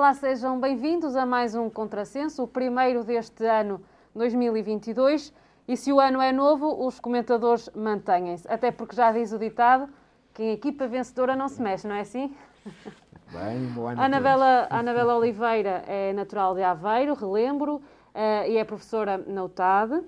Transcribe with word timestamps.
Olá, 0.00 0.14
sejam 0.14 0.58
bem-vindos 0.58 1.14
a 1.14 1.26
mais 1.26 1.54
um 1.54 1.68
Contrassenso, 1.68 2.42
o 2.42 2.48
primeiro 2.48 3.04
deste 3.04 3.44
ano 3.44 3.82
2022. 4.14 5.30
E 5.68 5.76
se 5.76 5.92
o 5.92 6.00
ano 6.00 6.22
é 6.22 6.32
novo, 6.32 6.86
os 6.86 6.98
comentadores 6.98 7.68
mantêm-se. 7.76 8.50
Até 8.50 8.70
porque 8.70 8.96
já 8.96 9.12
diz 9.12 9.30
o 9.30 9.38
ditado 9.38 9.90
que 10.32 10.42
em 10.42 10.52
equipa 10.52 10.88
vencedora 10.88 11.36
não 11.36 11.48
se 11.48 11.60
mexe, 11.60 11.86
não 11.86 11.94
é 11.94 12.00
assim? 12.00 12.34
Bem, 13.30 13.66
bom 13.74 13.88
ano 13.88 14.00
Anabela, 14.00 14.68
Anabela 14.70 15.16
Oliveira 15.16 15.84
é 15.86 16.14
natural 16.14 16.54
de 16.54 16.62
Aveiro, 16.62 17.12
relembro, 17.12 17.74
uh, 17.74 18.48
e 18.48 18.56
é 18.56 18.64
professora 18.64 19.18
na 19.18 19.44
UTAD. 19.44 20.02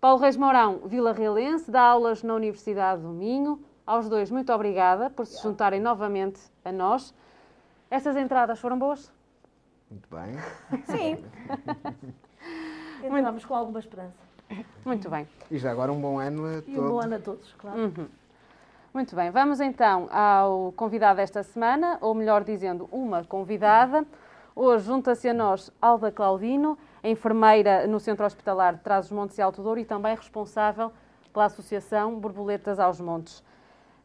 Paulo 0.00 0.20
Reis 0.20 0.36
Mourão, 0.36 0.80
Vila 0.86 1.12
Realense, 1.12 1.70
dá 1.70 1.82
aulas 1.82 2.24
na 2.24 2.34
Universidade 2.34 3.02
do 3.02 3.10
Minho. 3.10 3.62
Aos 3.86 4.08
dois, 4.08 4.32
muito 4.32 4.52
obrigada 4.52 5.08
por 5.08 5.26
se 5.26 5.40
juntarem 5.40 5.78
novamente 5.78 6.40
a 6.64 6.72
nós. 6.72 7.14
Essas 7.92 8.16
entradas 8.16 8.58
foram 8.58 8.78
boas? 8.78 9.12
Muito 9.90 10.08
bem. 10.08 10.32
Sim. 10.84 11.22
Entramos 13.04 13.44
com 13.44 13.54
alguma 13.54 13.80
esperança. 13.80 14.16
Muito 14.82 15.10
bem. 15.10 15.28
E 15.50 15.58
já 15.58 15.70
agora 15.70 15.92
um 15.92 16.00
bom 16.00 16.18
ano 16.18 16.46
a 16.46 16.52
todos. 16.62 16.68
E 16.68 16.80
um 16.80 16.88
bom 16.88 16.98
ano 16.98 17.16
a 17.16 17.18
todos, 17.18 17.52
claro. 17.52 17.78
Uhum. 17.78 18.08
Muito 18.94 19.14
bem, 19.14 19.30
vamos 19.30 19.60
então 19.60 20.08
ao 20.10 20.72
convidado 20.72 21.18
desta 21.18 21.42
semana, 21.42 21.98
ou 22.00 22.14
melhor 22.14 22.42
dizendo, 22.44 22.88
uma 22.90 23.24
convidada. 23.24 24.06
Hoje 24.56 24.86
junta-se 24.86 25.28
a 25.28 25.34
nós 25.34 25.70
Alda 25.80 26.10
Claudino, 26.10 26.78
enfermeira 27.04 27.86
no 27.86 28.00
Centro 28.00 28.24
Hospitalar 28.24 28.76
de 28.76 28.80
Trás-os-Montes 28.80 29.36
e 29.36 29.42
Alto 29.42 29.62
Douro 29.62 29.78
e 29.78 29.84
também 29.84 30.16
responsável 30.16 30.90
pela 31.30 31.44
Associação 31.44 32.18
Borboletas 32.18 32.80
aos 32.80 33.02
Montes. 33.02 33.44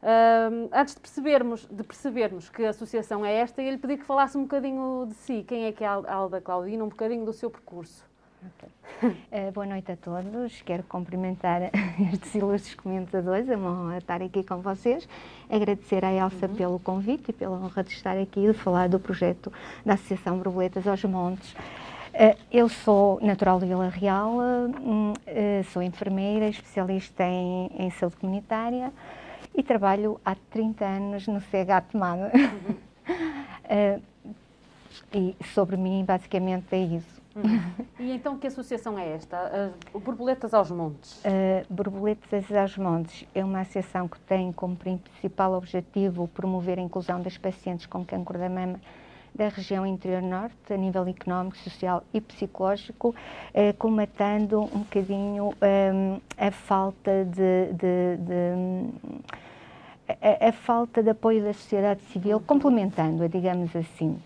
Uh, 0.01 0.69
antes 0.71 0.93
de 0.93 1.01
percebermos, 1.01 1.65
de 1.65 1.83
percebermos 1.83 2.49
que 2.49 2.63
a 2.63 2.69
associação 2.69 3.25
é 3.25 3.33
esta, 3.33 3.61
eu 3.61 3.71
lhe 3.71 3.77
pedi 3.77 3.97
que 3.97 4.03
falasse 4.03 4.37
um 4.37 4.43
bocadinho 4.43 5.07
de 5.07 5.15
si. 5.15 5.43
Quem 5.47 5.65
é 5.65 5.71
que 5.71 5.83
é 5.83 5.87
a 5.87 6.13
Alda 6.13 6.39
Claudina? 6.39 6.83
Um 6.83 6.89
bocadinho 6.89 7.25
do 7.25 7.33
seu 7.33 7.49
percurso. 7.49 8.05
Okay. 8.45 9.09
Uh, 9.31 9.51
boa 9.51 9.65
noite 9.65 9.91
a 9.91 9.97
todos. 9.97 10.61
Quero 10.61 10.83
cumprimentar 10.83 11.71
estes 12.13 12.35
ilustres 12.35 12.75
comentadores. 12.75 13.49
É 13.49 13.55
uma 13.55 13.71
honra 13.71 13.97
estar 13.97 14.21
aqui 14.21 14.43
com 14.43 14.57
vocês. 14.61 15.09
Agradecer 15.49 16.05
à 16.05 16.13
Elsa 16.13 16.45
uhum. 16.45 16.55
pelo 16.55 16.79
convite 16.79 17.29
e 17.29 17.33
pela 17.33 17.57
honra 17.57 17.83
de 17.83 17.91
estar 17.91 18.17
aqui 18.17 18.41
e 18.41 18.51
de 18.51 18.53
falar 18.53 18.87
do 18.89 18.99
projeto 18.99 19.51
da 19.83 19.95
Associação 19.95 20.37
Borboletas 20.37 20.87
aos 20.87 21.03
Montes. 21.05 21.53
Uh, 21.53 22.37
eu 22.51 22.69
sou 22.69 23.19
natural 23.21 23.59
de 23.59 23.65
Vila 23.65 23.89
Real, 23.89 24.37
uh, 24.37 25.63
sou 25.71 25.81
enfermeira, 25.81 26.47
especialista 26.47 27.23
em, 27.23 27.71
em 27.75 27.89
saúde 27.89 28.15
comunitária 28.17 28.93
e 29.57 29.63
trabalho 29.63 30.21
há 30.23 30.35
30 30.35 30.85
anos 30.85 31.27
no 31.27 31.41
CH 31.41 31.89
Tomada. 31.91 32.31
Uhum. 32.33 32.75
uh, 33.97 34.01
e 35.11 35.35
sobre 35.53 35.75
mim, 35.75 36.05
basicamente, 36.05 36.67
é 36.71 36.77
isso. 36.77 37.17
Uhum. 37.35 37.85
E 37.99 38.11
então, 38.11 38.37
que 38.37 38.47
associação 38.47 38.97
é 38.97 39.13
esta? 39.13 39.73
Uh, 39.93 39.99
Borboletas 39.99 40.53
aos 40.53 40.69
Montes? 40.69 41.23
Uh, 41.23 41.73
Borboletas 41.73 42.51
aos 42.51 42.77
Montes 42.77 43.27
é 43.33 43.43
uma 43.43 43.61
associação 43.61 44.07
que 44.07 44.19
tem 44.21 44.51
como 44.51 44.75
principal 44.75 45.53
objetivo 45.53 46.27
promover 46.27 46.77
a 46.77 46.81
inclusão 46.81 47.21
das 47.21 47.37
pacientes 47.37 47.87
com 47.87 48.05
cancro 48.05 48.37
da 48.37 48.49
mama 48.49 48.79
da 49.37 49.49
região 49.49 49.85
interior 49.85 50.21
norte, 50.21 50.73
a 50.73 50.77
nível 50.77 51.07
económico, 51.07 51.55
social 51.57 52.03
e 52.11 52.19
psicológico, 52.19 53.15
eh, 53.53 53.71
comatando 53.73 54.61
um 54.61 54.79
bocadinho 54.79 55.53
eh, 55.61 56.19
a 56.37 56.49
falta 56.49 57.23
de, 57.23 57.71
de, 57.73 58.17
de 58.17 59.37
a, 60.07 60.49
a, 60.49 60.51
falta 60.51 61.03
de 61.03 61.09
apoio 61.09 61.43
da 61.43 61.53
sociedade 61.53 62.01
civil, 62.03 62.39
complementando-a, 62.39 63.27
digamos 63.27 63.75
assim. 63.75 64.17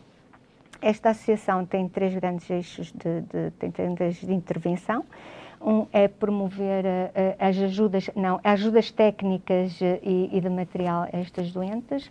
Esta 0.82 1.12
associação 1.12 1.66
tem 1.66 1.88
três 1.88 2.14
grandes 2.16 2.50
eixos 2.50 2.92
de, 2.92 3.22
de, 3.22 4.26
de 4.26 4.34
intervenção. 4.34 5.04
Um 5.62 5.86
é 5.94 6.08
promover 6.08 6.86
uh, 6.86 7.36
as 7.38 7.58
ajudas, 7.58 8.10
não, 8.16 8.40
ajudas 8.44 8.90
técnicas 8.90 9.80
e, 9.82 10.30
e 10.32 10.42
de 10.42 10.50
material 10.50 11.04
a 11.04 11.18
estas 11.18 11.52
doentes 11.52 12.10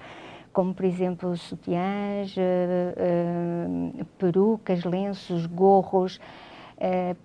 como 0.53 0.75
por 0.75 0.85
exemplo 0.85 1.37
sutiãs, 1.37 2.37
uh, 2.37 2.41
uh, 2.41 4.05
perucas, 4.19 4.85
lenços, 4.85 5.47
gorros, 5.47 6.21
uh, 6.77 7.17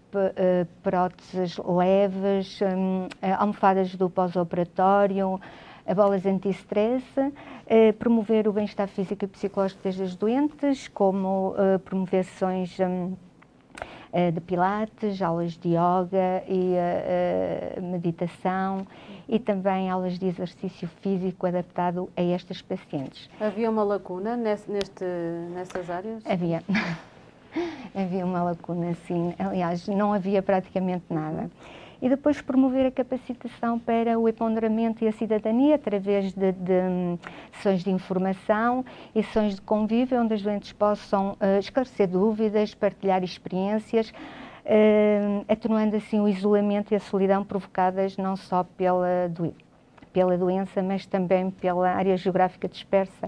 próteses 0.83 1.57
leves, 1.57 2.59
um, 2.61 3.07
almofadas 3.37 3.95
do 3.95 4.09
pós-operatório, 4.09 5.39
bolas 5.93 6.25
anti-stress, 6.25 7.05
promover 7.99 8.47
o 8.47 8.53
bem-estar 8.53 8.87
físico 8.87 9.25
e 9.25 9.27
psicológico 9.27 9.83
das 9.83 10.15
doentes, 10.15 10.87
como 10.87 11.53
promover 11.83 12.23
sessões 12.23 12.77
um, 12.79 13.13
de 14.33 14.41
pilates, 14.41 15.21
aulas 15.21 15.57
de 15.57 15.69
yoga 15.69 16.43
e 16.47 16.75
meditação 17.81 18.87
e 19.27 19.39
também 19.39 19.89
aulas 19.89 20.17
de 20.17 20.27
exercício 20.27 20.87
físico 21.01 21.45
adaptado 21.45 22.09
a 22.15 22.21
estas 22.21 22.61
pacientes. 22.61 23.29
Havia 23.39 23.69
uma 23.69 23.83
lacuna 23.83 24.37
nesse, 24.37 24.69
neste, 24.71 25.03
nessas 25.53 25.89
áreas? 25.89 26.23
Havia. 26.25 26.63
havia 27.95 28.25
uma 28.25 28.43
lacuna, 28.43 28.93
sim. 29.07 29.33
Aliás, 29.39 29.87
não 29.87 30.13
havia 30.13 30.41
praticamente 30.41 31.05
nada. 31.09 31.49
E 32.05 32.09
depois 32.09 32.39
promover 32.39 32.85
a 32.85 32.91
capacitação 32.91 33.79
para 33.79 34.19
o 34.19 34.29
empoderamento 34.29 35.03
e 35.03 35.07
a 35.07 35.11
cidadania 35.11 35.73
através 35.73 36.33
de, 36.33 36.51
de 36.51 36.71
um, 36.71 37.17
sessões 37.53 37.83
de 37.83 37.89
informação 37.89 38.85
e 39.15 39.23
sessões 39.23 39.55
de 39.55 39.61
convívio 39.63 40.21
onde 40.21 40.35
as 40.35 40.43
doentes 40.43 40.71
possam 40.71 41.31
uh, 41.31 41.57
esclarecer 41.57 42.07
dúvidas, 42.07 42.75
partilhar 42.75 43.23
experiências, 43.23 44.11
uh, 44.11 45.45
atenuando 45.49 45.95
assim 45.95 46.19
o 46.19 46.27
isolamento 46.27 46.93
e 46.93 46.95
a 46.95 46.99
solidão 46.99 47.43
provocadas 47.43 48.17
não 48.17 48.35
só 48.35 48.63
pela, 48.63 49.27
do, 49.27 49.51
pela 50.13 50.37
doença, 50.37 50.83
mas 50.83 51.07
também 51.07 51.49
pela 51.49 51.89
área 51.89 52.15
geográfica 52.15 52.67
dispersa 52.67 53.27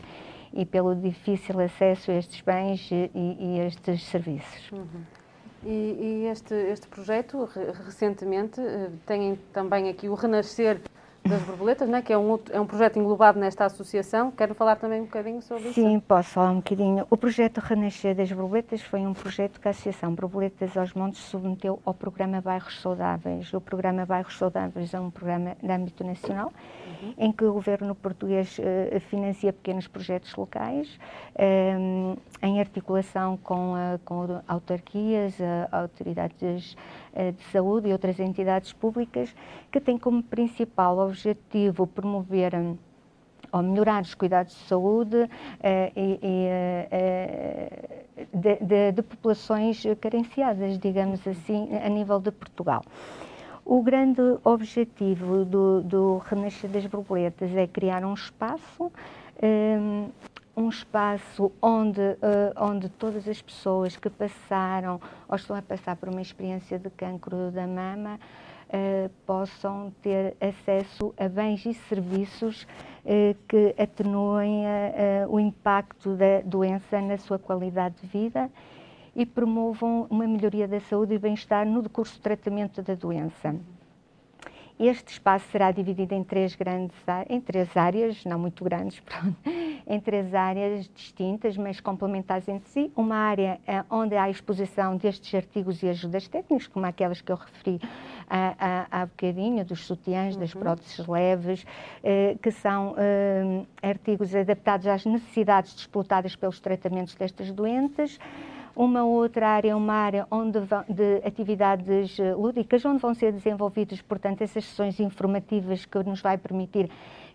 e 0.54 0.64
pelo 0.68 0.96
difícil 0.96 1.60
acesso 1.60 2.12
a 2.12 2.14
estes 2.14 2.42
bens 2.42 2.92
e, 2.92 3.10
e 3.16 3.60
estes 3.60 4.04
serviços. 4.04 4.72
Uhum. 4.72 5.17
E, 5.64 5.70
e, 5.70 6.28
este, 6.28 6.54
este 6.54 6.88
projeto, 6.88 7.50
recentemente, 7.86 8.62
eh, 8.62 8.90
tem 9.06 9.36
também 9.52 9.90
aqui 9.90 10.08
o 10.08 10.14
Renascer 10.14 10.80
das 11.28 11.42
borboletas, 11.44 11.90
né? 11.90 12.02
que 12.02 12.14
é 12.14 12.18
um, 12.18 12.40
é 12.52 12.60
um 12.60 12.66
projeto 12.66 12.98
englobado 12.98 13.40
nesta 13.40 13.66
associação. 13.66 14.32
Quero 14.32 14.56
falar 14.56 14.78
também 14.78 15.02
um 15.02 15.06
bocadinho 15.06 15.42
sobre 15.42 15.64
Sim, 15.66 15.70
isso? 15.70 15.82
Sim, 15.82 16.00
posso 16.00 16.30
falar 16.30 16.52
um 16.52 16.58
bocadinho. 16.58 17.06
O 17.10 17.18
projeto 17.18 17.60
Renascer 17.60 18.16
das 18.16 18.32
Borboletas 18.32 18.82
foi 18.82 19.02
um 19.02 19.14
projeto 19.14 19.60
que 19.60 19.68
a 19.68 19.72
Associação 19.72 20.14
Borboletas 20.14 20.76
aos 20.78 20.94
Montes 20.94 21.22
submeteu 21.22 21.80
ao 21.86 21.94
programa 21.94 22.42
Bairros 22.42 22.82
Saudáveis. 22.82 23.54
O 23.54 23.62
programa 23.62 24.06
Bairros 24.06 24.38
Saudáveis 24.38 24.94
é 24.94 25.00
um 25.00 25.10
programa 25.10 25.56
de 25.62 25.72
âmbito 25.72 26.04
nacional 26.04 26.52
uhum. 27.02 27.14
em 27.18 27.32
que 27.32 27.44
o 27.44 27.54
governo 27.54 27.94
português 27.94 28.58
uh, 28.58 29.00
financia 29.02 29.52
pequenos 29.52 29.88
projetos 29.88 30.34
locais 30.36 31.00
um, 31.38 32.16
eh, 32.42 32.48
em 32.48 32.60
articulação 32.60 33.38
com, 33.38 33.74
uh, 33.74 34.00
com 34.06 34.42
autarquias, 34.48 35.38
uh, 35.40 35.68
autoridades 35.72 36.76
de 37.18 37.44
saúde 37.52 37.90
e 37.90 37.92
outras 37.92 38.20
entidades 38.20 38.72
públicas 38.74 39.34
que 39.72 39.80
têm 39.80 39.98
como 39.98 40.22
principal 40.22 41.00
objetivo 41.00 41.17
promover 41.94 42.56
hum, 42.56 42.78
ou 43.52 43.62
melhorar 43.62 44.02
os 44.02 44.14
cuidados 44.14 44.54
de 44.54 44.60
saúde 44.68 45.18
uh, 45.18 45.30
e, 45.96 46.20
e, 46.22 46.48
uh, 46.94 48.38
de, 48.38 48.56
de, 48.58 48.92
de, 48.92 49.02
populações 49.02 49.84
carenciadas, 50.02 50.78
digamos 50.78 51.26
assim, 51.28 51.70
a 51.76 51.90
nível 51.90 52.20
de 52.20 52.32
Portugal. 52.32 52.84
O 53.64 53.82
grande 53.82 54.22
objetivo 54.44 55.44
do, 55.44 55.82
do 55.82 56.18
Renascer 56.20 56.70
das 56.70 56.86
Borboletas 56.86 57.54
é 57.54 57.68
criar 57.68 58.04
um 58.06 58.14
espaço, 58.14 58.92
um, 59.44 60.10
um 60.56 60.70
espaço 60.70 61.52
onde, 61.62 62.02
uh, 62.02 62.54
onde 62.56 62.90
todas 62.90 63.28
as 63.28 63.42
pessoas 63.42 63.98
que 63.98 64.10
passaram 64.10 65.02
ou 65.28 65.36
estão 65.36 65.56
a 65.56 65.62
passar 65.62 65.96
por 65.98 66.10
uma 66.10 66.22
experiência 66.22 66.80
de 66.80 66.90
cancro 66.90 67.52
da 67.52 67.68
mama 67.68 68.20
uh, 68.70 69.10
possam 69.26 69.94
ter 70.02 70.36
acesso 70.40 71.14
a 71.18 71.28
bens 71.28 71.66
e 71.66 71.74
serviços 71.74 72.64
uh, 72.64 73.36
que 73.48 73.76
atenuem 73.78 74.64
o 75.30 75.40
impacto 75.40 76.16
da 76.16 76.42
doença 76.42 77.02
na 77.02 77.18
sua 77.18 77.40
qualidade 77.40 77.96
de 78.02 78.08
vida 78.08 78.50
e 79.16 79.26
promovam 79.26 80.06
uma 80.10 80.28
melhoria 80.28 80.68
da 80.68 80.80
saúde 80.80 81.16
e 81.16 81.20
bem-estar 81.20 81.66
no 81.66 81.82
decurso 81.82 82.20
do 82.20 82.22
tratamento 82.22 82.82
da 82.84 82.94
doença. 82.94 83.56
Este 84.80 85.14
espaço 85.14 85.46
será 85.52 85.72
dividido 85.72 86.14
em 86.14 86.24
três 86.24 86.56
grandes 86.56 86.96
em 87.30 87.42
três 87.42 87.76
áreas, 87.76 88.24
não 88.26 88.38
muito 88.38 88.64
grandes, 88.64 89.00
pronto, 89.02 89.36
em 89.88 90.00
três 90.00 90.36
áreas 90.36 90.88
distintas, 90.94 91.58
mas 91.58 91.80
complementares 91.80 92.48
entre 92.48 92.70
si. 92.70 92.92
Uma 92.96 93.16
área 93.16 93.60
eh, 93.66 93.84
onde 93.90 94.16
há 94.16 94.30
exposição 94.30 94.96
destes 94.96 95.34
artigos 95.34 95.82
e 95.82 95.90
ajudas 95.90 96.28
técnicas, 96.28 96.68
como 96.68 96.86
aquelas 96.86 97.22
que 97.22 97.32
eu 97.32 97.38
referi 97.38 97.80
há, 98.30 98.56
há, 98.60 99.02
há 99.02 99.06
bocadinho, 99.08 99.66
dos 99.66 99.86
sutiãs, 99.86 100.36
uhum. 100.36 100.42
das 100.42 100.54
próteses 100.54 101.08
leves, 101.08 101.66
eh, 102.04 102.38
que 102.40 102.52
são 102.52 102.94
eh, 102.98 103.66
artigos 103.82 104.36
adaptados 104.36 104.86
às 104.86 105.06
necessidades 105.06 105.74
disputadas 105.74 106.36
pelos 106.36 106.60
tratamentos 106.60 107.16
destas 107.16 107.52
doentes. 107.52 108.20
Uma 108.78 109.04
outra 109.04 109.48
área 109.50 109.72
é 109.72 109.76
uma 109.76 109.96
área 109.96 110.28
onde 110.30 110.60
vão, 110.60 110.86
de 110.88 111.16
atividades 111.26 112.20
eh, 112.20 112.36
lúdicas, 112.36 112.86
onde 112.86 113.00
vão 113.00 113.12
ser 113.12 113.32
desenvolvidas, 113.32 114.04
portanto, 114.04 114.44
essas 114.44 114.66
sessões 114.66 115.00
informativas 115.00 115.84
que 115.84 115.98
nos 116.04 116.22
vai 116.22 116.38
permitir 116.38 116.88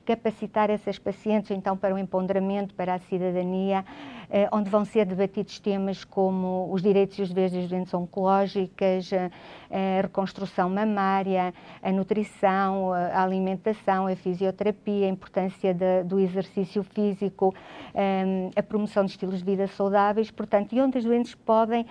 capacitar 0.04 0.70
essas 0.70 0.99
pacientes 0.99 1.50
então 1.50 1.76
para 1.76 1.94
o 1.94 1.99
empoderamento, 1.99 2.75
para 2.75 2.94
a 2.94 2.99
cidadania, 2.99 3.84
eh, 4.31 4.49
onde 4.50 4.70
vão 4.70 4.84
ser 4.84 5.04
debatidos 5.04 5.60
temas 5.60 6.04
como 6.04 6.72
os 6.72 6.82
direitos 6.82 7.19
e 7.19 7.22
os 7.22 7.28
deveres 7.28 7.52
das 7.52 7.69
doenças 7.69 7.94
oncológicas, 7.94 9.12
eh, 9.12 9.31
a 9.70 10.02
reconstrução 10.02 10.70
mamária, 10.70 11.52
a 11.82 11.93
nutrição, 11.93 12.93
a 12.93 13.22
alimentação, 13.22 14.06
a 14.06 14.16
fisioterapia, 14.16 15.06
a 15.06 15.10
importância 15.10 15.75
de, 15.75 16.02
do 16.05 16.19
exercício 16.19 16.82
físico, 16.82 17.55
eh, 17.94 18.50
a 18.56 18.62
promoção 18.62 19.05
de 19.05 19.12
estilos 19.12 19.38
de 19.38 19.44
vida 19.44 19.66
saudáveis, 19.66 20.31
portanto, 20.31 20.72
e 20.72 20.81
onde 20.81 20.98
as 20.98 21.05
doentes 21.05 21.34
podem 21.34 21.87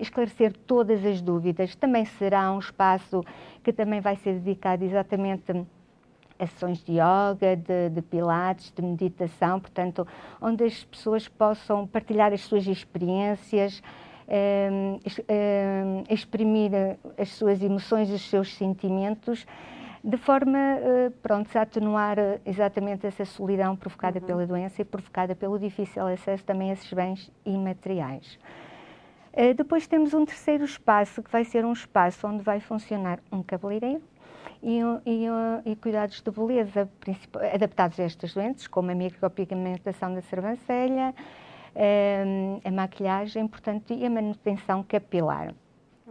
esclarecer 0.00 0.52
todas 0.66 1.04
as 1.04 1.20
dúvidas. 1.20 1.74
Também 1.74 2.04
será 2.04 2.52
um 2.52 2.58
espaço 2.58 3.22
que 3.62 3.72
também 3.72 4.00
vai 4.00 4.16
ser 4.16 4.34
dedicado 4.34 4.84
exatamente 4.84 5.52
ações 6.38 6.82
de 6.84 6.92
yoga, 6.92 7.56
de, 7.56 7.90
de, 7.90 8.02
pilates, 8.02 8.72
de 8.74 8.82
meditação, 8.82 9.60
portanto, 9.60 10.06
onde 10.40 10.64
as 10.64 10.84
pessoas 10.84 11.28
possam 11.28 11.86
partilhar 11.86 12.32
as 12.32 12.42
suas 12.42 12.66
experiências, 12.66 13.82
eh, 14.26 14.98
eh, 15.28 16.04
exprimir 16.10 16.70
as 17.18 17.30
suas 17.30 17.62
emoções, 17.62 18.10
os 18.10 18.22
seus 18.28 18.54
sentimentos, 18.54 19.46
de 20.02 20.18
forma, 20.18 20.58
eh, 20.58 21.12
pronto, 21.22 21.56
a 21.56 21.62
atenuar 21.62 22.18
exatamente 22.44 23.06
essa 23.06 23.24
solidão 23.24 23.74
provocada 23.74 24.18
uhum. 24.18 24.26
pela 24.26 24.46
doença 24.46 24.82
e 24.82 24.84
provocada 24.84 25.34
pelo 25.34 25.58
difícil 25.58 26.06
acesso 26.06 26.44
também 26.44 26.70
a 26.70 26.72
esses 26.74 26.92
bens 26.92 27.32
imateriais. 27.44 28.38
Eh, 29.36 29.52
depois 29.52 29.86
temos 29.86 30.14
um 30.14 30.24
terceiro 30.24 30.64
espaço, 30.64 31.22
que 31.22 31.30
vai 31.30 31.44
ser 31.44 31.64
um 31.64 31.72
espaço 31.72 32.26
onde 32.26 32.42
vai 32.42 32.60
funcionar 32.60 33.18
um 33.32 33.42
cabeleireiro, 33.42 34.00
e, 34.64 34.80
e, 35.04 35.70
e 35.70 35.76
cuidados 35.76 36.22
de 36.22 36.30
beleza 36.30 36.88
adaptados 37.52 38.00
a 38.00 38.04
estas 38.04 38.32
doentes, 38.32 38.66
como 38.66 38.90
a 38.90 38.94
micropigmentação 38.94 40.14
da 40.14 40.22
sobrancelha, 40.22 41.14
a, 41.76 42.68
a 42.68 42.70
maquilhagem, 42.72 43.46
portanto, 43.46 43.92
e 43.92 44.06
a 44.06 44.10
manutenção 44.10 44.82
capilar. 44.82 45.54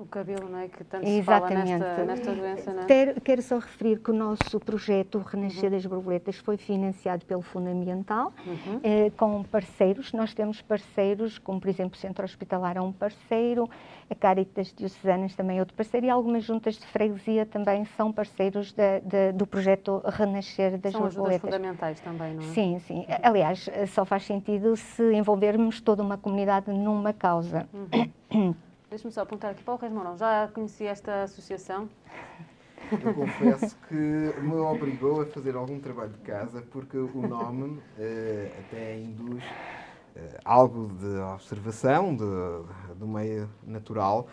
O 0.04 0.06
cabelo, 0.06 0.50
não 0.50 0.60
é? 0.60 0.68
Que 0.68 0.84
tanto 0.84 1.08
Exatamente. 1.08 1.72
se 1.72 1.80
fala 1.80 1.80
nesta, 1.80 2.04
nesta 2.04 2.36
doença, 2.36 2.74
não 2.74 2.84
é? 2.84 2.86
Quero, 2.86 3.22
quero, 3.22 3.42
só 3.42 3.58
referir 3.58 4.00
que 4.00 4.12
o 4.12 4.14
nosso 4.14 4.60
projeto, 4.60 5.18
o 5.18 5.22
Renascer 5.22 5.64
uhum. 5.64 5.70
das 5.70 5.86
Borboletas, 5.86 6.36
foi 6.36 6.58
financiado 6.58 7.26
pelo 7.26 7.42
Fundo 7.42 7.70
Ambiental, 7.70 8.34
uhum. 8.46 8.82
eh, 8.84 9.12
com 9.16 9.42
parceiros. 9.44 10.12
Nós 10.12 10.34
temos 10.34 10.62
parceiros, 10.62 11.40
como 11.40 11.62
por 11.62 11.70
exemplo 11.70 11.96
o 11.96 11.98
Centro 11.98 12.26
Hospitalar 12.26 12.76
é 12.76 12.82
um 12.82 12.92
parceiro, 12.92 13.70
a 14.10 14.14
Caritas 14.16 14.74
Diocesanas 14.76 15.34
também 15.36 15.58
é 15.58 15.62
outro 15.62 15.74
parceiro, 15.74 16.06
e 16.06 16.10
algumas 16.10 16.44
juntas 16.44 16.76
de 16.76 16.86
freguesia 16.86 17.46
também 17.46 17.86
são 17.96 18.12
parceiros 18.12 18.76
do 19.34 19.48
projeto 19.48 20.02
Renascer 20.06 20.78
das 20.78 20.92
são 20.92 21.02
Borboletas. 21.02 21.50
São 21.50 21.50
fundamentais 21.50 22.00
também, 22.02 22.34
não 22.34 22.44
é? 22.44 22.48
Sim, 22.48 22.80
sim. 22.80 23.06
Aliás, 23.24 23.70
só 23.88 24.04
faz 24.04 24.26
sentido 24.26 24.76
se 24.76 25.14
envolvermos 25.14 25.80
toda 25.80 26.04
uma 26.04 26.18
comunidade 26.18 26.70
numa 26.74 27.14
causa. 27.14 27.70
Uhum. 27.74 28.54
Deixa-me 28.94 29.12
só 29.12 29.22
apontar 29.22 29.50
aqui 29.50 29.64
para 29.64 29.74
o 29.74 29.78
Reis 29.78 29.92
Mourão. 29.92 30.16
Já 30.16 30.48
conheci 30.54 30.86
esta 30.86 31.24
associação? 31.24 31.90
Eu 32.92 33.12
confesso 33.12 33.76
que 33.88 33.96
me 33.96 34.54
obrigou 34.54 35.24
a 35.24 35.26
fazer 35.26 35.56
algum 35.56 35.80
trabalho 35.80 36.12
de 36.12 36.20
casa, 36.20 36.62
porque 36.70 36.98
o 36.98 37.28
nome 37.28 37.82
eh, 37.98 38.52
até 38.60 39.00
induz 39.00 39.44
eh, 40.16 40.40
algo 40.46 40.94
de 40.94 41.08
observação 41.34 42.16
de, 42.16 42.24
do 42.96 43.08
meio 43.08 43.50
natural. 43.66 44.28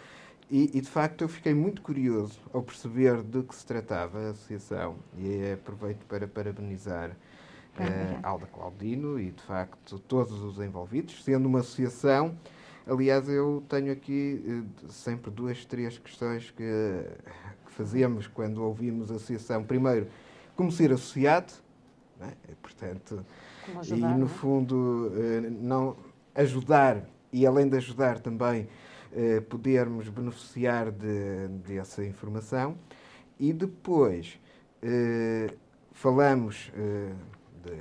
E, 0.50 0.76
e, 0.76 0.80
de 0.82 0.90
facto 0.90 1.22
eu 1.22 1.28
fiquei 1.30 1.54
muito 1.54 1.80
curioso 1.80 2.38
ao 2.52 2.62
perceber 2.62 3.22
de 3.22 3.42
que 3.42 3.54
se 3.54 3.64
tratava 3.64 4.18
a 4.18 4.30
associação 4.32 4.96
e 5.16 5.52
aproveito 5.54 6.04
para 6.04 6.28
parabenizar 6.28 7.16
eh, 7.78 8.18
Alda 8.22 8.44
Claudino 8.44 9.18
e 9.18 9.30
de 9.30 9.42
facto 9.42 9.98
todos 10.00 10.38
os 10.42 10.58
envolvidos, 10.60 11.24
sendo 11.24 11.46
uma 11.46 11.60
associação 11.60 12.36
Aliás, 12.86 13.28
eu 13.28 13.62
tenho 13.68 13.92
aqui 13.92 14.42
eh, 14.46 14.88
sempre 14.88 15.30
duas, 15.30 15.64
três 15.64 15.98
questões 15.98 16.50
que, 16.50 16.62
que 17.66 17.72
fazemos 17.72 18.26
quando 18.26 18.62
ouvimos 18.62 19.10
a 19.10 19.16
associação. 19.16 19.62
Primeiro, 19.62 20.08
como 20.56 20.72
ser 20.72 20.92
associado, 20.92 21.52
né? 22.18 22.32
portanto, 22.62 23.24
ajudar, 23.78 24.16
e 24.16 24.18
no 24.18 24.26
é? 24.26 24.28
fundo 24.28 25.12
eh, 25.14 25.50
não 25.50 25.96
ajudar 26.34 27.04
e 27.32 27.46
além 27.46 27.68
de 27.68 27.76
ajudar 27.76 28.18
também 28.18 28.68
eh, 29.12 29.40
podermos 29.40 30.08
beneficiar 30.08 30.90
de, 30.90 31.48
dessa 31.66 32.04
informação. 32.04 32.76
E 33.38 33.52
depois 33.52 34.38
falamos 35.92 36.70
de 37.62 37.72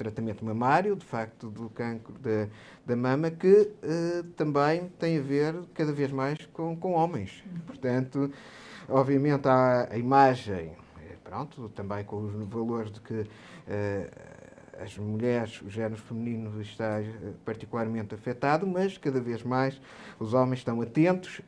tratamento 0.00 0.42
mamário, 0.42 0.96
de 0.96 1.04
facto, 1.04 1.50
do 1.50 1.68
cancro 1.68 2.14
da, 2.18 2.48
da 2.86 2.96
mama, 2.96 3.30
que 3.30 3.70
uh, 3.82 4.22
também 4.34 4.88
tem 4.98 5.18
a 5.18 5.20
ver 5.20 5.54
cada 5.74 5.92
vez 5.92 6.10
mais 6.10 6.38
com, 6.54 6.74
com 6.74 6.92
homens. 6.92 7.44
Portanto, 7.66 8.32
obviamente 8.88 9.46
há 9.46 9.88
a 9.90 9.98
imagem, 9.98 10.72
eh, 11.02 11.16
pronto, 11.22 11.68
também 11.68 12.02
com 12.02 12.24
os 12.24 12.48
valores 12.48 12.90
de 12.90 13.00
que 13.02 13.12
uh, 13.12 13.26
as 14.82 14.96
mulheres, 14.96 15.60
o 15.60 15.68
género 15.68 16.00
feminino 16.00 16.62
está 16.62 17.02
particularmente 17.44 18.14
afetado, 18.14 18.66
mas 18.66 18.96
cada 18.96 19.20
vez 19.20 19.42
mais 19.42 19.78
os 20.18 20.32
homens 20.32 20.60
estão 20.60 20.80
atentos 20.80 21.42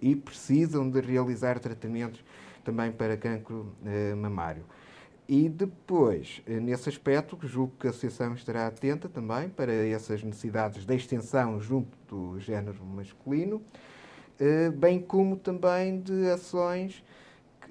e 0.00 0.16
precisam 0.16 0.88
de 0.88 0.98
realizar 1.02 1.58
tratamentos 1.58 2.24
também 2.64 2.90
para 2.90 3.18
cancro 3.18 3.70
mamário. 4.16 4.64
E 5.32 5.48
depois, 5.48 6.42
eh, 6.44 6.58
nesse 6.58 6.88
aspecto, 6.88 7.38
julgo 7.46 7.72
que 7.78 7.86
a 7.86 7.90
Associação 7.90 8.34
estará 8.34 8.66
atenta 8.66 9.08
também 9.08 9.48
para 9.48 9.72
essas 9.72 10.24
necessidades 10.24 10.84
de 10.84 10.92
extensão 10.92 11.60
junto 11.60 11.96
do 12.08 12.40
género 12.40 12.84
masculino, 12.84 13.62
eh, 14.40 14.70
bem 14.70 14.98
como 14.98 15.36
também 15.36 16.00
de 16.00 16.28
ações 16.28 17.04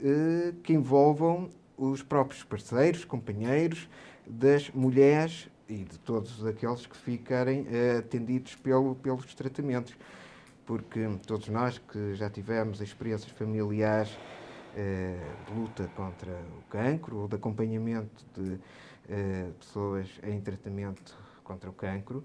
eh, 0.01 0.53
que 0.63 0.71
envolvam 0.71 1.49
os 1.77 2.01
próprios 2.01 2.45
parceiros, 2.45 3.03
companheiros 3.03 3.89
das 4.25 4.69
mulheres 4.69 5.49
e 5.67 5.83
de 5.83 5.99
todos 5.99 6.45
aqueles 6.45 6.85
que 6.85 6.95
ficarem 6.95 7.65
atendidos 7.97 8.55
pelo, 8.55 8.95
pelos 8.95 9.35
tratamentos. 9.35 9.93
Porque 10.65 11.09
todos 11.27 11.49
nós 11.49 11.77
que 11.77 12.15
já 12.15 12.29
tivemos 12.29 12.79
experiências 12.79 13.31
familiares 13.33 14.17
de 14.75 15.53
luta 15.53 15.89
contra 15.95 16.31
o 16.31 16.69
cancro 16.69 17.17
ou 17.17 17.27
de 17.27 17.35
acompanhamento 17.35 18.25
de 18.33 18.59
eh, 19.09 19.49
pessoas 19.59 20.07
em 20.23 20.39
tratamento 20.39 21.17
contra 21.43 21.69
o 21.69 21.73
cancro, 21.73 22.23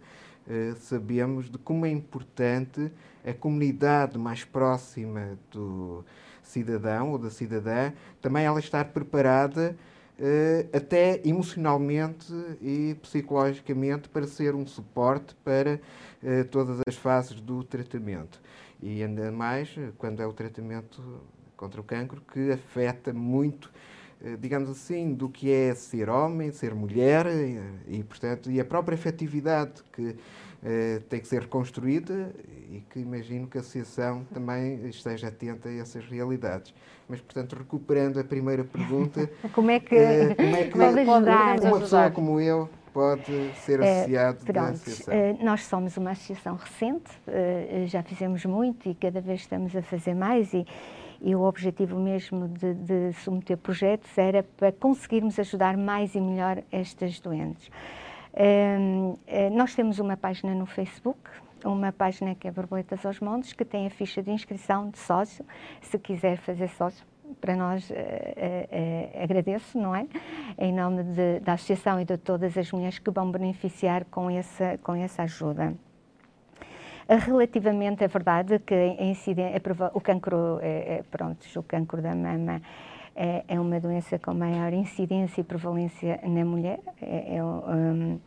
eh, 0.49 0.75
sabemos 0.79 1.51
de 1.51 1.57
como 1.59 1.87
é 1.87 1.91
importante 1.91 2.93
a 3.27 3.33
comunidade 3.33 4.19
mais 4.19 4.45
próxima 4.45 5.39
do 5.51 6.05
cidadão 6.43 7.13
ou 7.13 7.19
da 7.19 7.31
cidadã, 7.31 7.93
também 8.21 8.45
ela 8.45 8.61
estar 8.61 8.85
preparada 8.87 9.77
até 10.73 11.21
emocionalmente 11.25 12.33
e 12.63 12.97
psicologicamente 13.03 14.09
para 14.09 14.29
ser 14.29 14.55
um 14.55 14.65
suporte 14.65 15.35
para 15.43 15.81
todas 16.53 16.79
as 16.87 16.95
fases 16.95 17.41
do 17.41 17.65
tratamento. 17.65 18.41
E 18.81 19.03
ainda 19.03 19.33
mais 19.33 19.75
quando 19.99 20.21
é 20.21 20.27
o 20.27 20.33
tratamento 20.33 21.03
contra 21.57 21.81
o 21.81 21.85
cancro 21.85 22.21
que 22.33 22.53
afeta 22.53 23.13
muito, 23.13 23.71
eh, 24.25 24.37
digamos 24.39 24.69
assim, 24.69 25.15
do 25.15 25.29
que 25.29 25.51
é 25.51 25.75
ser 25.75 26.09
homem, 26.09 26.51
ser 26.53 26.75
mulher 26.75 27.27
e, 27.27 27.99
e 27.99 28.05
portanto, 28.05 28.51
e 28.51 28.61
a 28.61 28.65
própria 28.65 28.95
efetividade 28.95 29.83
que 29.93 30.17
eh, 30.67 31.03
tem 31.11 31.21
que 31.21 31.29
ser 31.29 31.43
reconstruída 31.43 32.35
e 32.71 32.81
que 32.89 32.99
imagino 32.99 33.47
que 33.47 33.59
a 33.59 33.61
Associação 33.61 34.25
também 34.33 34.89
esteja 34.89 35.29
atenta 35.29 35.69
a 35.69 35.75
essas 35.75 36.07
realidades. 36.07 36.75
Mas, 37.07 37.21
portanto, 37.21 37.55
recuperando 37.55 38.19
a 38.19 38.25
primeira 38.25 38.65
pergunta... 38.65 39.31
como 39.53 39.71
é 39.71 39.79
que, 39.79 39.95
eh, 39.95 40.35
como 40.35 40.57
é 40.57 40.65
que 40.65 40.71
pode 40.71 41.01
ajudar? 41.01 41.61
uma 41.61 41.81
pessoa 41.81 42.11
como 42.11 42.41
eu 42.41 42.71
pode 42.95 43.53
ser 43.57 43.83
associado 43.83 44.39
uh, 44.41 44.47
pronto, 44.47 44.71
associação? 44.71 45.15
Uh, 45.15 45.45
nós 45.45 45.67
somos 45.67 45.97
uma 45.99 46.13
associação 46.13 46.57
recente, 46.57 47.11
uh, 47.29 47.87
já 47.87 48.03
fizemos 48.03 48.47
muito 48.47 48.89
e 48.89 48.95
cada 48.95 49.21
vez 49.21 49.43
estamos 49.43 49.77
a 49.77 49.83
fazer 49.83 50.15
mais 50.15 50.55
e, 50.55 50.67
E 51.27 51.35
o 51.35 51.41
objetivo 51.41 51.99
mesmo 51.99 52.47
de, 52.49 52.75
de 52.75 53.13
submeter 53.15 53.57
projetos 53.57 54.19
era 54.19 54.43
para 54.43 54.71
conseguirmos 54.71 55.39
ajudar 55.39 55.75
mais 55.75 56.15
e 56.15 56.21
melhor 56.21 56.63
estas 56.71 57.19
doentes. 57.19 57.71
Um, 58.37 59.17
eh, 59.27 59.49
nós 59.49 59.75
temos 59.75 59.99
uma 59.99 60.19
página 60.19 60.55
no 60.55 60.67
Facebook, 60.67 61.19
uma 61.65 61.91
página 61.91 62.35
que 62.35 62.47
é 62.47 62.51
Borboletas 62.51 63.07
aos 63.07 63.21
Montes, 63.21 63.55
que 63.55 63.65
tem 63.65 63.87
a 63.87 63.91
ficha 63.91 64.23
de 64.23 64.31
inscrição 64.31 64.91
de 64.91 64.99
sócio. 64.99 65.47
Se 65.81 65.99
quiser 65.99 66.37
fazer 66.37 66.69
sócio, 66.69 67.07
para 67.41 67.57
nós 67.57 67.91
eh, 67.91 68.69
eh, 68.71 69.23
agradeço, 69.23 69.79
não 69.79 69.97
é? 69.97 70.07
Em 70.59 70.75
nome 70.75 71.05
de, 71.05 71.41
da 71.41 71.55
Associação 71.55 71.99
e 71.99 72.05
de 72.05 72.19
todas 72.19 72.59
as 72.59 72.71
mulheres 72.71 72.99
que 72.99 73.11
vão 73.11 73.31
beneficiar 73.31 74.05
com 74.05 74.29
essa, 74.29 74.79
com 74.83 74.95
essa 74.95 75.23
ajuda. 75.23 75.75
Relativamente, 77.09 78.03
é 78.03 78.09
verdade 78.09 78.59
que 78.61 78.75
a 78.75 79.05
o 79.93 80.01
cancro, 80.01 80.59
é, 80.63 80.97
é, 80.97 81.03
pronto, 81.11 81.45
o 81.59 81.63
cancro 81.63 82.01
da 82.01 82.15
mama 82.15 82.63
é, 83.15 83.45
é, 83.47 83.61
uma 83.61 83.79
doença 83.79 84.19
com 84.19 84.33
maior 84.33 84.73
incidência 84.73 85.43
e 85.43 85.45
prevalência 85.45 86.19
na 86.25 86.45
mulher. 86.45 86.81
É, 87.03 87.37
é 87.37 87.45
um, 87.45 88.19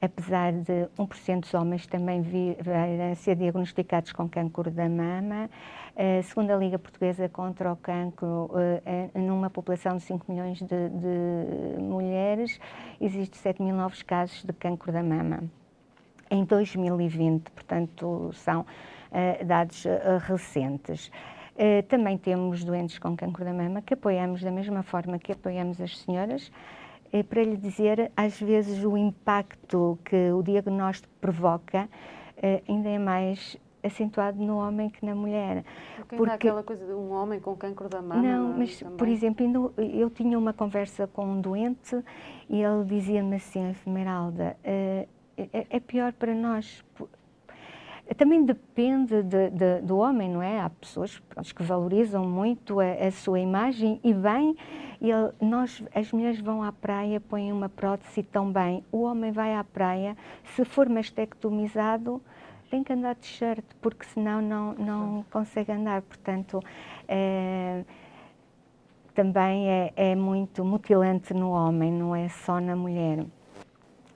apesar 0.00 0.52
de 0.52 0.88
1% 0.98 1.40
dos 1.40 1.52
homens 1.52 1.86
também 1.86 2.22
virem 2.22 3.12
a 3.12 3.14
ser 3.14 3.36
diagnosticados 3.36 4.12
com 4.12 4.26
cancro 4.26 4.70
da 4.70 4.88
mama, 4.88 5.50
a 6.54 6.56
Liga 6.56 6.78
Portuguesa 6.78 7.28
contra 7.28 7.70
o 7.70 7.76
Cancro, 7.76 8.50
uh, 8.50 9.18
numa 9.18 9.50
população 9.50 9.98
de 9.98 10.02
5 10.04 10.32
milhões 10.32 10.58
de, 10.58 10.66
de 10.88 11.82
mulheres, 11.82 12.58
existe 12.98 13.36
7 13.36 13.62
mil 13.62 13.76
novos 13.76 14.02
casos 14.02 14.42
de 14.42 14.54
cancro 14.54 14.90
da 14.90 15.02
mama 15.02 15.42
em 16.30 16.44
2020, 16.44 17.50
portanto, 17.50 18.30
são 18.32 18.60
uh, 18.60 19.44
dados 19.44 19.84
uh, 19.84 19.90
recentes. 20.20 21.10
Uh, 21.56 21.82
também 21.88 22.16
temos 22.16 22.64
doentes 22.64 22.98
com 22.98 23.16
cancro 23.16 23.44
da 23.44 23.52
mama 23.52 23.82
que 23.82 23.94
apoiamos 23.94 24.42
da 24.42 24.50
mesma 24.50 24.82
forma 24.82 25.18
que 25.18 25.32
apoiamos 25.32 25.80
as 25.80 25.98
senhoras, 25.98 26.50
para 27.28 27.42
lhe 27.42 27.56
dizer, 27.56 28.12
às 28.16 28.40
vezes, 28.40 28.84
o 28.84 28.96
impacto 28.96 29.98
que 30.04 30.30
o 30.30 30.44
diagnóstico 30.44 31.12
provoca 31.20 31.88
ainda 32.68 32.88
é 32.88 33.00
mais 33.00 33.58
acentuado 33.82 34.40
no 34.40 34.58
homem 34.58 34.88
que 34.88 35.04
na 35.04 35.14
mulher. 35.14 35.64
Porque, 35.96 36.16
porque 36.16 36.32
aquela 36.32 36.62
coisa 36.62 36.86
de 36.86 36.92
um 36.92 37.10
homem 37.10 37.40
com 37.40 37.56
cancro 37.56 37.88
da 37.88 38.00
mama. 38.00 38.22
Não, 38.22 38.56
mas 38.56 38.78
também. 38.78 38.96
por 38.96 39.08
exemplo, 39.08 39.74
eu 39.76 40.08
tinha 40.10 40.38
uma 40.38 40.52
conversa 40.52 41.06
com 41.08 41.24
um 41.24 41.40
doente 41.40 42.00
e 42.48 42.62
ele 42.62 42.84
dizia-me 42.84 43.36
assim, 43.36 43.70
Esmeralda, 43.70 44.56
uh, 44.64 45.08
é, 45.40 45.48
é, 45.52 45.66
é 45.70 45.80
pior 45.80 46.12
para 46.12 46.34
nós. 46.34 46.84
Também 48.16 48.44
depende 48.44 49.22
de, 49.22 49.50
de, 49.50 49.80
do 49.82 49.98
homem, 49.98 50.28
não 50.28 50.42
é? 50.42 50.60
Há 50.60 50.68
pessoas 50.68 51.22
que 51.54 51.62
valorizam 51.62 52.26
muito 52.26 52.80
a, 52.80 52.92
a 53.06 53.10
sua 53.12 53.38
imagem 53.38 54.00
e 54.02 54.12
bem, 54.12 54.56
e 55.00 55.10
ele, 55.10 55.32
nós, 55.40 55.82
as 55.94 56.12
mulheres 56.12 56.40
vão 56.40 56.62
à 56.62 56.72
praia, 56.72 57.20
põem 57.20 57.52
uma 57.52 57.68
prótese 57.68 58.22
tão 58.24 58.50
bem. 58.52 58.84
O 58.90 59.02
homem 59.02 59.30
vai 59.30 59.54
à 59.54 59.62
praia, 59.62 60.16
se 60.44 60.64
for 60.64 60.88
mastectomizado, 60.88 62.20
tem 62.68 62.82
que 62.82 62.92
andar 62.92 63.14
de 63.14 63.26
shirt, 63.26 63.64
porque 63.80 64.04
senão 64.06 64.42
não, 64.42 64.74
não 64.74 65.24
consegue 65.30 65.70
andar. 65.70 66.02
Portanto, 66.02 66.60
é, 67.06 67.84
também 69.14 69.68
é, 69.68 69.92
é 69.94 70.14
muito 70.16 70.64
mutilante 70.64 71.32
no 71.32 71.50
homem, 71.50 71.92
não 71.92 72.14
é 72.14 72.28
só 72.28 72.60
na 72.60 72.74
mulher. 72.74 73.24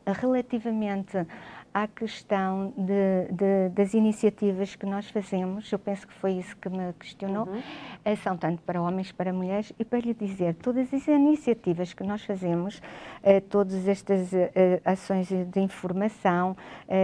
Relativamente 0.06 1.26
à 1.74 1.88
questão 1.88 2.72
de, 2.76 3.32
de, 3.32 3.68
das 3.70 3.94
iniciativas 3.94 4.76
que 4.76 4.86
nós 4.86 5.10
fazemos, 5.10 5.70
eu 5.72 5.78
penso 5.78 6.06
que 6.06 6.14
foi 6.14 6.34
isso 6.34 6.56
que 6.56 6.68
me 6.68 6.92
questionou, 6.92 7.48
uhum. 7.48 7.62
Eh, 8.04 8.14
são 8.16 8.36
tanto 8.36 8.62
para 8.62 8.80
homens 8.80 9.10
como 9.10 9.16
para 9.16 9.32
mulheres, 9.32 9.72
e 9.76 9.84
para 9.84 9.98
lhe 9.98 10.14
dizer, 10.14 10.54
todas 10.54 10.92
as 10.94 11.08
iniciativas 11.08 11.92
que 11.92 12.04
nós 12.04 12.22
fazemos, 12.22 12.80
eh, 13.22 13.40
todas 13.40 13.88
estas 13.88 14.32
eh, 14.32 14.80
ações 14.84 15.28
de 15.28 15.60
informação, 15.60 16.56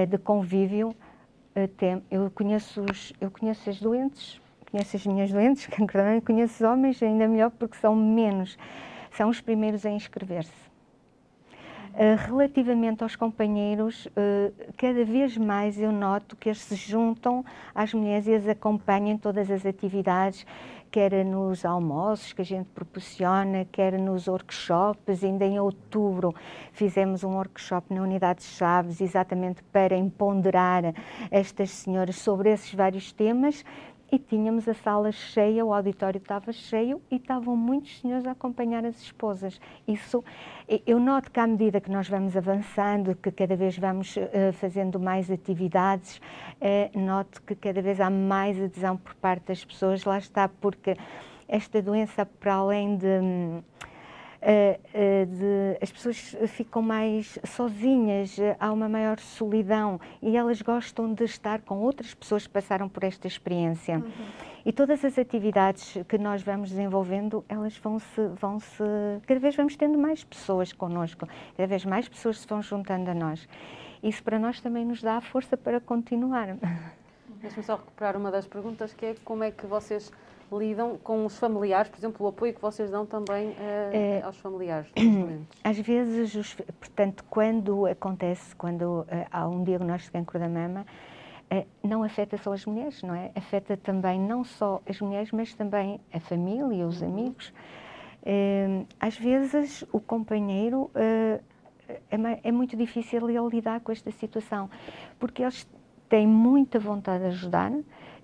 de 0.09 0.19
convívio, 0.19 0.95
eu 2.11 2.31
conheço, 2.31 2.83
os, 2.83 3.13
eu 3.21 3.31
conheço 3.31 3.69
as 3.69 3.81
doentes, 3.81 4.41
conheço 4.71 4.97
as 4.97 5.07
minhas 5.07 5.33
doentes, 5.33 5.67
conheço 6.25 6.55
os 6.55 6.71
homens 6.71 7.03
ainda 7.03 7.27
melhor 7.27 7.51
porque 7.51 7.77
são 7.77 7.97
menos, 7.97 8.57
são 9.11 9.29
os 9.29 9.41
primeiros 9.41 9.85
a 9.85 9.91
inscrever-se 9.91 10.53
eh, 10.53 10.71
relativamente 12.27 13.03
aos 13.03 13.15
companheiros, 13.15 14.07
uh, 14.07 14.73
cada 14.79 15.05
vez 15.05 15.37
mais 15.37 15.79
eu 15.79 15.93
noto 15.93 16.35
que 16.35 16.49
eles 16.49 16.61
se 16.61 16.75
juntam 16.75 17.45
às 17.75 17.93
mulheres 17.93 18.27
e 18.27 18.35
as 18.35 18.49
acompanham 18.49 19.09
em 19.09 19.19
todas 19.19 19.51
as 19.51 19.67
atividades, 19.67 20.47
quer 20.91 21.25
nos 21.25 21.65
almoços 21.65 22.33
que 22.33 22.41
a 22.41 22.45
gente 22.45 22.69
proporciona, 22.75 23.67
quer 23.71 23.93
nos 23.99 24.27
workshops. 24.27 25.23
Ainda 25.23 25.45
em 25.45 25.61
outubro 25.61 26.35
fizemos 26.73 27.23
um 27.23 27.37
workshop 27.37 27.93
na 27.95 28.03
Unidade 28.03 28.41
de 28.41 28.47
Chaves, 28.47 29.01
exatamente 29.01 29.63
para 29.65 29.97
empoderar 29.97 30.95
estas 31.31 31.71
senhoras 31.71 32.17
sobre 32.17 32.51
esses 32.51 32.75
vários 32.75 33.13
temas 33.13 33.65
e 34.13 34.19
tínhamos 34.19 34.69
a 34.69 34.75
sala 34.75 35.13
cheia, 35.13 35.65
o 35.65 35.73
auditório 35.73 36.19
estava 36.19 36.53
cheio 36.53 37.01
e 37.11 37.17
estavam 37.17 37.57
muitos 37.57 38.01
senhores 38.01 38.27
a 38.27 38.33
acompanhar 38.33 38.85
as 38.85 39.01
esposas. 39.01 39.61
Isso, 39.87 40.25
eu 40.87 40.99
noto 40.99 41.31
que 41.31 41.39
à 41.39 41.47
medida 41.47 41.81
que 41.81 41.91
nós 41.91 42.09
vamos 42.09 42.37
avançando, 42.37 43.15
que 43.15 43.31
cada 43.31 43.55
vez 43.55 43.79
vamos 43.79 44.17
uh, 44.17 44.53
fazendo 44.55 44.99
mais 44.99 45.31
atividades, 45.31 46.21
uh, 46.61 46.99
noto 46.99 47.41
que 47.43 47.55
cada 47.55 47.81
vez 47.81 48.01
há 48.01 48.11
mais 48.11 48.61
adesão 48.61 48.97
por 48.97 49.15
parte 49.15 49.47
das 49.47 49.65
pessoas. 49.65 50.05
Lá 50.05 50.19
está, 50.19 50.49
porque 50.49 50.97
esta 51.47 51.81
doença, 51.81 52.27
para 52.27 52.55
além 52.55 52.97
de 52.97 53.07
uh, 53.07 53.65
de, 54.43 55.79
as 55.83 55.93
pessoas 55.93 56.37
ficam 56.49 56.83
mais 56.83 57.39
sozinhas, 57.45 58.37
há 58.59 58.73
uma 58.73 58.89
maior 58.89 59.19
solidão 59.19 60.01
e 60.23 60.37
elas 60.37 60.63
gostam 60.63 61.13
de 61.13 61.25
estar 61.25 61.61
com 61.61 61.79
outras 61.79 62.15
pessoas 62.15 62.47
que 62.47 62.53
passaram 62.53 62.89
por 62.89 63.05
esta 63.05 63.27
experiência. 63.27 63.99
Uhum. 63.99 64.51
E 64.65 64.73
todas 64.73 65.05
as 65.05 65.19
atividades 65.19 65.97
que 66.07 66.19
nós 66.19 66.43
vamos 66.43 66.71
desenvolvendo, 66.71 67.45
elas 67.49 67.77
vão 67.79 67.99
se, 67.99 68.29
vão 68.39 68.61
se. 68.61 68.85
Cada 69.27 69.41
vez 69.41 69.57
vamos 69.57 69.75
tendo 69.77 69.99
mais 69.99 70.23
pessoas 70.23 70.73
connosco, 70.73 71.27
cada 71.57 71.67
vez 71.67 71.85
mais 71.85 72.09
pessoas 72.09 72.41
se 72.41 72.47
vão 72.47 72.61
juntando 72.61 73.11
a 73.11 73.15
nós. 73.15 73.49
Isso 74.03 74.23
para 74.23 74.39
nós 74.39 74.61
também 74.61 74.85
nos 74.85 75.03
dá 75.03 75.17
a 75.17 75.21
força 75.21 75.57
para 75.57 75.81
continuar. 75.81 76.57
Deixa-me 77.41 77.63
só 77.65 77.77
recuperar 77.77 78.17
uma 78.17 78.31
das 78.31 78.47
perguntas, 78.47 78.93
que 78.93 79.07
é 79.07 79.15
como 79.25 79.45
é 79.45 79.51
que 79.51 79.67
vocês 79.67 80.13
lidam 80.53 80.99
com 80.99 81.25
os 81.25 81.39
familiares, 81.39 81.91
por 81.91 81.99
exemplo, 81.99 82.27
o 82.27 82.29
apoio 82.29 82.53
que 82.53 82.61
vocês 82.61 82.91
dão 82.91 83.07
também 83.07 83.51
uh, 83.51 84.27
aos 84.27 84.37
familiares 84.39 84.91
dos 84.93 85.05
doentes? 85.05 85.61
Às 85.63 85.79
vezes, 85.79 86.35
os, 86.35 86.55
portanto, 86.55 87.25
quando 87.31 87.87
acontece, 87.87 88.55
quando 88.57 89.01
uh, 89.01 89.07
há 89.31 89.47
um 89.49 89.63
diagnóstico 89.63 90.19
de 90.19 90.25
cancro 90.25 90.39
da 90.39 90.49
mama, 90.49 90.85
uh, 91.53 91.67
não 91.87 92.03
afeta 92.03 92.37
só 92.37 92.53
as 92.53 92.67
mulheres, 92.67 93.03
não 93.03 93.15
é? 93.15 93.31
Afeta 93.35 93.77
também 93.77 94.19
não 94.19 94.43
só 94.43 94.81
as 94.89 95.01
mulheres, 95.01 95.31
mas 95.31 95.55
também 95.55 96.01
a 96.13 96.19
família, 96.19 96.87
os 96.87 97.01
uhum. 97.01 97.09
amigos. 97.09 97.53
às 98.99 99.17
vezes, 99.17 99.85
o 99.93 100.01
companheiro 100.01 100.91
é, 100.95 102.41
é 102.45 102.53
muito 102.53 102.77
difícil 102.77 103.29
ele 103.29 103.49
lidar 103.49 103.81
com 103.81 103.93
esta 103.93 104.11
situação, 104.11 104.69
porque 105.19 105.43
eles 105.43 105.69
têm 106.09 106.27
muita 106.27 106.79
vontade 106.79 107.23
de 107.23 107.31
ajudar, 107.31 107.73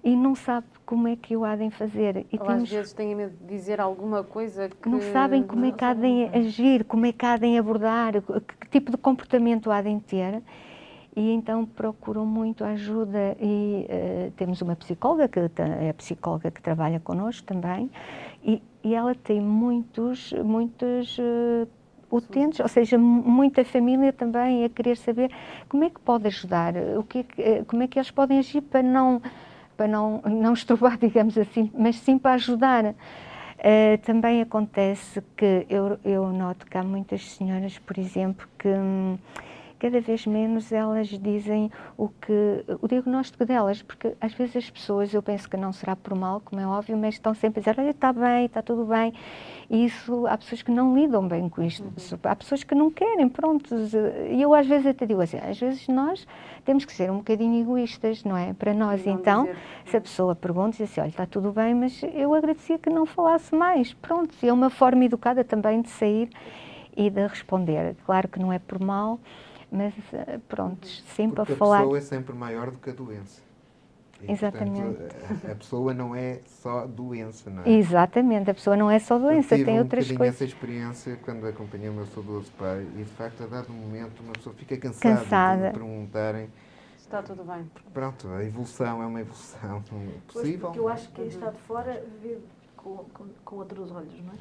e 0.07 0.15
não 0.15 0.37
sabe 0.37 0.69
como 0.87 1.09
é 1.09 1.17
que 1.17 1.37
o 1.37 1.45
há 1.45 1.57
de 1.57 1.69
fazer. 1.69 2.25
E 2.33 2.39
Ou 2.39 2.47
temos... 2.47 2.63
às 2.63 2.71
vezes 2.71 2.93
têm 2.93 3.13
medo 3.13 3.37
de 3.41 3.45
dizer 3.45 3.81
alguma 3.81 4.23
coisa 4.23 4.69
que... 4.69 4.89
Não 4.89 5.01
sabem 5.01 5.43
como 5.43 5.65
é 5.65 5.73
que 5.73 5.85
há 5.85 5.93
de 5.93 6.27
agir, 6.33 6.85
como 6.85 7.07
é 7.07 7.13
que 7.13 7.27
há 7.27 7.37
de 7.37 7.59
abordar, 7.59 8.13
que, 8.23 8.41
que 8.41 8.69
tipo 8.71 8.93
de 8.93 8.97
comportamento 8.97 9.69
há 9.69 9.83
de 9.83 9.99
ter. 10.03 10.41
E 11.17 11.33
então 11.33 11.67
procuram 11.67 12.25
muito 12.25 12.63
ajuda 12.63 13.37
e 13.41 13.85
uh, 13.89 14.31
temos 14.37 14.63
uma 14.63 14.77
psicóloga, 14.77 15.27
que 15.29 15.41
é 15.41 15.91
a 15.91 15.95
psicóloga 15.95 16.53
que 16.53 16.63
trabalha 16.63 17.01
connosco 17.01 17.45
também, 17.45 17.91
e, 18.45 18.63
e 18.85 18.95
ela 18.95 19.13
tem 19.13 19.41
muitos, 19.41 20.33
muitos 20.45 21.19
uh, 21.19 21.67
utentes, 22.15 22.61
ou 22.61 22.69
seja, 22.69 22.97
muita 22.97 23.65
família 23.65 24.13
também 24.13 24.65
a 24.65 24.69
querer 24.69 24.97
saber 24.99 25.33
como 25.69 25.83
é 25.83 25.91
que 25.91 25.99
pode 25.99 26.29
ajudar, 26.29 26.75
o 26.97 27.03
que, 27.03 27.27
é 27.39 27.65
como 27.65 27.83
é 27.83 27.89
que 27.89 27.99
eles 27.99 28.11
podem 28.11 28.39
agir 28.39 28.61
para 28.61 28.83
não 28.83 29.21
para 29.76 29.88
não, 29.88 30.21
não 30.23 30.52
estrobar, 30.52 30.97
digamos 31.00 31.37
assim, 31.37 31.71
mas 31.76 31.97
sim 31.97 32.18
para 32.18 32.35
ajudar. 32.35 32.85
Uh, 32.87 33.99
também 34.04 34.42
acontece 34.42 35.23
que 35.37 35.66
eu, 35.68 35.99
eu 36.04 36.30
noto 36.30 36.66
que 36.66 36.76
há 36.76 36.83
muitas 36.83 37.23
senhoras, 37.33 37.78
por 37.78 37.99
exemplo, 37.99 38.47
que, 38.59 38.68
que 38.68 38.76
cada 39.87 40.00
vez 40.00 40.26
menos 40.26 40.73
elas 40.73 41.07
dizem 41.07 41.71
o 41.97 42.09
que 42.09 42.64
o 42.83 42.88
diagnóstico 42.88 43.47
delas, 43.47 43.83
porque 43.83 44.16
às 44.21 44.35
vezes 44.35 44.57
as 44.57 44.69
pessoas, 44.71 45.14
eu 45.14 45.23
penso 45.23 45.49
que 45.49 45.57
não 45.57 45.73
será 45.73 45.95
por 45.95 46.12
mal, 46.16 46.43
como 46.45 46.61
é 46.61 46.66
óbvio, 46.66 46.97
mas 46.97 47.14
estão 47.14 47.33
sempre 47.33 47.61
a 47.61 47.62
dizer, 47.62 47.81
olha, 47.81 47.90
está 47.90 48.12
bem, 48.12 48.47
está 48.47 48.61
tudo 48.62 48.85
bem. 48.85 49.14
E 49.71 49.85
isso, 49.85 50.26
há 50.26 50.37
pessoas 50.37 50.62
que 50.62 50.73
não 50.73 50.93
lidam 50.93 51.28
bem 51.28 51.49
com 51.49 51.62
isto. 51.62 51.85
Uhum. 51.85 52.19
Há 52.25 52.35
pessoas 52.35 52.64
que 52.64 52.75
não 52.75 52.90
querem, 52.90 53.28
pronto. 53.28 53.76
E 54.28 54.43
eu 54.43 54.52
às 54.52 54.66
vezes 54.66 54.88
até 54.88 55.07
digo 55.07 55.21
assim, 55.21 55.38
às 55.38 55.59
vezes 55.59 55.87
nós 55.87 56.26
temos 56.64 56.85
que 56.85 56.93
ser 56.93 57.09
um 57.09 57.19
bocadinho 57.19 57.61
egoístas, 57.61 58.25
não 58.25 58.37
é? 58.37 58.55
Para 58.55 58.75
nós, 58.75 59.05
não 59.07 59.12
então, 59.14 59.45
dizer. 59.45 59.59
se 59.85 59.97
a 59.97 60.00
pessoa 60.00 60.35
pergunta, 60.35 60.78
diz 60.78 60.90
assim, 60.90 61.00
olha, 61.00 61.11
está 61.11 61.26
tudo 61.26 61.52
bem, 61.52 61.76
mas 61.76 62.02
eu 62.12 62.35
agradecia 62.35 62.76
que 62.76 62.90
não 62.90 63.07
falasse 63.07 63.55
mais. 63.55 63.93
Pronto, 63.95 64.35
é 64.43 64.52
uma 64.52 64.69
forma 64.69 65.05
educada 65.05 65.45
também 65.45 65.81
de 65.81 65.90
sair 65.90 66.28
e 66.97 67.09
de 67.09 67.25
responder. 67.25 67.95
Claro 68.05 68.26
que 68.26 68.40
não 68.40 68.52
é 68.52 68.59
por 68.59 68.81
mal, 68.81 69.21
mas 69.70 69.94
eh, 70.12 70.38
pronto, 70.49 70.87
sempre 70.87 71.37
Porque 71.37 71.52
a 71.52 71.56
falar. 71.56 71.78
A 71.78 71.80
pessoa 71.80 71.99
é 71.99 72.00
sempre 72.00 72.35
maior 72.35 72.70
do 72.70 72.78
que 72.78 72.90
a 72.90 72.92
doença. 72.92 73.42
E, 74.23 74.32
Exatamente. 74.32 74.96
Portanto, 74.96 75.50
a, 75.50 75.54
pessoa 75.54 75.94
não 75.94 76.16
é 76.16 76.40
só 76.46 76.87
doença, 76.87 77.50
não 77.50 77.62
é? 77.64 77.70
Exatamente, 77.70 78.50
a 78.50 78.54
pessoa 78.54 78.76
não 78.76 78.90
é 78.90 78.99
só 78.99 79.18
doença, 79.18 79.56
tem 79.56 79.75
um 79.75 79.78
outras 79.78 80.11
coisas. 80.11 80.37
essa 80.37 80.44
experiência 80.44 81.18
quando 81.23 81.46
acompanhei 81.46 81.90
o 81.90 81.92
meu 81.92 82.06
saudoso 82.06 82.50
pai 82.52 82.87
e 82.94 83.02
de 83.02 83.11
facto 83.11 83.42
a 83.42 83.46
dado 83.46 83.70
momento 83.70 84.23
uma 84.23 84.32
pessoa 84.32 84.54
fica 84.54 84.76
cansada, 84.78 85.16
cansada. 85.16 85.66
de 85.66 85.73
perguntarem 85.73 86.49
Está 87.06 87.23
tudo 87.23 87.44
bem. 87.44 87.70
Pronto, 87.94 88.28
a 88.30 88.42
evolução 88.42 89.00
é 89.00 89.06
uma 89.06 89.20
evolução 89.20 89.80
possível. 89.82 90.20
Pois, 90.32 90.56
porque 90.61 90.78
eu 90.80 90.88
acho 90.88 91.08
que 91.08 91.14
quem 91.14 91.26
está 91.28 91.50
de 91.50 91.58
fora 91.58 92.04
vê 92.20 92.38
com, 92.76 92.96
com, 93.14 93.26
com 93.44 93.56
outros 93.56 93.92
olhos, 93.92 94.20
não 94.25 94.32
é? 94.32 94.37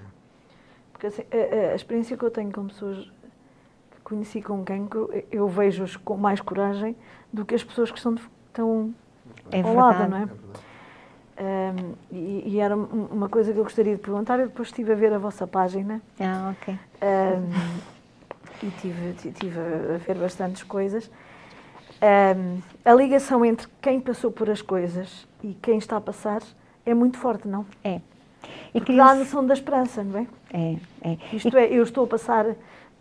Porque 0.92 1.08
assim, 1.08 1.24
a, 1.32 1.74
a, 1.74 1.76
experiência 1.76 2.18
que 2.18 2.24
eu 2.24 2.32
tenho 2.32 2.52
com 2.52 2.66
pessoas 2.66 3.12
conheci 4.06 4.40
com 4.40 4.64
cancro, 4.64 5.12
eu 5.32 5.48
vejo-os 5.50 5.98
com 5.98 6.16
mais 6.16 6.40
coragem 6.40 6.96
do 7.34 7.44
que 7.44 7.56
as 7.56 7.64
pessoas 7.64 7.92
que 7.92 7.98
estão, 7.98 8.16
estão 8.48 8.94
é 9.52 9.62
ao 9.62 9.74
lado, 9.74 10.08
não 10.08 10.18
é? 10.18 10.30
é 11.38 11.74
um, 11.74 11.94
e, 12.16 12.44
e, 12.46 12.60
era 12.60 12.76
uma 12.78 13.28
coisa 13.28 13.52
que 13.52 13.60
eu 13.60 13.64
gostaria 13.64 13.96
de 13.96 14.02
perguntar. 14.02 14.40
Eu 14.40 14.48
depois 14.48 14.70
estive 14.70 14.94
a 14.94 14.96
ver 14.96 15.12
a 15.12 15.18
vossa 15.18 15.46
página. 15.46 16.02
Ah, 16.20 16.54
ok. 16.54 16.80
Um, 17.02 18.68
e 18.68 18.72
tive, 18.80 19.32
tive 19.34 19.60
a 19.60 19.98
ver 19.98 20.16
bastantes 20.18 20.64
coisas. 20.64 21.10
Um, 22.02 22.62
a 22.86 22.94
ligação 22.94 23.44
entre 23.44 23.68
quem 23.82 24.00
passou 24.00 24.32
por 24.32 24.50
as 24.50 24.62
coisas 24.62 25.28
e 25.44 25.54
quem 25.56 25.78
está 25.80 25.98
a 25.98 26.02
passar 26.02 26.42
é 26.86 26.94
muito 26.94 27.18
forte, 27.18 27.48
não? 27.48 27.66
É. 27.84 28.00
E 28.74 28.80
Porque 28.80 28.96
dá 28.96 29.08
a 29.08 29.16
noção 29.16 29.46
da 29.46 29.56
esperança, 29.56 30.04
não 30.04 30.20
é? 30.20 30.28
É, 30.54 30.78
é. 31.02 31.18
Isto 31.34 31.58
e... 31.58 31.60
é, 31.60 31.74
eu 31.74 31.82
estou 31.82 32.04
a 32.04 32.08
passar 32.08 32.46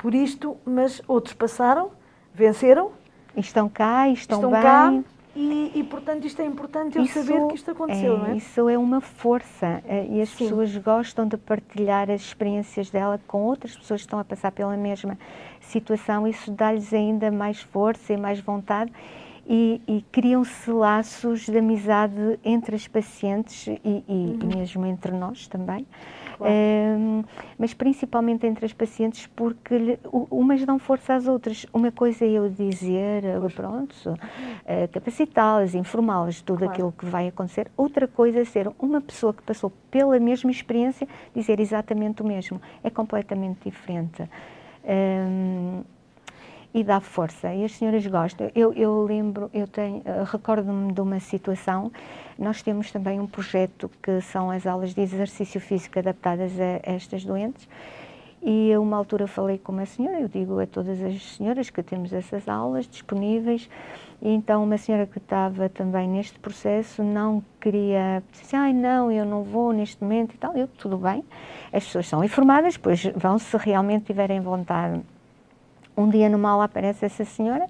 por 0.04 0.14
isto, 0.14 0.58
mas 0.66 1.00
outros 1.08 1.32
passaram, 1.32 1.90
venceram. 2.34 2.90
Estão 3.34 3.70
cá, 3.70 4.06
estão, 4.10 4.36
estão 4.36 4.50
bem. 4.50 4.60
Cá, 4.60 5.02
e, 5.34 5.72
e, 5.76 5.82
portanto, 5.82 6.26
isto 6.26 6.42
é 6.42 6.44
importante 6.44 6.98
eu 6.98 7.04
isso, 7.04 7.24
saber 7.24 7.48
que 7.48 7.54
isto 7.54 7.70
aconteceu, 7.70 8.14
é, 8.14 8.18
não 8.18 8.26
é? 8.26 8.36
Isso 8.36 8.68
é 8.68 8.76
uma 8.76 9.00
força 9.00 9.82
eh, 9.88 10.06
e 10.10 10.20
as 10.20 10.28
Sim. 10.28 10.44
pessoas 10.44 10.76
gostam 10.76 11.26
de 11.26 11.38
partilhar 11.38 12.10
as 12.10 12.20
experiências 12.20 12.90
dela 12.90 13.18
com 13.26 13.44
outras 13.44 13.74
pessoas 13.74 14.02
que 14.02 14.06
estão 14.06 14.18
a 14.18 14.24
passar 14.24 14.52
pela 14.52 14.76
mesma 14.76 15.18
situação. 15.62 16.28
Isso 16.28 16.50
dá-lhes 16.50 16.92
ainda 16.92 17.30
mais 17.30 17.62
força 17.62 18.12
e 18.12 18.18
mais 18.18 18.38
vontade 18.40 18.92
e, 19.48 19.80
e 19.88 20.04
criam-se 20.12 20.70
laços 20.70 21.46
de 21.46 21.56
amizade 21.56 22.38
entre 22.44 22.76
as 22.76 22.86
pacientes 22.86 23.68
e, 23.68 23.80
e, 23.82 24.02
uhum. 24.06 24.38
e 24.42 24.56
mesmo 24.58 24.84
entre 24.84 25.12
nós 25.12 25.48
também. 25.48 25.86
Claro. 26.36 26.52
Um, 26.52 27.22
mas 27.58 27.72
principalmente 27.72 28.46
entre 28.46 28.66
as 28.66 28.72
pacientes 28.72 29.26
porque 29.26 29.76
lhe, 29.76 29.98
umas 30.30 30.64
dão 30.64 30.78
força 30.78 31.14
às 31.14 31.26
outras. 31.26 31.66
Uma 31.72 31.92
coisa 31.92 32.24
é 32.24 32.30
eu 32.30 32.48
dizer, 32.48 33.22
pois. 33.40 33.54
pronto, 33.54 33.94
uh, 34.10 34.88
capacitá-las, 34.92 35.74
informá-las 35.74 36.36
de 36.36 36.44
tudo 36.44 36.58
claro. 36.58 36.72
aquilo 36.72 36.92
que 36.92 37.06
vai 37.06 37.28
acontecer. 37.28 37.70
Outra 37.76 38.08
coisa 38.08 38.40
é 38.40 38.44
ser 38.44 38.70
uma 38.78 39.00
pessoa 39.00 39.32
que 39.32 39.42
passou 39.42 39.72
pela 39.90 40.18
mesma 40.18 40.50
experiência 40.50 41.06
dizer 41.34 41.60
exatamente 41.60 42.22
o 42.22 42.26
mesmo. 42.26 42.60
É 42.82 42.90
completamente 42.90 43.64
diferente. 43.64 44.28
Um, 44.84 45.82
e 46.74 46.82
dá 46.82 46.98
força. 46.98 47.54
E 47.54 47.64
as 47.64 47.72
senhoras 47.72 48.04
gostam. 48.04 48.50
Eu, 48.52 48.72
eu 48.72 49.04
lembro, 49.04 49.48
eu 49.54 49.68
tenho, 49.68 50.02
recordo-me 50.30 50.92
de 50.92 51.00
uma 51.00 51.20
situação. 51.20 51.92
Nós 52.36 52.60
temos 52.62 52.90
também 52.90 53.20
um 53.20 53.28
projeto 53.28 53.88
que 54.02 54.20
são 54.20 54.50
as 54.50 54.66
aulas 54.66 54.92
de 54.92 55.00
exercício 55.00 55.60
físico 55.60 56.00
adaptadas 56.00 56.52
a, 56.58 56.90
a 56.90 56.94
estas 56.94 57.24
doentes. 57.24 57.68
E 58.42 58.68
eu, 58.68 58.82
uma 58.82 58.98
altura, 58.98 59.26
falei 59.26 59.56
com 59.56 59.72
uma 59.72 59.86
senhora, 59.86 60.20
eu 60.20 60.28
digo 60.28 60.60
a 60.60 60.66
todas 60.66 61.02
as 61.02 61.36
senhoras 61.36 61.70
que 61.70 61.82
temos 61.82 62.12
essas 62.12 62.46
aulas 62.46 62.86
disponíveis, 62.86 63.70
e 64.20 64.28
então 64.28 64.62
uma 64.62 64.76
senhora 64.76 65.06
que 65.06 65.16
estava 65.16 65.70
também 65.70 66.06
neste 66.06 66.38
processo 66.38 67.02
não 67.02 67.42
queria, 67.58 68.22
disse, 68.32 68.54
ai 68.54 68.74
não, 68.74 69.10
eu 69.10 69.24
não 69.24 69.44
vou 69.44 69.72
neste 69.72 70.02
momento 70.02 70.34
e 70.34 70.36
tal. 70.36 70.54
Eu, 70.54 70.68
tudo 70.68 70.98
bem, 70.98 71.24
as 71.72 71.84
pessoas 71.84 72.06
são 72.06 72.22
informadas, 72.22 72.76
pois 72.76 73.04
vão 73.16 73.38
se 73.38 73.56
realmente 73.56 74.04
tiverem 74.04 74.42
vontade 74.42 75.00
um 75.96 76.08
dia 76.08 76.28
no 76.28 76.38
mal 76.38 76.60
aparece 76.60 77.04
essa 77.04 77.24
senhora 77.24 77.68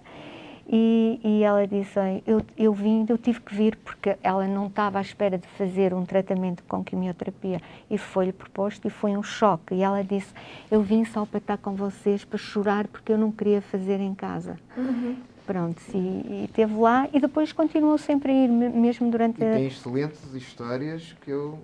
e, 0.67 1.21
e 1.23 1.43
ela 1.43 1.67
disse: 1.67 1.99
eu, 2.27 2.41
eu 2.57 2.73
vim, 2.73 3.05
eu 3.09 3.19
tive 3.19 3.41
que 3.41 3.55
vir 3.55 3.77
porque 3.77 4.17
ela 4.23 4.47
não 4.47 4.67
estava 4.67 4.99
à 4.99 5.03
espera 5.03 5.37
de 5.37 5.47
fazer 5.49 5.93
um 5.93 6.05
tratamento 6.05 6.63
com 6.67 6.83
quimioterapia 6.83 7.61
e 7.91 7.99
foi-lhe 7.99 8.33
proposto 8.33 8.87
e 8.87 8.91
foi 8.91 9.17
um 9.17 9.23
choque. 9.23 9.75
E 9.75 9.83
ela 9.83 10.03
disse: 10.03 10.33
Eu 10.71 10.83
vim 10.83 11.05
só 11.05 11.27
para 11.27 11.39
estar 11.39 11.59
com 11.59 11.75
vocês, 11.75 12.25
para 12.25 12.39
chorar, 12.39 12.89
porque 12.89 13.13
eu 13.13 13.19
não 13.19 13.31
queria 13.31 13.61
fazer 13.61 14.01
em 14.01 14.15
casa. 14.15 14.57
Uhum. 14.77 15.17
Pronto, 15.47 15.83
e, 15.93 15.99
e 15.99 16.45
esteve 16.47 16.75
lá 16.75 17.07
e 17.13 17.21
depois 17.21 17.53
continuou 17.53 17.99
sempre 17.99 18.33
a 18.33 18.35
ir, 18.35 18.49
mesmo 18.49 19.11
durante 19.11 19.43
e 19.43 19.47
a. 19.47 19.53
Tem 19.53 19.67
excelentes 19.67 20.35
histórias 20.35 21.15
que 21.21 21.31
eu 21.31 21.59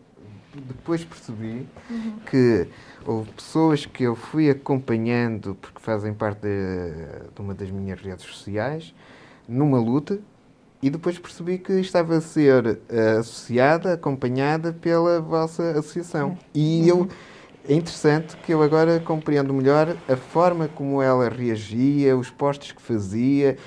depois 0.54 1.02
percebi 1.02 1.66
uhum. 1.88 2.18
que 2.28 2.68
houve 3.06 3.30
pessoas 3.32 3.86
que 3.86 4.04
eu 4.04 4.14
fui 4.14 4.50
acompanhando 4.50 5.56
porque 5.60 5.80
fazem 5.80 6.12
parte 6.12 6.40
de, 6.42 7.30
de, 7.34 7.40
uma 7.40 7.54
das 7.54 7.70
minhas 7.70 8.00
redes 8.00 8.24
sociais 8.24 8.94
numa 9.48 9.78
luta 9.78 10.18
e 10.82 10.88
depois 10.88 11.18
percebi 11.18 11.58
que 11.58 11.74
estava 11.74 12.16
a 12.16 12.20
ser 12.20 12.66
uh, 12.66 13.18
associada, 13.18 13.92
acompanhada 13.94 14.72
pela 14.72 15.20
vossa 15.20 15.72
associação. 15.72 16.38
E 16.54 16.80
uhum. 16.82 16.86
eu 16.88 17.08
é 17.68 17.74
interessante 17.74 18.36
que 18.38 18.52
eu 18.52 18.62
agora 18.62 18.98
compreendo 19.00 19.52
melhor 19.52 19.94
a 20.08 20.16
forma 20.16 20.66
como 20.66 21.02
ela 21.02 21.28
reagia, 21.28 22.16
os 22.16 22.30
postos 22.30 22.72
que 22.72 22.80
fazia, 22.80 23.58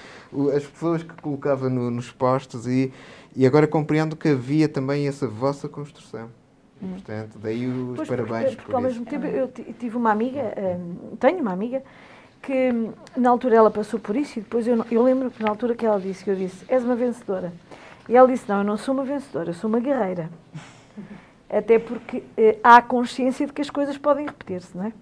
as 0.56 0.65
pessoas 0.65 1.04
que 1.04 1.13
colocava 1.22 1.69
no, 1.69 1.91
nos 1.91 2.12
postos 2.12 2.65
e, 2.65 2.91
e 3.36 3.46
agora 3.46 3.67
compreendo 3.67 4.15
que 4.15 4.30
havia 4.30 4.67
também 4.67 5.08
essa 5.08 5.28
vossa 5.28 5.69
construção. 5.69 6.30
Portanto, 6.89 7.39
daí 7.39 7.67
os 7.67 7.96
pois 7.96 8.10
parabéns. 8.10 8.46
Porque, 8.46 8.62
porque 8.62 8.76
ao 8.76 8.82
mesmo 8.82 9.06
tempo 9.06 9.26
eu 9.26 9.48
tive 9.48 9.98
uma 9.98 10.12
amiga, 10.12 10.54
um, 10.78 11.15
tenho 11.17 11.39
uma 11.39 11.52
amiga, 11.52 11.84
que 12.41 12.72
na 13.15 13.30
altura 13.30 13.56
ela 13.56 13.72
passou 13.72 14.00
por 14.00 14.15
isso 14.15 14.39
e 14.39 14.41
depois 14.41 14.67
eu, 14.67 14.86
eu 14.91 15.02
lembro 15.02 15.32
que 15.32 15.41
na 15.41 15.50
altura 15.50 15.76
que 15.76 15.86
ela 15.86 16.00
disse, 16.00 16.24
que 16.24 16.30
eu 16.30 16.36
disse, 16.36 16.65
és 16.67 16.84
uma 16.84 16.96
vencedora. 16.96 17.54
E 18.08 18.15
ela 18.15 18.28
disse, 18.28 18.48
não, 18.50 18.58
eu 18.58 18.63
não 18.63 18.78
sou 18.78 18.93
uma 18.93 19.06
vencedora, 19.06 19.50
eu 19.50 19.54
sou 19.54 19.69
uma 19.69 19.80
guerreira. 19.80 20.30
Até 21.50 21.80
porque 21.80 22.24
eh, 22.36 22.58
há 22.63 22.82
consciência 22.82 23.46
de 23.46 23.54
que 23.54 23.62
as 23.62 23.69
coisas 23.69 23.98
podem 23.98 24.26
repetir-se, 24.26 24.76
não 24.76 24.86
é? 24.86 24.93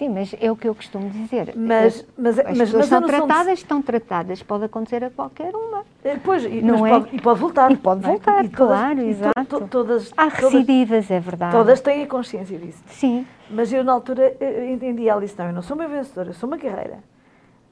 Sim, 0.00 0.08
mas 0.08 0.34
é 0.40 0.50
o 0.50 0.56
que 0.56 0.66
eu 0.66 0.74
costumo 0.74 1.10
dizer. 1.10 1.52
Mas, 1.54 2.06
mas, 2.16 2.38
as 2.38 2.56
mas, 2.56 2.72
estão 2.72 3.02
tratadas, 3.02 3.44
de... 3.44 3.52
estão 3.52 3.82
tratadas, 3.82 4.42
pode 4.42 4.64
acontecer 4.64 5.04
a 5.04 5.10
qualquer 5.10 5.54
uma. 5.54 5.84
Eh, 6.02 6.16
pois, 6.24 6.42
e, 6.42 6.62
não 6.62 6.86
é? 6.86 6.90
Pode, 6.90 7.16
e 7.16 7.20
pode 7.20 7.38
voltar. 7.38 7.70
E 7.70 7.76
pode 7.76 8.00
voltar, 8.00 8.42
é? 8.42 8.48
claro, 8.48 8.96
todas, 8.96 9.10
exato. 9.10 9.44
To, 9.44 9.68
todas, 9.68 10.10
Há 10.16 10.28
recidivas, 10.28 11.06
todas, 11.06 11.10
é 11.10 11.20
verdade. 11.20 11.52
Todas 11.52 11.82
têm 11.82 12.02
a 12.02 12.06
consciência 12.06 12.58
disso. 12.58 12.82
Sim. 12.86 13.26
Mas 13.50 13.70
eu, 13.74 13.84
na 13.84 13.92
altura, 13.92 14.34
eh, 14.40 14.70
entendi, 14.72 15.06
ela 15.06 15.20
disse, 15.20 15.38
não, 15.38 15.48
eu 15.48 15.52
não 15.52 15.60
sou 15.60 15.76
uma 15.76 15.86
vencedora, 15.86 16.30
eu 16.30 16.34
sou 16.34 16.48
uma 16.48 16.56
guerreira. 16.56 17.00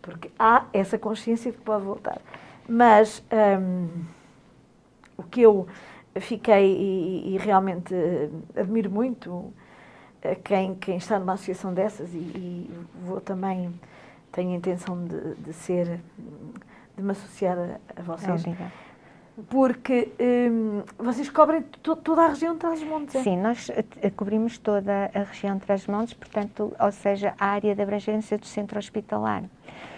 Porque 0.02 0.30
há 0.38 0.64
essa 0.74 0.98
consciência 0.98 1.50
de 1.50 1.56
que 1.56 1.64
pode 1.64 1.82
voltar. 1.82 2.20
Mas 2.68 3.24
hum, 3.58 3.88
o 5.16 5.22
que 5.22 5.40
eu 5.40 5.66
fiquei 6.20 6.76
e, 6.76 7.34
e 7.34 7.38
realmente 7.38 7.94
eh, 7.94 8.28
admiro 8.54 8.90
muito 8.90 9.50
quem, 10.44 10.74
quem 10.74 10.96
está 10.96 11.18
numa 11.18 11.34
associação 11.34 11.72
dessas 11.72 12.12
e, 12.12 12.18
e 12.18 12.70
vou 13.04 13.20
também, 13.20 13.72
tenho 14.32 14.52
a 14.52 14.56
intenção 14.56 15.04
de, 15.04 15.34
de 15.36 15.52
ser, 15.52 16.00
de 16.96 17.02
me 17.02 17.12
associar 17.12 17.56
a, 17.58 18.00
a 18.00 18.02
vocês. 18.02 18.40
Obrigada. 18.40 18.72
Porque 19.48 20.10
hum, 20.18 20.82
vocês 20.98 21.30
cobrem 21.30 21.62
to, 21.62 21.94
toda 21.94 22.22
a 22.22 22.28
região 22.28 22.54
de 22.54 22.58
Trás-os-Montes, 22.58 23.14
é? 23.14 23.22
Sim, 23.22 23.36
nós 23.36 23.70
cobrimos 24.16 24.58
toda 24.58 25.10
a 25.14 25.22
região 25.22 25.56
de 25.56 25.64
Trás-os-Montes, 25.64 26.14
portanto, 26.14 26.74
ou 26.78 26.90
seja, 26.90 27.34
a 27.38 27.46
área 27.46 27.72
de 27.72 27.80
abrangência 27.80 28.36
do 28.36 28.46
centro 28.46 28.76
hospitalar. 28.80 29.44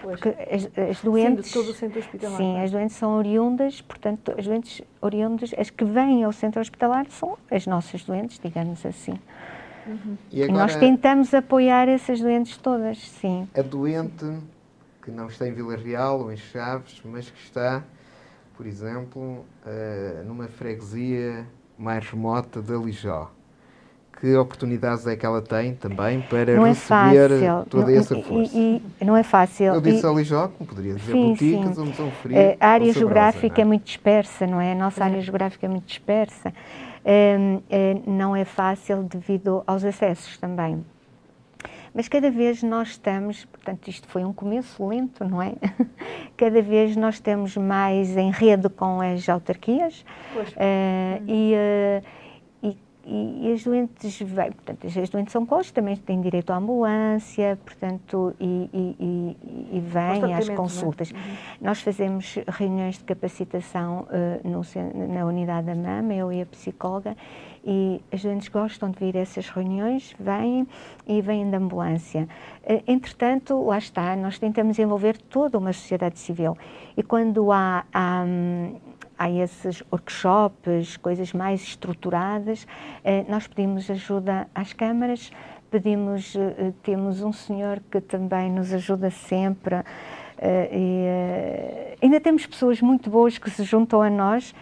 Pois. 0.02 0.20
Porque 0.20 0.28
as, 0.54 0.68
as 0.90 1.00
doentes... 1.00 1.46
Sim, 1.46 1.52
todo 1.54 1.70
o 1.70 1.74
centro 1.74 1.98
hospitalar. 2.00 2.36
Sim, 2.36 2.56
é? 2.58 2.64
as 2.64 2.70
doentes 2.70 2.96
são 2.96 3.16
oriundas, 3.16 3.80
portanto, 3.80 4.34
as 4.36 4.46
doentes 4.46 4.82
oriundas, 5.00 5.54
as 5.56 5.70
que 5.70 5.86
vêm 5.86 6.22
ao 6.22 6.32
centro 6.32 6.60
hospitalar 6.60 7.06
são 7.08 7.38
as 7.50 7.66
nossas 7.66 8.04
doentes, 8.04 8.38
digamos 8.38 8.84
assim. 8.84 9.18
Uhum. 9.86 10.16
E, 10.30 10.42
agora, 10.42 10.58
nós 10.58 10.76
tentamos 10.76 11.32
apoiar 11.34 11.88
essas 11.88 12.20
doentes 12.20 12.56
todas, 12.56 12.98
sim. 12.98 13.48
A 13.56 13.62
doente 13.62 14.26
que 15.02 15.10
não 15.10 15.26
está 15.26 15.48
em 15.48 15.52
Vila 15.52 15.76
Real 15.76 16.20
ou 16.20 16.32
em 16.32 16.36
Chaves, 16.36 17.00
mas 17.04 17.30
que 17.30 17.38
está, 17.40 17.82
por 18.56 18.66
exemplo, 18.66 19.44
uh, 19.66 20.24
numa 20.26 20.46
freguesia 20.46 21.46
mais 21.78 22.06
remota 22.08 22.60
da 22.60 22.76
Lijó. 22.76 23.30
Que 24.20 24.36
oportunidades 24.36 25.06
é 25.06 25.16
que 25.16 25.24
ela 25.24 25.40
tem 25.40 25.74
também 25.74 26.20
para 26.20 26.54
não 26.54 26.66
é 26.66 26.68
receber 26.68 27.42
é 27.42 27.64
toda 27.70 27.90
não, 27.90 27.98
essa 27.98 28.14
força? 28.20 28.54
E, 28.54 28.82
e, 29.00 29.04
não 29.04 29.16
é 29.16 29.22
fácil. 29.22 29.72
Eu 29.72 29.80
disse 29.80 30.06
e, 30.06 30.14
Lijó, 30.14 30.48
como 30.48 30.68
poderia 30.68 30.92
dizer 30.92 31.12
sim, 31.12 31.30
boticas 31.30 31.74
sim. 31.74 31.80
onde 31.80 32.10
frio. 32.16 32.36
Uh, 32.36 32.56
a 32.60 32.68
área 32.68 32.92
geográfica 32.92 33.60
é? 33.60 33.62
é? 33.62 33.64
muito 33.64 33.84
dispersa, 33.84 34.46
não 34.46 34.60
é? 34.60 34.72
A 34.72 34.74
nossa 34.74 35.02
área 35.02 35.22
geográfica 35.22 35.64
é 35.64 35.68
muito 35.70 35.86
dispersa. 35.86 36.52
Uh, 37.04 38.10
não 38.10 38.36
é 38.36 38.44
fácil 38.44 39.02
devido 39.02 39.62
aos 39.66 39.84
acessos 39.84 40.36
também. 40.38 40.84
Mas 41.92 42.06
cada 42.08 42.30
vez 42.30 42.62
nós 42.62 42.90
estamos, 42.90 43.44
portanto, 43.46 43.88
isto 43.88 44.06
foi 44.06 44.24
um 44.24 44.32
começo 44.32 44.86
lento, 44.86 45.24
não 45.24 45.42
é? 45.42 45.54
cada 46.36 46.62
vez 46.62 46.94
nós 46.96 47.16
estamos 47.16 47.56
mais 47.56 48.16
em 48.16 48.30
rede 48.30 48.68
com 48.68 49.00
as 49.00 49.28
autarquias 49.28 50.04
uh, 50.36 51.22
e, 51.26 51.52
uh, 51.54 52.06
e, 53.04 53.48
e, 53.48 53.52
as 53.52 53.64
doentes, 53.64 54.18
portanto, 54.22 54.86
as 54.86 55.08
doentes 55.08 55.32
são 55.32 55.46
costas, 55.46 55.72
também 55.72 55.96
têm 55.96 56.20
direito 56.20 56.52
à 56.52 56.56
ambulância, 56.56 57.58
portanto, 57.64 58.34
e, 58.38 58.68
e, 58.72 59.36
e 59.72 59.80
vêm 59.80 60.34
às 60.34 60.48
é? 60.48 60.54
consultas. 60.54 61.10
Uhum. 61.10 61.18
Nós 61.60 61.80
fazemos 61.80 62.38
reuniões 62.46 62.98
de 62.98 63.04
capacitação 63.04 64.06
uh, 64.10 64.48
no, 64.48 64.62
na 65.14 65.24
unidade 65.24 65.66
da 65.66 65.74
mama, 65.74 66.12
eu 66.12 66.32
e 66.32 66.42
a 66.42 66.46
psicóloga, 66.46 67.16
e 67.64 68.00
as 68.12 68.22
doentes 68.22 68.48
gostam 68.48 68.90
de 68.90 68.98
vir 68.98 69.16
a 69.16 69.20
essas 69.20 69.48
reuniões, 69.48 70.14
vêm 70.18 70.66
e 71.06 71.20
vêm 71.20 71.50
da 71.50 71.58
ambulância. 71.58 72.28
Eh, 72.64 72.82
entretanto, 72.86 73.62
lá 73.64 73.78
está, 73.78 74.16
nós 74.16 74.38
tentamos 74.38 74.78
envolver 74.78 75.18
toda 75.18 75.58
uma 75.58 75.72
sociedade 75.72 76.18
civil 76.18 76.56
e 76.96 77.02
quando 77.02 77.52
há, 77.52 77.84
há, 77.92 78.24
há 79.20 79.30
esses 79.30 79.82
workshops, 79.92 80.96
coisas 80.96 81.34
mais 81.34 81.60
estruturadas, 81.60 82.66
eh, 83.04 83.22
nós 83.28 83.46
pedimos 83.46 83.90
ajuda 83.90 84.48
às 84.54 84.72
câmaras, 84.72 85.30
pedimos, 85.70 86.34
eh, 86.34 86.72
temos 86.82 87.20
um 87.22 87.30
senhor 87.30 87.82
que 87.90 88.00
também 88.00 88.50
nos 88.50 88.72
ajuda 88.72 89.10
sempre. 89.10 89.76
e, 90.72 91.98
ainda 92.02 92.18
temos 92.18 92.46
pessoas 92.46 92.80
muito 92.80 93.10
boas 93.10 93.36
que 93.36 93.50
se 93.50 93.62
juntam 93.62 94.00
a 94.00 94.08
nós 94.08 94.54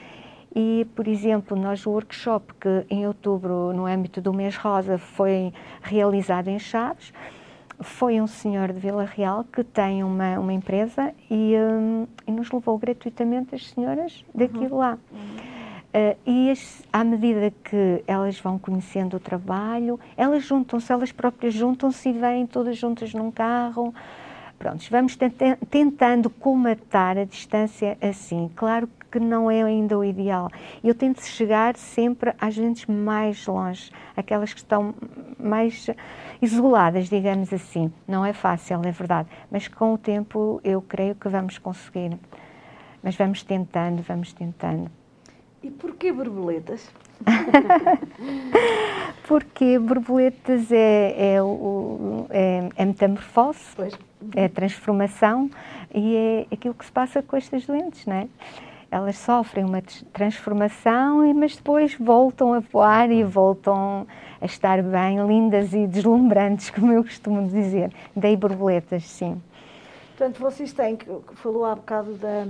e, 0.53 0.85
por 0.97 1.07
exemplo, 1.07 1.57
nós 1.57 1.87
o 1.87 1.91
workshop 1.91 2.53
que 2.55 2.85
em 2.91 3.07
outubro, 3.07 3.73
no 3.73 3.87
âmbito 3.87 4.21
do 4.21 4.33
mês 4.33 4.57
rosa, 4.57 4.99
foi 4.99 5.53
realizado 5.81 6.49
em 6.49 6.59
Chaves, 6.59 7.13
foi 7.81 8.21
um 8.21 8.27
senhor 8.27 8.73
de 8.73 8.81
Vila 8.81 9.05
Real 9.05 9.45
que 9.45 9.63
tem 9.63 10.03
uma, 10.03 10.39
uma 10.39 10.53
empresa 10.53 11.15
e, 11.31 11.55
um, 11.57 12.07
e 12.27 12.33
nos 12.33 12.51
levou 12.51 12.77
gratuitamente 12.79 13.55
as 13.55 13.69
senhoras 13.69 14.25
daqui 14.35 14.59
uhum. 14.59 14.77
lá. 14.77 14.99
Uhum. 15.13 15.59
Uh, 15.89 16.17
e 16.27 16.51
as, 16.51 16.83
à 16.93 17.03
medida 17.03 17.51
que 17.65 18.03
elas 18.07 18.39
vão 18.39 18.59
conhecendo 18.59 19.17
o 19.17 19.21
trabalho, 19.21 19.99
elas 20.17 20.45
juntam-se, 20.45 20.93
elas 20.93 21.13
próprias 21.13 21.55
juntam-se 21.55 22.11
e 22.11 22.13
vêm 22.13 22.47
todas 22.47 22.77
juntas 22.77 23.15
num 23.15 23.31
carro. 23.31 23.95
Prontos, 24.59 24.89
vamos 24.89 25.17
tentando 25.71 26.29
comatar 26.29 27.17
a 27.17 27.25
distância 27.25 27.97
assim. 28.03 28.51
Claro 28.57 28.89
que 29.11 29.19
não 29.19 29.51
é 29.51 29.63
ainda 29.63 29.97
o 29.97 30.05
ideal. 30.05 30.51
Eu 30.83 30.95
tento 30.95 31.23
chegar 31.23 31.77
sempre 31.77 32.35
às 32.41 32.55
gentes 32.55 32.87
mais 32.87 33.47
longe, 33.47 33.91
aquelas 34.17 34.53
que 34.53 34.61
estão 34.61 34.95
mais 35.39 35.89
isoladas, 36.41 37.09
digamos 37.09 37.53
assim. 37.53 37.93
Não 38.07 38.25
é 38.25 38.33
fácil, 38.33 38.81
é 38.85 38.91
verdade, 38.91 39.29
mas 39.51 39.69
com 39.69 39.95
o 39.95 39.99
tempo 39.99 40.61
eu 40.65 40.83
creio 40.83 41.15
que 41.15 41.29
vamos 41.29 41.59
conseguir. 41.59 42.19
Mas 43.03 43.17
vamos 43.17 43.43
tentando, 43.43 44.03
vamos 44.03 44.33
tentando. 44.33 44.91
E 45.63 45.71
porquê 45.71 46.13
borboletas? 46.13 46.91
Porque 49.27 49.79
borboletas 49.79 50.71
é, 50.71 51.35
é, 51.35 51.43
o, 51.43 52.27
é, 52.31 52.69
é 52.77 52.85
metamorfose, 52.85 53.61
pois. 53.75 53.99
é 54.37 54.49
transformação 54.49 55.51
e 55.93 56.17
é 56.17 56.55
aquilo 56.55 56.75
que 56.75 56.85
se 56.85 56.93
passa 56.93 57.23
com 57.23 57.37
estas 57.37 57.67
doentes, 57.67 58.07
não 58.07 58.17
é? 58.17 58.29
Elas 58.91 59.19
sofrem 59.19 59.65
uma 59.65 59.83
transformação, 60.13 61.33
mas 61.35 61.57
depois 61.57 61.95
voltam 61.95 62.55
a 62.55 62.61
voar 62.61 63.11
e 63.11 63.23
voltam 63.23 64.07
a 64.41 64.47
estar 64.47 64.83
bem, 64.83 65.27
lindas 65.27 65.75
e 65.75 65.87
deslumbrantes, 65.87 66.71
como 66.73 66.93
eu 66.93 67.05
costumo 67.05 67.47
dizer. 67.49 67.93
Daí 68.17 68.37
borboletas, 68.37 69.05
sim. 69.05 69.41
Portanto, 70.17 70.41
vocês 70.41 70.73
têm, 70.73 70.97
que 70.97 71.07
falou 71.35 71.65
há 71.65 71.75
bocado 71.75 72.15
da, 72.15 72.45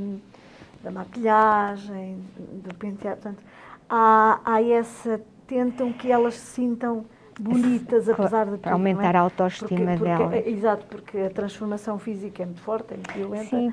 da 0.83 0.91
maquilhagem, 0.91 2.19
do 2.37 2.75
penteado, 2.75 3.21
portanto, 3.21 3.45
há, 3.89 4.41
há 4.45 4.63
essa, 4.63 5.21
tentam 5.47 5.93
que 5.93 6.11
elas 6.11 6.35
se 6.35 6.47
sintam 6.55 7.05
bonitas, 7.39 8.09
apesar 8.09 8.45
de 8.47 8.53
tudo. 8.53 8.61
Para 8.61 8.73
aumentar 8.73 9.15
é? 9.15 9.19
a 9.19 9.21
autoestima 9.21 9.93
porque, 9.93 10.05
dela. 10.05 10.37
É, 10.37 10.49
exato, 10.49 10.87
porque 10.87 11.19
a 11.19 11.31
transformação 11.31 11.99
física 11.99 12.43
é 12.43 12.47
muito 12.47 12.61
forte, 12.61 12.95
é 12.95 12.97
muito 12.97 13.13
violenta. 13.15 13.57
Sim, 13.57 13.73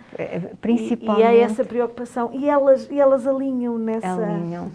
principalmente. 0.62 1.20
E, 1.20 1.24
e 1.24 1.26
há 1.26 1.34
essa 1.34 1.64
preocupação. 1.64 2.30
E 2.34 2.48
elas, 2.48 2.90
e 2.90 3.00
elas 3.00 3.28
alinham 3.28 3.78
nessa. 3.78 4.08
Alinham. 4.08 4.72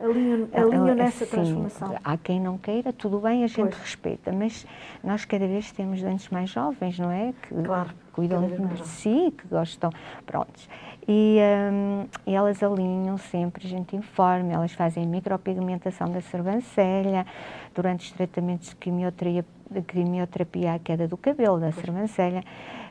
Alinham, 0.00 0.48
alinham 0.52 0.94
nessa 0.94 1.24
sim, 1.24 1.30
transformação. 1.30 1.96
Há 2.02 2.16
quem 2.16 2.40
não 2.40 2.58
queira, 2.58 2.92
tudo 2.92 3.20
bem, 3.20 3.44
a 3.44 3.46
gente 3.46 3.60
pois. 3.60 3.78
respeita, 3.78 4.32
mas 4.32 4.66
nós 5.02 5.24
cada 5.24 5.46
vez 5.46 5.70
temos 5.70 6.02
doentes 6.02 6.28
mais 6.30 6.50
jovens, 6.50 6.98
não 6.98 7.10
é? 7.10 7.32
Que 7.42 7.54
claro, 7.62 7.90
cuidam 8.12 8.48
de 8.48 8.86
si, 8.88 9.32
que 9.36 9.46
gostam. 9.48 9.90
Prontos. 10.26 10.68
E, 11.06 11.38
um, 11.70 12.06
e, 12.26 12.34
elas 12.34 12.62
alinham 12.62 13.18
sempre, 13.18 13.66
a 13.66 13.68
gente 13.68 13.94
informa, 13.94 14.52
elas 14.52 14.72
fazem 14.72 15.06
micropigmentação 15.06 16.10
da 16.10 16.22
sobrancelha 16.22 17.26
durante 17.74 18.06
os 18.06 18.12
tratamentos 18.12 18.70
de 18.70 18.76
quimioterapia, 18.76 19.44
de 19.70 19.82
quimioterapia 19.82 20.74
à 20.74 20.78
queda 20.78 21.06
do 21.06 21.16
cabelo, 21.16 21.60
da 21.60 21.72
sobrancelha. 21.72 22.42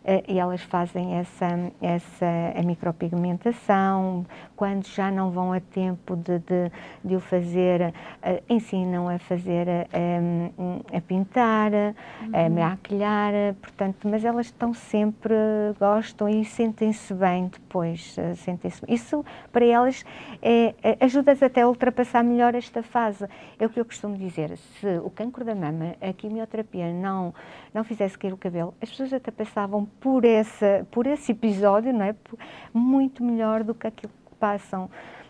Eh, 0.05 0.23
e 0.27 0.39
elas 0.39 0.61
fazem 0.61 1.15
essa, 1.15 1.71
essa 1.81 2.25
a 2.55 2.61
micropigmentação, 2.61 4.25
quando 4.53 4.85
já 4.85 5.09
não 5.09 5.31
vão 5.31 5.53
a 5.53 5.61
tempo 5.61 6.15
de, 6.17 6.39
de, 6.39 6.71
de 7.03 7.15
o 7.15 7.21
fazer, 7.21 7.93
eh, 8.21 8.43
ensinam 8.49 9.07
a 9.07 9.17
fazer, 9.17 9.67
a, 9.69 9.87
a, 9.93 10.97
a 10.97 11.01
pintar, 11.01 11.71
uhum. 11.71 12.31
a 12.33 12.49
maquilhar, 12.49 13.33
portanto, 13.61 14.07
mas 14.09 14.25
elas 14.25 14.47
estão 14.47 14.73
sempre, 14.73 15.33
gostam 15.79 16.27
e 16.27 16.43
sentem-se 16.43 17.13
bem 17.13 17.47
depois, 17.47 18.17
eh, 18.17 18.35
sentem-se 18.35 18.81
Isso, 18.89 19.23
para 19.53 19.65
elas, 19.65 20.03
é, 20.41 20.75
é, 20.83 20.97
ajuda-as 20.99 21.41
até 21.41 21.61
a 21.61 21.67
ultrapassar 21.67 22.23
melhor 22.23 22.55
esta 22.55 22.83
fase. 22.83 23.25
É 23.57 23.65
o 23.65 23.69
que 23.69 23.79
eu 23.79 23.85
costumo 23.85 24.17
dizer, 24.17 24.57
se 24.57 24.97
o 24.97 25.09
cancro 25.09 25.45
da 25.45 25.55
mama, 25.55 25.95
a 26.01 26.11
quimioterapia 26.11 26.91
não, 26.91 27.33
não 27.73 27.85
fizesse 27.85 28.17
cair 28.17 28.33
o 28.33 28.37
cabelo, 28.37 28.73
as 28.81 28.89
pessoas 28.89 29.13
até 29.13 29.31
pensavam 29.31 29.87
por, 29.99 30.25
essa, 30.25 30.85
por 30.91 31.07
esse 31.07 31.31
episódio, 31.31 31.93
não 31.93 32.05
é? 32.05 32.15
Muito 32.73 33.23
melhor 33.23 33.63
do 33.63 33.73
que 33.73 33.87
aquilo 33.87 34.11
que 34.25 34.35
passam. 34.35 34.89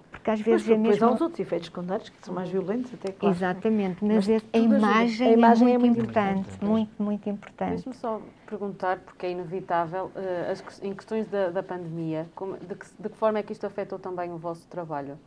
Porque 0.10 0.30
às 0.30 0.40
vezes 0.40 0.68
mas, 0.68 0.76
é 0.76 0.78
mesmo. 0.78 1.06
há 1.06 1.12
os 1.12 1.22
outros 1.22 1.40
efeitos 1.40 1.68
secundários 1.68 2.08
que 2.08 2.26
são 2.26 2.34
mais 2.34 2.50
violentos, 2.50 2.94
até 2.94 3.12
claro. 3.12 3.36
Exatamente, 3.36 4.06
mas, 4.06 4.28
mas 4.28 4.44
a, 4.54 4.58
imagem 4.58 5.28
a, 5.28 5.32
imagem 5.32 5.74
é, 5.74 5.78
muito, 5.78 5.86
é 5.86 5.88
muito 5.88 6.00
importante, 6.00 6.40
importante, 6.40 6.66
muito, 6.66 7.04
muito 7.04 7.30
importante. 7.30 7.70
Deixe-me 7.72 7.96
só 7.96 8.22
perguntar, 8.46 9.00
porque 9.00 9.26
é 9.26 9.32
inevitável, 9.32 10.12
uh, 10.16 10.52
as, 10.52 10.82
em 10.82 10.94
questões 10.94 11.28
da, 11.28 11.50
da 11.50 11.62
pandemia, 11.62 12.30
como, 12.36 12.56
de, 12.58 12.76
que, 12.76 12.86
de 12.98 13.10
que 13.10 13.18
forma 13.18 13.40
é 13.40 13.44
que 13.44 13.52
isto 13.52 13.66
afetou 13.66 14.00
também 14.00 14.32
o 14.32 14.38
vosso 14.38 14.66
trabalho? 14.68 15.18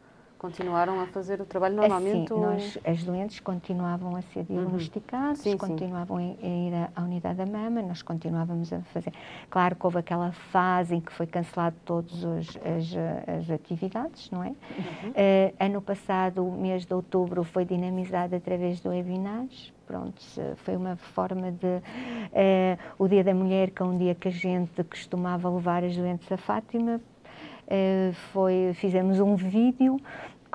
Continuaram 0.46 1.00
a 1.00 1.06
fazer 1.06 1.40
o 1.40 1.44
trabalho 1.44 1.74
normalmente? 1.74 2.32
Assim, 2.32 2.40
nós, 2.40 2.78
as 2.84 3.02
doentes 3.02 3.40
continuavam 3.40 4.14
a 4.14 4.22
ser 4.22 4.46
uhum. 4.48 4.62
diagnosticadas, 4.62 5.44
uhum. 5.44 5.58
continuavam 5.58 6.18
sim. 6.18 6.36
a 6.40 6.46
ir 6.46 6.90
à 6.94 7.02
unidade 7.02 7.38
da 7.38 7.46
mama, 7.46 7.82
nós 7.82 8.00
continuávamos 8.00 8.72
a 8.72 8.80
fazer. 8.92 9.12
Claro 9.50 9.74
que 9.74 9.84
houve 9.84 9.98
aquela 9.98 10.30
fase 10.30 10.94
em 10.94 11.00
que 11.00 11.12
foi 11.12 11.26
cancelado 11.26 11.74
todas 11.84 12.24
as, 12.24 12.56
as, 13.40 13.50
atividades, 13.50 14.30
não 14.30 14.44
é? 14.44 14.50
Uhum. 14.50 15.10
Uh, 15.10 15.54
ano 15.58 15.82
passado, 15.82 16.46
o 16.46 16.52
mês 16.52 16.86
de 16.86 16.94
outubro, 16.94 17.42
foi 17.42 17.64
dinamizado 17.64 18.36
através 18.36 18.78
do 18.80 18.90
webinars. 18.90 19.74
Pronto, 19.84 20.22
foi 20.58 20.76
uma 20.76 20.94
forma 20.94 21.50
de. 21.50 21.66
Uh, 21.66 22.78
o 23.00 23.08
Dia 23.08 23.24
da 23.24 23.34
Mulher, 23.34 23.70
que 23.70 23.82
é 23.82 23.84
um 23.84 23.98
dia 23.98 24.14
que 24.14 24.28
a 24.28 24.32
gente 24.32 24.84
costumava 24.84 25.50
levar 25.50 25.82
as 25.82 25.96
doentes 25.96 26.30
a 26.30 26.36
Fátima, 26.36 27.00
eh, 27.68 28.12
foi, 28.32 28.72
fizemos 28.74 29.18
um 29.18 29.34
vídeo 29.34 30.00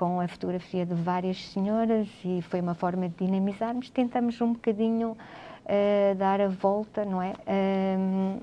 com 0.01 0.19
a 0.19 0.27
fotografia 0.27 0.83
de 0.83 0.95
várias 0.95 1.47
senhoras 1.49 2.07
e 2.25 2.41
foi 2.41 2.59
uma 2.59 2.73
forma 2.73 3.07
de 3.07 3.23
dinamizarmos. 3.23 3.91
Tentamos 3.91 4.41
um 4.41 4.53
bocadinho 4.53 5.09
uh, 5.11 6.15
dar 6.15 6.41
a 6.41 6.47
volta, 6.47 7.05
não 7.05 7.21
é? 7.21 7.33
Uh, 7.45 8.41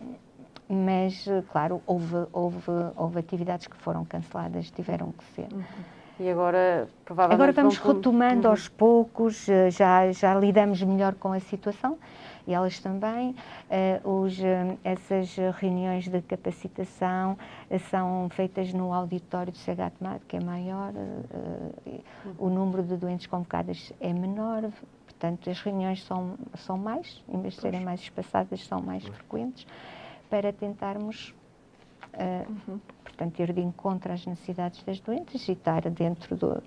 mas, 0.68 1.26
claro, 1.50 1.82
houve, 1.84 2.14
houve, 2.32 2.70
houve 2.94 3.18
atividades 3.18 3.66
que 3.66 3.76
foram 3.78 4.04
canceladas, 4.04 4.70
tiveram 4.70 5.10
que 5.10 5.24
ser. 5.34 5.48
Uhum. 5.52 5.64
E 6.20 6.30
agora, 6.30 6.88
provavelmente. 7.04 7.42
Agora 7.42 7.52
vamos 7.52 7.78
retomando 7.78 8.46
uhum. 8.46 8.50
aos 8.52 8.68
poucos, 8.68 9.44
já, 9.72 10.12
já 10.12 10.36
lidamos 10.36 10.80
melhor 10.82 11.14
com 11.14 11.32
a 11.32 11.40
situação 11.40 11.98
e 12.48 12.54
elas 12.54 12.80
também. 12.80 13.36
Uh, 14.02 14.22
os, 14.22 14.38
uh, 14.38 14.78
essas 14.82 15.36
reuniões 15.58 16.08
de 16.08 16.22
capacitação 16.22 17.36
uh, 17.70 17.78
são 17.90 18.28
feitas 18.30 18.72
no 18.72 18.92
auditório 18.92 19.52
do 19.52 19.58
CEGATMAD, 19.58 20.24
que 20.26 20.38
é 20.38 20.40
maior, 20.40 20.92
o 22.38 22.48
número 22.48 22.82
de 22.82 22.96
doentes 22.96 23.26
convocadas 23.26 23.92
é 24.00 24.12
menor, 24.14 24.70
portanto, 25.04 25.50
as 25.50 25.60
reuniões 25.60 26.02
são, 26.04 26.38
são 26.54 26.78
mais, 26.78 27.22
em 27.28 27.40
vez 27.42 27.54
de 27.54 27.60
serem 27.60 27.84
mais 27.84 28.00
espaçadas, 28.00 28.66
são 28.66 28.80
mais 28.80 29.04
frequentes, 29.04 29.66
para 30.30 30.50
tentarmos 30.50 31.34
uhum. 32.66 32.80
portanto, 33.04 33.40
ir 33.40 33.52
de 33.52 33.60
encontro 33.60 34.10
às 34.10 34.24
necessidades 34.24 34.82
das 34.84 35.00
doentes 35.00 35.46
e 35.48 35.52
estar 35.52 35.82
dentro 35.90 36.34
do, 36.34 36.62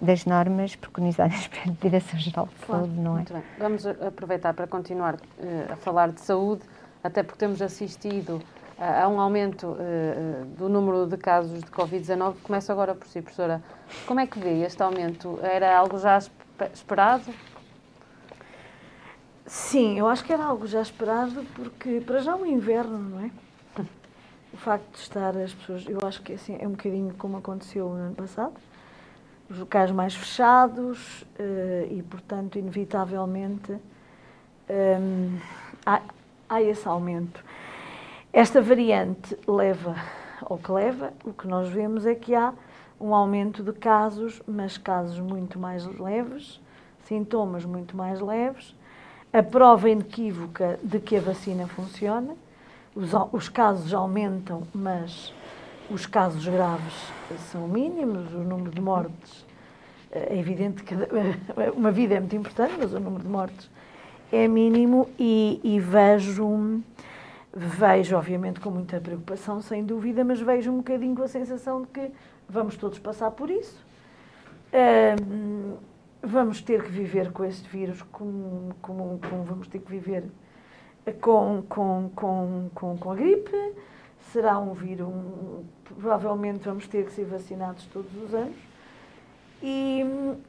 das 0.00 0.24
normas 0.24 0.76
preconizadas 0.76 1.46
pela 1.48 1.74
Direção-Geral 1.80 2.46
de 2.46 2.66
claro. 2.66 2.84
Saúde, 2.84 3.00
não 3.00 3.12
é? 3.12 3.14
Muito 3.14 3.32
bem. 3.32 3.42
Vamos 3.58 3.86
aproveitar 3.86 4.54
para 4.54 4.66
continuar 4.66 5.14
uh, 5.14 5.72
a 5.72 5.76
falar 5.76 6.12
de 6.12 6.20
saúde, 6.20 6.62
até 7.02 7.22
porque 7.22 7.38
temos 7.38 7.60
assistido 7.60 8.36
uh, 8.78 9.04
a 9.04 9.08
um 9.08 9.20
aumento 9.20 9.66
uh, 9.66 10.44
do 10.56 10.68
número 10.68 11.06
de 11.06 11.16
casos 11.16 11.62
de 11.62 11.70
Covid-19. 11.70 12.36
Começo 12.42 12.70
agora 12.70 12.94
por 12.94 13.06
si, 13.06 13.20
professora. 13.20 13.62
Como 14.06 14.20
é 14.20 14.26
que 14.26 14.38
vê 14.38 14.62
este 14.62 14.82
aumento? 14.82 15.38
Era 15.42 15.76
algo 15.76 15.98
já 15.98 16.18
esperado? 16.72 17.32
Sim, 19.46 19.98
eu 19.98 20.06
acho 20.06 20.22
que 20.24 20.32
era 20.32 20.44
algo 20.44 20.66
já 20.66 20.82
esperado, 20.82 21.42
porque 21.54 22.02
para 22.02 22.20
já 22.20 22.36
o 22.36 22.44
inverno, 22.44 22.98
não 22.98 23.20
é? 23.20 23.30
O 24.52 24.56
facto 24.56 24.92
de 24.92 24.98
estar 24.98 25.36
as 25.36 25.52
pessoas, 25.52 25.86
eu 25.86 25.98
acho 26.06 26.22
que 26.22 26.32
assim, 26.32 26.56
é 26.58 26.66
um 26.66 26.72
bocadinho 26.72 27.14
como 27.14 27.36
aconteceu 27.36 27.88
no 27.88 27.96
ano 27.96 28.14
passado, 28.14 28.54
os 29.50 29.58
locais 29.58 29.90
mais 29.90 30.14
fechados 30.14 31.22
uh, 31.22 31.92
e, 31.92 32.02
portanto, 32.02 32.58
inevitavelmente 32.58 33.72
um, 33.72 33.78
ehm, 34.68 35.38
há, 35.86 36.02
há 36.48 36.62
esse 36.62 36.86
aumento. 36.86 37.42
Esta 38.32 38.60
variante 38.60 39.36
leva 39.46 39.96
ao 40.42 40.58
que 40.58 40.70
leva, 40.70 41.12
o 41.24 41.32
que 41.32 41.46
nós 41.46 41.68
vemos 41.68 42.06
é 42.06 42.14
que 42.14 42.34
há 42.34 42.52
um 43.00 43.14
aumento 43.14 43.62
de 43.62 43.72
casos, 43.72 44.42
mas 44.46 44.76
casos 44.76 45.18
muito 45.20 45.58
mais 45.58 45.84
leves, 45.98 46.60
sintomas 47.04 47.64
muito 47.64 47.96
mais 47.96 48.20
leves, 48.20 48.74
a 49.32 49.42
prova 49.42 49.88
inequívoca 49.88 50.78
de 50.82 50.98
que 50.98 51.16
a 51.16 51.20
vacina 51.20 51.66
funciona, 51.66 52.34
os, 52.94 53.10
os 53.32 53.48
casos 53.48 53.92
aumentam, 53.94 54.62
mas 54.74 55.32
os 55.90 56.06
casos 56.06 56.46
graves 56.46 57.12
são 57.50 57.66
mínimos, 57.66 58.32
o 58.32 58.38
número 58.38 58.70
de 58.70 58.80
mortes 58.80 59.46
é 60.10 60.38
evidente 60.38 60.82
que 60.82 60.94
uma 61.76 61.90
vida 61.90 62.14
é 62.14 62.20
muito 62.20 62.36
importante, 62.36 62.74
mas 62.78 62.92
o 62.92 63.00
número 63.00 63.22
de 63.22 63.28
mortes 63.28 63.70
é 64.32 64.46
mínimo 64.48 65.08
e, 65.18 65.60
e 65.62 65.80
vejo, 65.80 66.82
vejo, 67.52 68.16
obviamente, 68.16 68.60
com 68.60 68.70
muita 68.70 69.00
preocupação, 69.00 69.60
sem 69.60 69.84
dúvida, 69.84 70.24
mas 70.24 70.40
vejo 70.40 70.70
um 70.70 70.78
bocadinho 70.78 71.14
com 71.14 71.22
a 71.22 71.28
sensação 71.28 71.82
de 71.82 71.88
que 71.88 72.10
vamos 72.48 72.76
todos 72.76 72.98
passar 72.98 73.30
por 73.30 73.50
isso. 73.50 73.86
Um, 74.72 75.76
vamos 76.22 76.60
ter 76.60 76.82
que 76.84 76.90
viver 76.90 77.32
com 77.32 77.44
este 77.44 77.68
vírus 77.68 78.02
como, 78.02 78.74
como, 78.82 79.18
como 79.28 79.44
vamos 79.44 79.68
ter 79.68 79.78
que 79.78 79.90
viver 79.90 80.24
com, 81.20 81.62
com, 81.68 82.10
com, 82.14 82.96
com, 82.98 83.10
a 83.10 83.14
gripe. 83.14 83.74
Será 84.30 84.58
um 84.58 84.74
vírus, 84.74 85.08
provavelmente 85.94 86.64
vamos 86.64 86.86
ter 86.86 87.04
que 87.04 87.12
ser 87.12 87.24
vacinados 87.24 87.86
todos 87.86 88.14
os 88.22 88.34
anos. 88.34 88.56
E, 89.62 90.02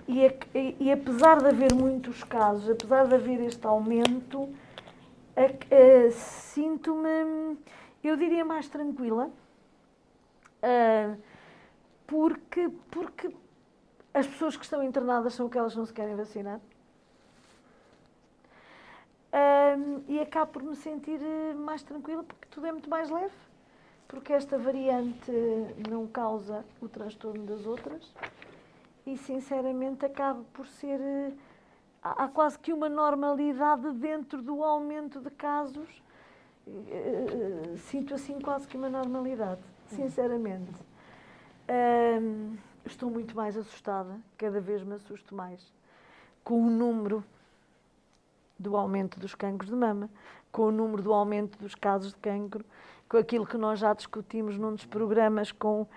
e, 0.07 0.75
e, 0.79 0.91
apesar 0.91 1.39
de 1.39 1.47
haver 1.47 1.73
muitos 1.73 2.23
casos, 2.23 2.69
apesar 2.69 3.07
de 3.07 3.15
haver 3.15 3.41
este 3.41 3.65
aumento, 3.65 4.47
sinto-me, 6.11 7.57
eu 8.03 8.15
diria, 8.15 8.45
mais 8.45 8.67
tranquila, 8.67 9.31
uh, 10.63 11.17
porque, 12.05 12.69
porque 12.91 13.29
as 14.13 14.27
pessoas 14.27 14.55
que 14.55 14.63
estão 14.63 14.83
internadas 14.83 15.33
são 15.33 15.47
aquelas 15.47 15.73
que 15.73 15.79
não 15.79 15.85
se 15.85 15.93
querem 15.93 16.15
vacinar. 16.15 16.59
Uh, 19.31 20.03
e 20.07 20.19
acabo 20.19 20.51
por 20.51 20.63
me 20.63 20.75
sentir 20.75 21.19
mais 21.55 21.83
tranquila 21.83 22.23
porque 22.23 22.47
tudo 22.49 22.65
é 22.65 22.71
muito 22.71 22.89
mais 22.89 23.09
leve, 23.09 23.33
porque 24.09 24.33
esta 24.33 24.57
variante 24.57 25.31
não 25.87 26.05
causa 26.07 26.65
o 26.81 26.89
transtorno 26.89 27.45
das 27.45 27.65
outras 27.65 28.11
e 29.05 29.15
sinceramente 29.15 30.05
acaba 30.05 30.43
por 30.51 30.67
ser. 30.67 30.99
Eh, 30.99 31.31
há 32.01 32.27
quase 32.27 32.57
que 32.57 32.73
uma 32.73 32.89
normalidade 32.89 33.91
dentro 33.93 34.41
do 34.41 34.63
aumento 34.63 35.21
de 35.21 35.29
casos. 35.29 35.87
Eh, 36.67 37.75
sinto 37.77 38.15
assim 38.15 38.39
quase 38.41 38.67
que 38.67 38.75
uma 38.75 38.89
normalidade, 38.89 39.61
sinceramente. 39.87 40.73
Um, 41.69 42.57
estou 42.83 43.11
muito 43.11 43.35
mais 43.35 43.55
assustada, 43.55 44.19
cada 44.37 44.59
vez 44.59 44.83
me 44.83 44.95
assusto 44.95 45.35
mais 45.35 45.71
com 46.43 46.65
o 46.65 46.69
número 46.69 47.23
do 48.57 48.75
aumento 48.75 49.19
dos 49.19 49.35
cancros 49.35 49.69
de 49.69 49.75
mama, 49.75 50.09
com 50.51 50.63
o 50.63 50.71
número 50.71 51.03
do 51.03 51.13
aumento 51.13 51.59
dos 51.59 51.75
casos 51.75 52.11
de 52.11 52.17
cancro, 52.17 52.65
com 53.09 53.17
aquilo 53.17 53.45
que 53.45 53.57
nós 53.57 53.79
já 53.79 53.93
discutimos 53.93 54.57
num 54.57 54.75
dos 54.75 54.85
programas 54.85 55.51
com 55.51 55.87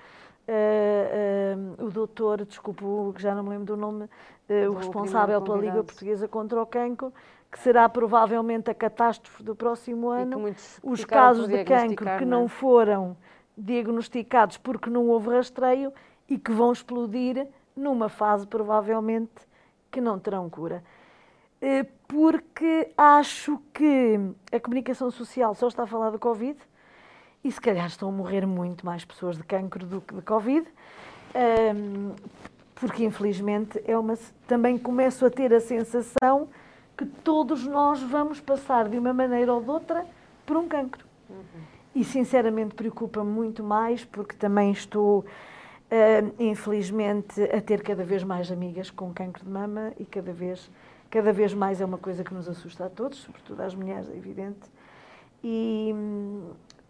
Uh, 0.43 1.79
uh, 1.81 1.87
o 1.87 1.91
doutor, 1.91 2.45
desculpe, 2.45 2.83
já 3.19 3.33
não 3.33 3.45
me 3.45 3.51
lembro 3.51 3.65
do 3.65 3.77
nome, 3.77 4.05
uh, 4.05 4.71
o 4.71 4.75
responsável 4.75 5.41
pela 5.41 5.57
Liga 5.57 5.85
Portuguesa 5.85 6.27
contra 6.27 6.61
o 6.61 6.67
Cancro, 6.67 7.13
que 7.49 7.61
será 7.61 7.89
provavelmente 7.89 8.69
a 8.69 8.75
catástrofe 8.75 9.41
do 9.45 9.55
próximo 9.55 10.09
ano. 10.09 10.53
Os 10.83 11.05
casos 11.05 11.47
de 11.47 11.63
cancro 11.63 12.07
que 12.19 12.25
não, 12.25 12.41
não 12.41 12.45
é? 12.47 12.49
foram 12.49 13.17
diagnosticados 13.57 14.57
porque 14.57 14.91
não 14.91 15.07
houve 15.09 15.31
rastreio 15.31 15.93
e 16.29 16.37
que 16.37 16.51
vão 16.51 16.73
explodir 16.73 17.47
numa 17.77 18.09
fase 18.09 18.45
provavelmente 18.45 19.47
que 19.93 20.01
não 20.01 20.19
terão 20.19 20.51
cura. 20.51 20.83
Porque 22.09 22.91
acho 22.97 23.61
que 23.73 24.19
a 24.51 24.59
comunicação 24.59 25.09
social 25.11 25.55
só 25.55 25.69
está 25.69 25.85
a 25.85 25.87
falar 25.87 26.11
do 26.11 26.19
Covid, 26.19 26.59
e 27.45 27.51
se 27.51 27.61
calhar 27.61 27.87
estão 27.87 28.09
a 28.09 28.13
morrer 28.13 28.47
muito 28.47 28.87
mais 28.87 29.05
pessoas 29.05 29.37
de 29.37 29.43
cancro 29.43 29.85
do 29.85 30.01
que 30.01 30.15
de 30.15 30.23
Covid, 30.23 30.67
um, 31.75 32.15
porque 32.75 33.05
infelizmente 33.05 33.83
é 33.85 33.97
uma, 33.97 34.19
também 34.47 34.79
começo 34.79 35.25
a 35.25 35.31
ter 35.31 35.53
a 35.53 35.61
sensação 35.61 36.49
que 36.97 37.07
todos 37.07 37.67
nós 37.67 38.03
vamos 38.03 38.41
passar 38.41 38.89
de 38.89 38.99
uma 38.99 39.13
maneira 39.13 39.53
ou 39.53 39.63
de 39.63 39.71
outra 39.71 40.07
por 40.47 40.57
um 40.57 40.69
cancro. 40.69 41.05
Uhum. 41.29 41.45
E 41.95 42.05
sinceramente 42.05 42.75
preocupa-me 42.75 43.31
muito 43.31 43.63
mais 43.63 44.05
porque 44.05 44.35
também 44.37 44.73
estou, 44.73 45.21
uh, 45.21 46.35
infelizmente, 46.39 47.43
a 47.45 47.61
ter 47.61 47.83
cada 47.83 48.05
vez 48.05 48.23
mais 48.23 48.51
amigas 48.51 48.91
com 48.91 49.13
cancro 49.13 49.45
de 49.45 49.51
mama 49.51 49.93
e 49.99 50.05
cada 50.05 50.33
vez, 50.33 50.71
cada 51.11 51.33
vez 51.33 51.53
mais 51.55 51.81
é 51.81 51.85
uma 51.85 51.99
coisa 51.99 52.25
que 52.25 52.33
nos 52.33 52.49
assusta 52.49 52.87
a 52.87 52.91
todos, 52.91 53.19
sobretudo 53.19 53.61
às 53.61 53.75
mulheres, 53.75 54.09
é 54.11 54.17
evidente. 54.17 54.61
E, 55.45 55.95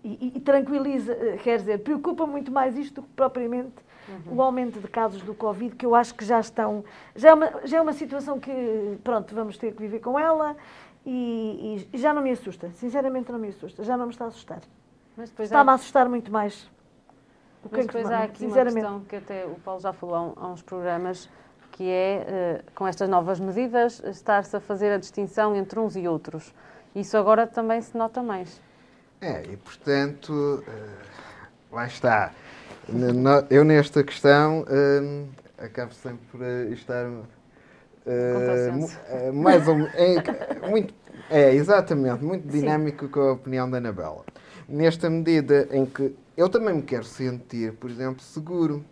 e, 0.04 0.32
e, 0.36 0.40
tranquiliza, 0.40 1.12
eh, 1.12 1.38
quer 1.42 1.58
dizer, 1.58 1.78
preocupa 1.78 2.26
muito 2.26 2.50
mais 2.50 2.76
isto 2.76 3.00
do 3.00 3.02
que 3.02 3.14
propriamente 3.14 3.74
uhum. 4.08 4.36
o 4.36 4.42
aumento 4.42 4.80
de 4.80 4.88
casos 4.88 5.22
do 5.22 5.34
Covid, 5.34 5.76
que 5.76 5.86
eu 5.86 5.94
acho 5.94 6.14
que 6.14 6.24
já 6.24 6.40
estão. 6.40 6.84
Já 7.14 7.30
é, 7.30 7.34
uma, 7.34 7.52
já 7.64 7.78
é 7.78 7.80
uma 7.80 7.92
situação 7.92 8.40
que, 8.40 8.98
pronto, 9.04 9.34
vamos 9.34 9.56
ter 9.56 9.72
que 9.72 9.80
viver 9.80 10.00
com 10.00 10.18
ela 10.18 10.56
e, 11.06 11.86
e 11.92 11.98
já 11.98 12.12
não 12.12 12.22
me 12.22 12.30
assusta. 12.30 12.70
Sinceramente, 12.72 13.30
não 13.30 13.38
me 13.38 13.48
assusta. 13.48 13.84
Já 13.84 13.96
não 13.96 14.06
me 14.06 14.12
está 14.12 14.24
a 14.24 14.28
assustar. 14.28 14.60
Está-me 15.38 15.70
há... 15.70 15.72
a 15.72 15.74
assustar 15.76 16.08
muito 16.08 16.32
mais. 16.32 16.70
O 17.64 17.68
Mas 17.70 17.86
depois 17.86 18.10
há 18.10 18.24
aqui 18.24 18.44
uma 18.46 18.64
questão 18.64 19.00
que 19.00 19.16
até 19.16 19.46
o 19.46 19.54
Paulo 19.54 19.80
já 19.80 19.92
falou 19.92 20.34
há, 20.36 20.48
uns 20.48 20.62
programas, 20.62 21.28
que 21.70 21.88
é, 21.88 22.62
uh, 22.66 22.72
com 22.74 22.88
estas 22.88 23.08
novas 23.08 23.38
medidas, 23.38 24.00
estar-se 24.00 24.56
a 24.56 24.60
fazer 24.60 24.92
a 24.92 24.98
distinção 24.98 25.54
entre 25.54 25.78
uns 25.78 25.94
e 25.94 26.08
outros. 26.08 26.52
Isso 26.94 27.16
agora 27.16 27.46
também 27.46 27.80
se 27.80 27.96
nota 27.96 28.20
mais. 28.20 28.60
É, 29.22 29.44
e 29.52 29.56
portanto, 29.56 30.64
uh, 30.66 31.74
lá 31.74 31.86
está. 31.86 32.32
Eu 33.48 33.64
nesta 33.64 34.02
questão 34.02 34.62
uh, 34.62 35.28
acabo 35.56 35.94
sempre 35.94 36.26
por 36.32 36.42
eh, 36.42 36.70
estar 36.72 37.06
uh, 37.06 37.22
mais 39.32 39.68
ou 39.68 39.76
é, 39.94 40.68
muito 40.68 40.92
é 41.30 41.54
exatamente 41.54 42.24
muito 42.24 42.48
dinâmico 42.48 43.06
Sim. 43.06 43.12
com 43.12 43.20
a 43.20 43.32
opinião 43.34 43.70
da 43.70 43.78
Anabela. 43.78 44.24
Nesta 44.68 45.08
medida 45.08 45.68
em 45.70 45.86
que 45.86 46.16
eu 46.36 46.48
também 46.48 46.74
me 46.74 46.82
quero 46.82 47.04
sentir, 47.04 47.74
por 47.74 47.88
exemplo, 47.88 48.20
seguro 48.20 48.84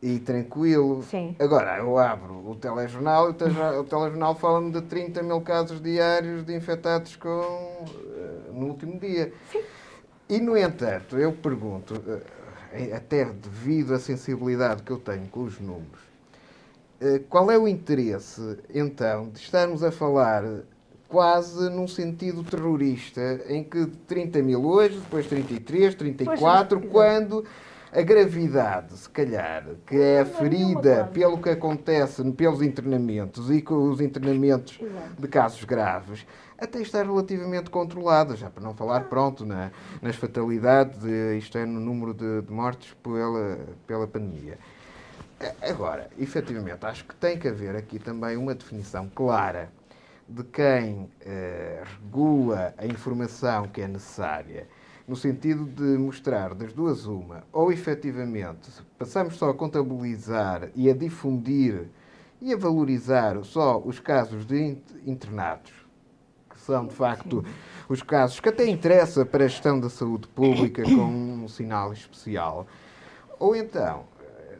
e 0.00 0.20
tranquilo. 0.20 1.02
Sim. 1.02 1.34
Agora, 1.40 1.78
eu 1.78 1.98
abro 1.98 2.34
o 2.48 2.54
telejornal 2.54 3.28
e 3.28 3.30
o 3.30 3.84
telejornal 3.84 4.36
fala-me 4.36 4.70
de 4.70 4.82
30 4.82 5.22
mil 5.22 5.40
casos 5.40 5.80
diários 5.80 6.44
de 6.44 6.54
infectados 6.54 7.16
com, 7.16 7.84
no 8.54 8.66
último 8.66 8.98
dia. 8.98 9.32
Sim. 9.50 9.62
E, 10.28 10.40
no 10.40 10.56
entanto, 10.56 11.18
eu 11.18 11.32
pergunto, 11.32 11.94
uh, 11.94 12.94
até 12.94 13.24
devido 13.24 13.94
à 13.94 13.98
sensibilidade 13.98 14.82
que 14.82 14.90
eu 14.90 14.98
tenho 14.98 15.26
com 15.28 15.44
os 15.44 15.60
números, 15.60 16.00
uh, 17.00 17.20
qual 17.28 17.50
é 17.50 17.58
o 17.58 17.68
interesse, 17.68 18.58
então, 18.74 19.28
de 19.28 19.38
estarmos 19.38 19.82
a 19.82 19.92
falar 19.92 20.42
quase 21.08 21.70
num 21.70 21.86
sentido 21.86 22.42
terrorista, 22.42 23.40
em 23.48 23.62
que 23.62 23.86
30 24.08 24.42
mil 24.42 24.64
hoje, 24.64 24.98
depois 24.98 25.26
33, 25.26 25.94
34, 25.94 26.80
pois, 26.80 26.92
quando 26.92 27.44
a 27.92 28.02
gravidade, 28.02 28.96
se 28.98 29.08
calhar, 29.08 29.64
que 29.86 29.96
é 29.96 30.20
aferida 30.20 31.08
pelo 31.12 31.38
que 31.38 31.50
acontece 31.50 32.28
pelos 32.32 32.60
internamentos 32.60 33.48
e 33.50 33.62
com 33.62 33.88
os 33.88 34.00
internamentos 34.00 34.80
de 35.16 35.28
casos 35.28 35.62
graves, 35.62 36.26
até 36.58 36.80
está 36.80 37.02
relativamente 37.02 37.70
controlada, 37.70 38.36
já 38.36 38.48
para 38.48 38.62
não 38.62 38.74
falar, 38.74 39.04
pronto, 39.04 39.44
na, 39.44 39.70
nas 40.00 40.16
fatalidades, 40.16 41.02
isto 41.36 41.58
é, 41.58 41.66
no 41.66 41.80
número 41.80 42.14
de, 42.14 42.42
de 42.42 42.52
mortes 42.52 42.94
pela, 43.02 43.58
pela 43.86 44.06
pandemia. 44.06 44.58
Agora, 45.60 46.08
efetivamente, 46.18 46.86
acho 46.86 47.04
que 47.04 47.14
tem 47.16 47.38
que 47.38 47.48
haver 47.48 47.76
aqui 47.76 47.98
também 47.98 48.36
uma 48.36 48.54
definição 48.54 49.08
clara 49.14 49.70
de 50.28 50.42
quem 50.44 51.10
eh, 51.20 51.82
regula 51.84 52.74
a 52.78 52.86
informação 52.86 53.68
que 53.68 53.82
é 53.82 53.88
necessária, 53.88 54.66
no 55.06 55.14
sentido 55.14 55.66
de 55.66 55.98
mostrar 55.98 56.54
das 56.54 56.72
duas 56.72 57.04
uma, 57.04 57.44
ou 57.52 57.70
efetivamente 57.70 58.70
passamos 58.98 59.36
só 59.36 59.50
a 59.50 59.54
contabilizar 59.54 60.70
e 60.74 60.88
a 60.88 60.94
difundir 60.94 61.88
e 62.40 62.54
a 62.54 62.56
valorizar 62.56 63.42
só 63.44 63.78
os 63.78 64.00
casos 64.00 64.46
de 64.46 64.78
internados, 65.04 65.72
que 65.72 65.83
são 66.64 66.86
de 66.86 66.94
facto 66.94 67.44
os 67.88 68.02
casos 68.02 68.40
que 68.40 68.48
até 68.48 68.66
interessa 68.66 69.24
para 69.24 69.44
a 69.44 69.48
gestão 69.48 69.78
da 69.78 69.90
saúde 69.90 70.26
pública 70.28 70.82
com 70.82 70.90
um 70.90 71.48
sinal 71.48 71.92
especial, 71.92 72.66
ou 73.38 73.54
então 73.54 74.04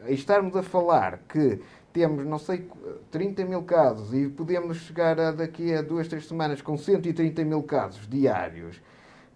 estarmos 0.07 0.55
a 0.57 0.63
falar 0.63 1.21
que 1.29 1.61
temos, 1.93 2.27
não 2.27 2.39
sei, 2.39 2.69
30 3.11 3.45
mil 3.45 3.63
casos 3.63 4.13
e 4.13 4.29
podemos 4.29 4.79
chegar 4.79 5.19
a, 5.19 5.31
daqui 5.31 5.73
a 5.73 5.81
duas, 5.81 6.09
três 6.09 6.27
semanas 6.27 6.61
com 6.61 6.77
130 6.77 7.45
mil 7.45 7.63
casos 7.63 8.07
diários, 8.09 8.83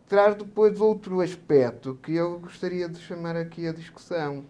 traz 0.09 0.35
depois 0.35 0.81
outro 0.81 1.21
aspecto 1.21 1.99
que 2.03 2.15
eu 2.15 2.41
gostaria 2.41 2.89
de 2.89 2.99
chamar 2.99 3.37
aqui 3.37 3.67
a 3.67 3.73
discussão, 3.73 4.45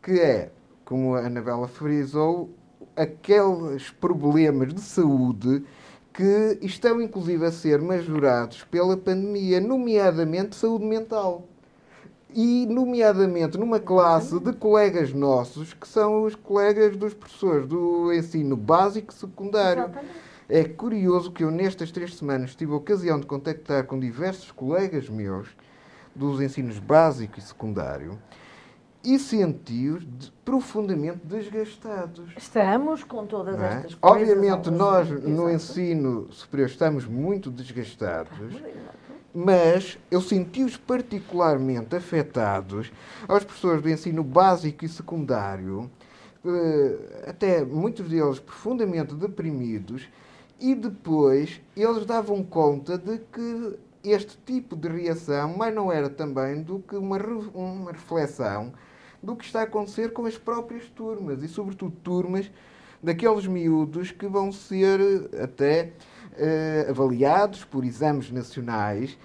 que 0.00 0.12
é, 0.12 0.50
como 0.84 1.16
a 1.16 1.26
Anabela 1.26 1.66
frisou, 1.66 2.50
aqueles 2.96 3.90
problemas 3.90 4.72
de 4.72 4.80
saúde 4.80 5.64
que 6.14 6.58
estão 6.62 7.02
inclusive 7.02 7.44
a 7.44 7.50
ser 7.50 7.82
majorados 7.82 8.62
pela 8.70 8.96
pandemia, 8.96 9.60
nomeadamente 9.60 10.54
saúde 10.54 10.84
mental 10.84 11.48
e, 12.32 12.66
nomeadamente, 12.66 13.58
numa 13.58 13.80
classe 13.80 14.38
de 14.38 14.52
colegas 14.52 15.12
nossos, 15.12 15.74
que 15.74 15.86
são 15.86 16.22
os 16.22 16.34
colegas 16.36 16.96
dos 16.96 17.14
professores 17.14 17.66
do 17.66 18.12
ensino 18.12 18.56
básico 18.56 19.12
e 19.12 19.14
secundário. 19.14 19.90
É 20.48 20.64
curioso 20.64 21.32
que 21.32 21.42
eu, 21.42 21.50
nestas 21.50 21.90
três 21.90 22.16
semanas, 22.16 22.54
tive 22.54 22.72
a 22.72 22.76
ocasião 22.76 23.18
de 23.18 23.26
contactar 23.26 23.84
com 23.84 23.98
diversos 23.98 24.52
colegas 24.52 25.08
meus 25.08 25.48
dos 26.14 26.40
ensinos 26.40 26.78
básico 26.78 27.38
e 27.38 27.42
secundário 27.42 28.18
e 29.04 29.18
senti-os 29.18 30.02
de, 30.02 30.32
profundamente 30.44 31.20
desgastados. 31.24 32.32
Estamos 32.36 33.04
com 33.04 33.26
todas 33.26 33.60
é? 33.60 33.64
estas 33.66 33.94
coisas. 33.94 33.98
Obviamente, 34.02 34.70
nós 34.70 35.10
no 35.10 35.50
ensino 35.50 36.32
superior 36.32 36.66
estamos 36.66 37.04
muito 37.04 37.50
desgastados. 37.50 38.32
Estamos, 38.32 38.74
mas 39.34 39.98
eu 40.10 40.20
senti-os 40.20 40.76
particularmente 40.76 41.94
afetados 41.96 42.92
aos 43.28 43.44
professores 43.44 43.82
do 43.82 43.90
ensino 43.90 44.22
básico 44.22 44.84
e 44.84 44.88
secundário, 44.88 45.90
eh, 46.46 47.24
até 47.28 47.64
muitos 47.64 48.08
deles 48.08 48.38
profundamente 48.38 49.12
deprimidos, 49.14 50.08
e 50.60 50.74
depois 50.74 51.60
eles 51.76 52.06
davam 52.06 52.44
conta 52.44 52.96
de 52.96 53.18
que 53.18 53.76
este 54.04 54.38
tipo 54.46 54.76
de 54.76 54.88
reação 54.88 55.56
mais 55.56 55.74
não 55.74 55.90
era 55.90 56.08
também 56.08 56.62
do 56.62 56.78
que 56.78 56.94
uma, 56.94 57.18
uma 57.54 57.90
reflexão 57.90 58.72
do 59.24 59.34
que 59.34 59.44
está 59.44 59.60
a 59.60 59.64
acontecer 59.64 60.12
com 60.12 60.26
as 60.26 60.36
próprias 60.36 60.84
turmas, 60.90 61.42
e 61.42 61.48
sobretudo 61.48 61.96
turmas 62.02 62.50
daqueles 63.02 63.46
miúdos 63.46 64.10
que 64.10 64.26
vão 64.26 64.50
ser 64.52 65.00
até 65.42 65.92
uh, 66.32 66.90
avaliados 66.90 67.64
por 67.64 67.84
exames 67.84 68.30
nacionais 68.30 69.18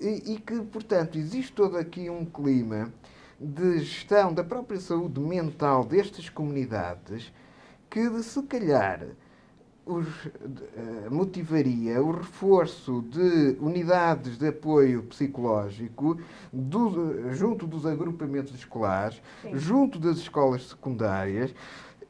e, 0.00 0.34
e, 0.34 0.38
que, 0.38 0.60
portanto, 0.62 1.18
existe 1.18 1.52
todo 1.52 1.76
aqui 1.76 2.08
um 2.10 2.24
clima 2.24 2.92
de 3.38 3.80
gestão 3.80 4.32
da 4.32 4.44
própria 4.44 4.80
saúde 4.80 5.20
mental 5.20 5.84
destas 5.84 6.28
comunidades 6.28 7.32
que, 7.90 8.22
se 8.22 8.42
calhar, 8.42 9.06
os, 9.86 10.06
uh, 10.26 11.10
motivaria 11.10 12.02
o 12.02 12.10
reforço 12.10 13.02
de 13.02 13.56
unidades 13.60 14.36
de 14.36 14.48
apoio 14.48 15.04
psicológico 15.04 16.18
do, 16.52 17.32
junto 17.32 17.66
dos 17.68 17.86
agrupamentos 17.86 18.52
escolares, 18.52 19.22
Sim. 19.42 19.56
junto 19.56 20.00
das 20.00 20.18
escolas 20.18 20.68
secundárias, 20.68 21.54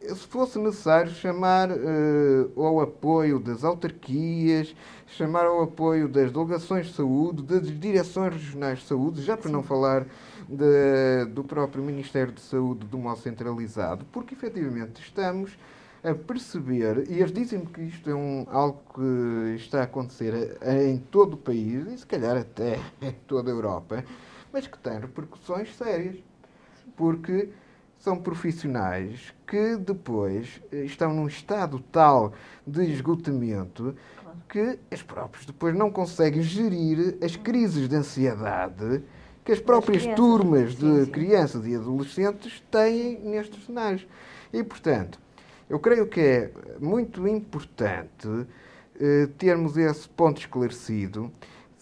se 0.00 0.26
fosse 0.26 0.58
necessário 0.58 1.10
chamar 1.12 1.70
uh, 1.70 2.62
ao 2.62 2.80
apoio 2.80 3.38
das 3.38 3.62
autarquias, 3.62 4.74
chamar 5.06 5.44
ao 5.44 5.62
apoio 5.62 6.08
das 6.08 6.32
delegações 6.32 6.86
de 6.86 6.94
saúde, 6.94 7.42
das 7.42 7.66
direções 7.78 8.34
regionais 8.34 8.78
de 8.80 8.86
saúde, 8.86 9.22
já 9.22 9.36
para 9.36 9.48
Sim. 9.48 9.52
não 9.52 9.62
falar 9.62 10.06
de, 10.48 11.24
do 11.32 11.42
próprio 11.44 11.82
Ministério 11.82 12.32
de 12.32 12.40
Saúde 12.40 12.86
do 12.86 12.98
modo 12.98 13.20
centralizado, 13.20 14.04
porque 14.12 14.34
efetivamente 14.34 15.02
estamos 15.02 15.56
a 16.06 16.14
perceber, 16.14 17.10
e 17.10 17.14
eles 17.14 17.32
dizem-me 17.32 17.66
que 17.66 17.80
isto 17.82 18.08
é 18.08 18.14
um, 18.14 18.46
algo 18.48 18.80
que 18.94 19.56
está 19.56 19.80
a 19.80 19.84
acontecer 19.84 20.56
em 20.64 20.98
todo 20.98 21.34
o 21.34 21.36
país, 21.36 21.84
e 21.88 21.98
se 21.98 22.06
calhar 22.06 22.36
até 22.36 22.78
em 23.02 23.12
toda 23.26 23.50
a 23.50 23.54
Europa, 23.54 24.04
mas 24.52 24.68
que 24.68 24.78
tem 24.78 25.00
repercussões 25.00 25.74
sérias. 25.74 26.16
Porque 26.96 27.50
são 27.98 28.16
profissionais 28.16 29.34
que 29.46 29.76
depois 29.76 30.60
eh, 30.70 30.84
estão 30.84 31.12
num 31.12 31.26
estado 31.26 31.80
tal 31.90 32.32
de 32.66 32.84
esgotamento 32.84 33.96
que 34.48 34.78
os 34.92 35.02
próprios 35.02 35.44
depois 35.44 35.74
não 35.74 35.90
conseguem 35.90 36.40
gerir 36.40 37.18
as 37.20 37.36
crises 37.36 37.88
de 37.88 37.96
ansiedade 37.96 39.02
que 39.44 39.52
as 39.52 39.60
próprias 39.60 40.06
as 40.06 40.14
turmas 40.14 40.72
de 40.74 40.80
sim, 40.80 41.04
sim. 41.04 41.10
crianças 41.10 41.66
e 41.66 41.74
adolescentes 41.74 42.62
têm 42.70 43.18
nestes 43.20 43.64
cenários. 43.64 44.06
E, 44.52 44.62
portanto, 44.62 45.20
eu 45.68 45.78
creio 45.78 46.06
que 46.06 46.20
é 46.20 46.50
muito 46.80 47.26
importante 47.26 48.46
eh, 49.00 49.28
termos 49.38 49.76
esse 49.76 50.08
ponto 50.08 50.40
esclarecido 50.40 51.30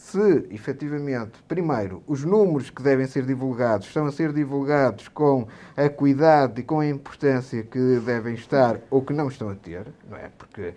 se 0.05 0.47
efetivamente, 0.51 1.43
primeiro, 1.49 2.03
os 2.07 2.25
números 2.25 2.69
que 2.69 2.83
devem 2.83 3.07
ser 3.07 3.25
divulgados 3.25 3.87
estão 3.87 4.05
a 4.05 4.13
ser 4.13 4.35
divulgados 4.35 5.09
com 5.09 5.49
a 5.75 5.89
cuidado 5.89 6.61
e 6.61 6.63
com 6.63 6.81
a 6.81 6.87
importância 6.87 7.63
que 7.63 8.01
devem 8.01 8.35
estar 8.35 8.81
ou 8.91 9.01
que 9.01 9.15
não 9.15 9.29
estão 9.29 9.49
a 9.49 9.55
ter, 9.55 9.87
não 10.09 10.19
é? 10.19 10.31
Porque 10.37 10.75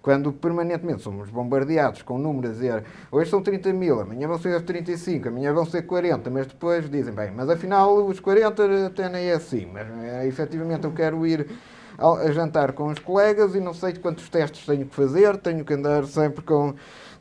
quando 0.00 0.32
permanentemente 0.32 1.02
somos 1.02 1.28
bombardeados 1.28 2.00
com 2.00 2.18
números 2.18 2.50
a 2.50 2.54
dizer 2.54 2.84
hoje 3.10 3.30
são 3.30 3.42
30 3.42 3.72
mil, 3.74 4.00
amanhã 4.00 4.26
vão 4.26 4.38
ser 4.38 4.60
35, 4.62 5.28
amanhã 5.28 5.52
vão 5.52 5.66
ser 5.66 5.82
40, 5.82 6.30
mas 6.30 6.46
depois 6.46 6.88
dizem, 6.90 7.12
bem, 7.12 7.30
mas 7.30 7.50
afinal 7.50 7.94
os 8.06 8.20
40 8.20 8.86
até 8.86 9.08
nem 9.10 9.26
é 9.26 9.34
assim, 9.34 9.66
mas 9.66 9.86
é, 10.02 10.26
efetivamente 10.26 10.84
eu 10.84 10.92
quero 10.92 11.26
ir 11.26 11.46
a 12.02 12.30
jantar 12.32 12.72
com 12.72 12.88
os 12.88 12.98
colegas 12.98 13.54
e 13.54 13.60
não 13.60 13.72
sei 13.72 13.94
quantos 13.94 14.28
testes 14.28 14.66
tenho 14.66 14.86
que 14.86 14.94
fazer, 14.94 15.36
tenho 15.36 15.64
que 15.64 15.74
andar 15.74 16.04
sempre 16.04 16.42
com 16.42 16.74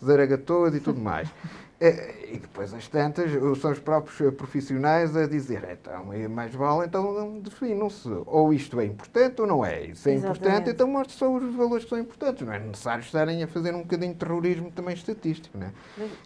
zaragatoas 0.04 0.76
e 0.76 0.80
tudo 0.80 1.00
mais. 1.00 1.30
É, 1.84 2.36
e 2.36 2.38
depois 2.38 2.72
as 2.76 2.88
tantas, 2.88 3.32
são 3.60 3.72
os 3.72 3.80
próprios 3.80 4.36
profissionais 4.36 5.18
a 5.18 5.26
dizer, 5.26 5.68
então, 5.68 6.12
mais 6.30 6.54
vale, 6.54 6.86
então 6.86 7.40
definam-se. 7.40 8.08
Ou 8.28 8.54
isto 8.54 8.80
é 8.80 8.86
importante 8.86 9.42
ou 9.42 9.48
não 9.48 9.66
é. 9.66 9.86
Isso 9.86 10.08
é 10.08 10.14
Exatamente. 10.14 10.40
importante, 10.40 10.70
então 10.70 10.88
mostre 10.88 11.18
só 11.18 11.34
os 11.34 11.56
valores 11.56 11.86
que 11.86 11.90
são 11.90 11.98
importantes. 11.98 12.46
Não 12.46 12.54
é 12.54 12.60
necessário 12.60 13.02
estarem 13.02 13.42
a 13.42 13.48
fazer 13.48 13.74
um 13.74 13.82
bocadinho 13.82 14.14
de 14.14 14.20
terrorismo 14.20 14.70
também 14.70 14.94
estatístico. 14.94 15.58
Não 15.58 15.66
é? 15.66 15.72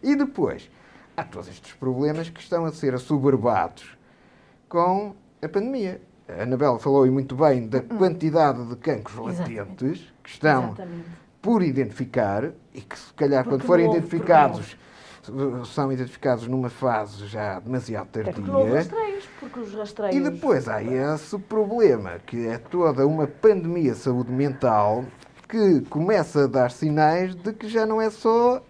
E 0.04 0.14
depois, 0.14 0.70
há 1.16 1.24
todos 1.24 1.48
estes 1.48 1.72
problemas 1.72 2.28
que 2.28 2.42
estão 2.42 2.66
a 2.66 2.74
ser 2.74 2.94
assoberbados 2.94 3.98
com 4.68 5.16
a 5.42 5.48
pandemia. 5.48 6.02
A 6.28 6.44
Anabela 6.44 6.80
falou 6.80 7.06
muito 7.08 7.36
bem 7.36 7.68
da 7.68 7.80
hum. 7.80 7.98
quantidade 7.98 8.66
de 8.66 8.76
cancros 8.78 9.16
latentes 9.16 10.14
que 10.24 10.30
estão 10.30 10.66
Exatamente 10.66 11.26
por 11.46 11.62
identificar 11.62 12.50
e 12.74 12.82
que 12.82 12.98
se 12.98 13.14
calhar 13.14 13.44
Porque 13.44 13.58
quando 13.58 13.68
forem 13.68 13.88
identificados 13.92 14.76
são 15.66 15.92
identificados 15.92 16.48
numa 16.48 16.70
fase 16.70 17.28
já 17.28 17.60
demasiado 17.60 18.08
tardia. 18.08 18.34
Porque 18.34 18.70
rastreios, 18.72 19.30
porque 19.40 19.60
os 19.60 19.74
rastreios... 19.74 20.16
E 20.16 20.20
depois 20.20 20.68
há 20.68 20.84
esse 20.84 21.38
problema, 21.38 22.20
que 22.26 22.48
é 22.48 22.58
toda 22.58 23.06
uma 23.06 23.28
pandemia 23.28 23.94
de 23.94 23.98
saúde 23.98 24.32
mental 24.32 25.06
que 25.48 25.82
começa 25.82 26.44
a 26.44 26.48
dar 26.48 26.72
sinais 26.72 27.36
de 27.36 27.54
que 27.54 27.68
já 27.68 27.86
não 27.86 28.02
é 28.02 28.10
só 28.10 28.62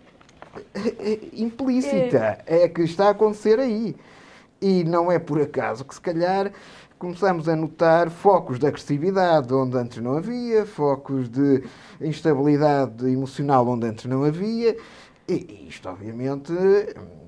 eh, 0.73 0.95
eh, 0.99 1.19
implícita, 1.33 2.39
é, 2.45 2.63
é 2.63 2.69
que 2.69 2.83
está 2.83 3.07
a 3.07 3.11
acontecer 3.11 3.59
aí. 3.59 3.95
E 4.61 4.83
não 4.85 5.11
é 5.11 5.19
por 5.19 5.41
acaso 5.41 5.83
que, 5.83 5.93
se 5.93 6.01
calhar, 6.01 6.51
começamos 6.97 7.47
a 7.49 7.55
notar 7.55 8.09
focos 8.09 8.57
de 8.59 8.67
agressividade 8.67 9.53
onde 9.53 9.77
antes 9.77 9.97
não 10.01 10.17
havia, 10.17 10.65
focos 10.65 11.29
de 11.29 11.63
instabilidade 12.01 13.07
emocional 13.11 13.67
onde 13.67 13.87
antes 13.87 14.05
não 14.05 14.23
havia. 14.23 14.77
E 15.27 15.67
isto, 15.67 15.89
obviamente, 15.89 16.53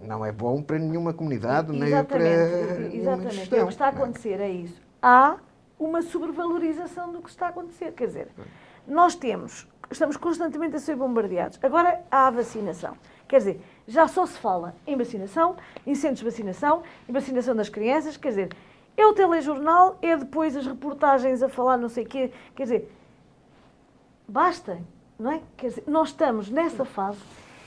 não 0.03 0.25
é 0.25 0.31
bom 0.31 0.61
para 0.61 0.77
nenhuma 0.77 1.13
comunidade, 1.13 1.71
nem 1.71 2.03
para 2.03 2.93
Exatamente, 2.93 3.35
gestão. 3.35 3.63
O 3.63 3.67
que 3.67 3.73
está 3.73 3.85
a 3.87 3.89
acontecer 3.89 4.39
é 4.39 4.49
isso. 4.49 4.79
Há 5.01 5.37
uma 5.79 6.01
sobrevalorização 6.01 7.11
do 7.11 7.21
que 7.21 7.29
está 7.29 7.47
a 7.47 7.49
acontecer. 7.49 7.91
Quer 7.93 8.07
dizer, 8.07 8.27
nós 8.87 9.15
temos, 9.15 9.67
estamos 9.91 10.15
constantemente 10.15 10.75
a 10.75 10.79
ser 10.79 10.95
bombardeados. 10.95 11.59
Agora 11.61 12.01
há 12.09 12.27
a 12.27 12.31
vacinação. 12.31 12.95
Quer 13.27 13.39
dizer, 13.39 13.61
já 13.87 14.07
só 14.07 14.25
se 14.25 14.37
fala 14.37 14.75
em 14.85 14.95
vacinação, 14.95 15.55
em 15.85 15.93
centros 15.93 16.19
de 16.19 16.25
vacinação, 16.25 16.83
em 17.09 17.11
vacinação 17.11 17.55
das 17.55 17.67
crianças. 17.67 18.15
Quer 18.15 18.29
dizer, 18.29 18.49
é 18.97 19.05
o 19.05 19.13
telejornal, 19.13 19.97
é 20.01 20.17
depois 20.17 20.57
as 20.57 20.65
reportagens 20.65 21.43
a 21.43 21.47
falar 21.47 21.77
não 21.77 21.87
sei 21.87 22.03
o 22.03 22.07
quê. 22.07 22.31
Quer 22.55 22.63
dizer, 22.63 22.91
basta, 24.27 24.79
não 25.19 25.31
é? 25.31 25.41
Quer 25.55 25.67
dizer, 25.69 25.83
nós 25.87 26.09
estamos 26.09 26.49
nessa 26.49 26.83
fase. 26.83 27.19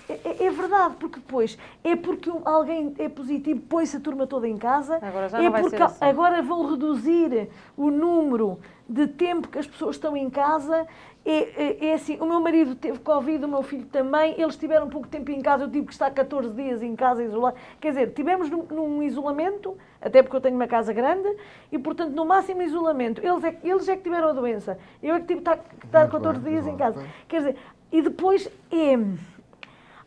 É, 0.09 0.13
é- 0.25 0.45
é 0.47 0.51
verdade, 0.51 0.97
porque 0.99 1.21
depois 1.21 1.57
é 1.85 1.95
porque 1.95 2.29
alguém 2.45 2.93
é 2.99 3.09
positivo, 3.09 3.61
põe-se 3.61 3.97
a 3.97 4.01
turma 4.01 4.27
toda 4.27 4.49
em 4.49 4.57
casa. 4.59 4.99
Agora 5.01 5.29
já 5.29 5.39
é 5.39 5.43
não 5.45 5.53
porque 5.53 5.77
ser 5.77 5.83
assim. 5.85 6.05
agora 6.05 6.43
vão 6.43 6.69
reduzir 6.69 7.49
o 7.77 7.91
número 7.93 8.59
de 8.89 9.07
tempo 9.07 9.47
que 9.47 9.59
as 9.59 9.69
pessoas 9.69 9.95
estão 9.95 10.17
em 10.17 10.29
casa. 10.29 10.85
É, 11.23 11.39
é- 11.63 11.87
é 11.89 11.95
assim, 11.95 12.17
o 12.19 12.25
meu 12.25 12.41
marido 12.41 12.75
teve 12.75 12.99
Covid, 12.99 13.45
o 13.45 13.49
meu 13.49 13.63
filho 13.63 13.85
também, 13.87 14.41
eles 14.41 14.57
tiveram 14.57 14.89
pouco 14.89 15.07
tempo 15.07 15.31
em 15.31 15.41
casa, 15.43 15.65
eu 15.65 15.71
tive 15.71 15.87
que 15.87 15.93
estar 15.93 16.11
14 16.11 16.51
dias 16.55 16.83
em 16.83 16.97
casa 16.97 17.23
isolado. 17.23 17.57
Quer 17.79 17.91
dizer, 17.91 18.13
tivemos 18.15 18.49
num, 18.49 18.63
num 18.65 19.03
isolamento, 19.03 19.77
até 20.01 20.23
porque 20.23 20.35
eu 20.37 20.41
tenho 20.41 20.57
uma 20.57 20.67
casa 20.67 20.95
grande, 20.95 21.29
e 21.71 21.79
portanto, 21.79 22.13
no 22.15 22.25
máximo 22.25 22.63
isolamento. 22.63 23.21
Eles 23.25 23.45
é, 23.45 23.53
que- 23.53 23.69
eles 23.69 23.87
é 23.89 23.97
que 23.97 24.03
tiveram 24.03 24.29
a 24.29 24.33
doença. 24.33 24.79
Eu 25.03 25.15
é 25.17 25.21
que 25.21 25.27
tive 25.27 25.41
que 25.43 25.51
estar, 25.51 25.59
que 25.59 25.87
estar 25.87 26.01
Muito 26.01 26.13
14 26.13 26.41
bem, 26.41 26.53
dias 26.55 26.67
em 26.67 26.77
casa. 26.77 27.01
bem. 27.01 27.11
Quer 27.29 27.37
dizer, 27.39 27.57
e 27.93 28.01
depois 28.03 28.49
é. 28.73 28.99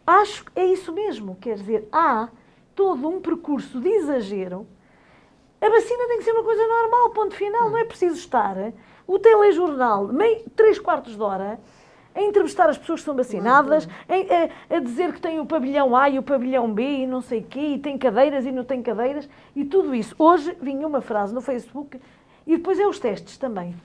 Acho 0.06 0.46
que 0.46 0.60
é 0.60 0.66
isso 0.66 0.92
mesmo, 0.92 1.36
quer 1.40 1.56
dizer, 1.56 1.88
há 1.92 2.28
todo 2.76 3.08
um 3.08 3.22
percurso 3.22 3.80
de 3.80 3.88
exagero. 3.88 4.68
A 5.62 5.70
vacina 5.70 6.08
tem 6.08 6.18
que 6.18 6.24
ser 6.26 6.32
uma 6.34 6.44
coisa 6.44 6.68
normal, 6.68 7.12
ponto 7.12 7.36
final, 7.36 7.70
não 7.70 7.78
é 7.78 7.86
preciso 7.86 8.16
estar 8.16 8.58
o 9.08 9.20
telejornal, 9.20 10.08
meio, 10.08 10.44
três 10.56 10.80
quartos 10.80 11.16
de 11.16 11.22
hora, 11.22 11.60
a 12.16 12.22
entrevistar 12.22 12.70
as 12.70 12.78
pessoas 12.78 13.00
que 13.00 13.06
são 13.06 13.16
vacinadas, 13.16 13.88
em- 14.08 14.28
a, 14.72 14.76
a 14.78 14.80
dizer 14.80 15.14
que 15.14 15.20
tem 15.22 15.40
o 15.40 15.46
pavilhão 15.46 15.96
A 15.96 16.10
e 16.10 16.20
o 16.20 16.24
pavilhão 16.24 16.72
B 16.72 16.84
e 16.84 17.08
não 17.08 17.22
sei 17.22 17.40
o 17.40 17.44
quê, 17.44 17.60
e 17.76 17.80
tem 17.80 17.98
cadeiras 17.98 18.46
e 18.46 18.52
não 18.52 18.64
tem 18.64 18.82
cadeiras, 18.84 19.28
e 19.56 19.66
tudo 19.66 19.96
isso. 19.96 20.16
Hoje 20.20 20.56
vinha 20.62 20.86
uma 20.88 21.02
frase 21.02 21.34
no 21.34 21.42
Facebook, 21.42 22.00
e 22.46 22.58
depois 22.58 22.80
é 22.80 22.86
os 22.86 23.00
testes 23.00 23.38
também. 23.38 23.76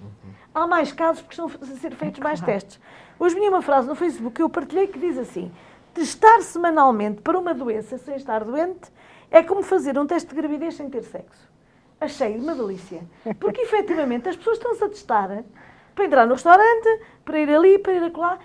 Há 0.55 0.67
mais 0.67 0.93
casos 0.93 1.23
porque 1.23 1.41
estão 1.41 1.47
a 1.47 1.67
ser 1.79 1.95
feitos 1.95 2.21
mais 2.21 2.41
testes. 2.41 2.81
Hoje 3.19 3.35
vinha 3.35 3.49
uma 3.49 3.63
frase 3.63 3.89
no 3.89 3.95
Facebook 3.95 4.37
que 4.37 4.43
eu 4.43 4.49
partilhei 4.51 4.89
que 4.89 4.99
diz 4.99 5.17
assim: 5.17 5.51
testar 5.95 6.43
semanalmente 6.43 7.23
para 7.23 7.39
uma 7.39 7.55
doença 7.55 7.97
sem 7.99 8.17
estar 8.17 8.45
doente 8.45 8.91
é 9.31 9.43
como 9.43 9.63
fazer 9.63 9.99
um 9.99 10.07
teste 10.07 10.29
de 10.29 10.35
gravidez 10.35 10.75
sem 10.75 10.91
ter 10.91 11.03
sexo. 11.05 11.49
Achei 12.01 12.37
uma 12.37 12.55
delícia. 12.55 13.03
Porque 13.41 13.63
efetivamente 13.63 14.29
as 14.29 14.37
pessoas 14.37 14.59
estão-se 14.59 14.85
a 14.85 14.89
testar 14.89 15.45
para 15.95 16.05
entrar 16.05 16.27
no 16.27 16.35
restaurante, 16.35 17.01
para 17.25 17.41
ir 17.41 17.51
ali, 17.51 17.79
para 17.79 17.93
ir 17.95 18.05
acolá. 18.05 18.39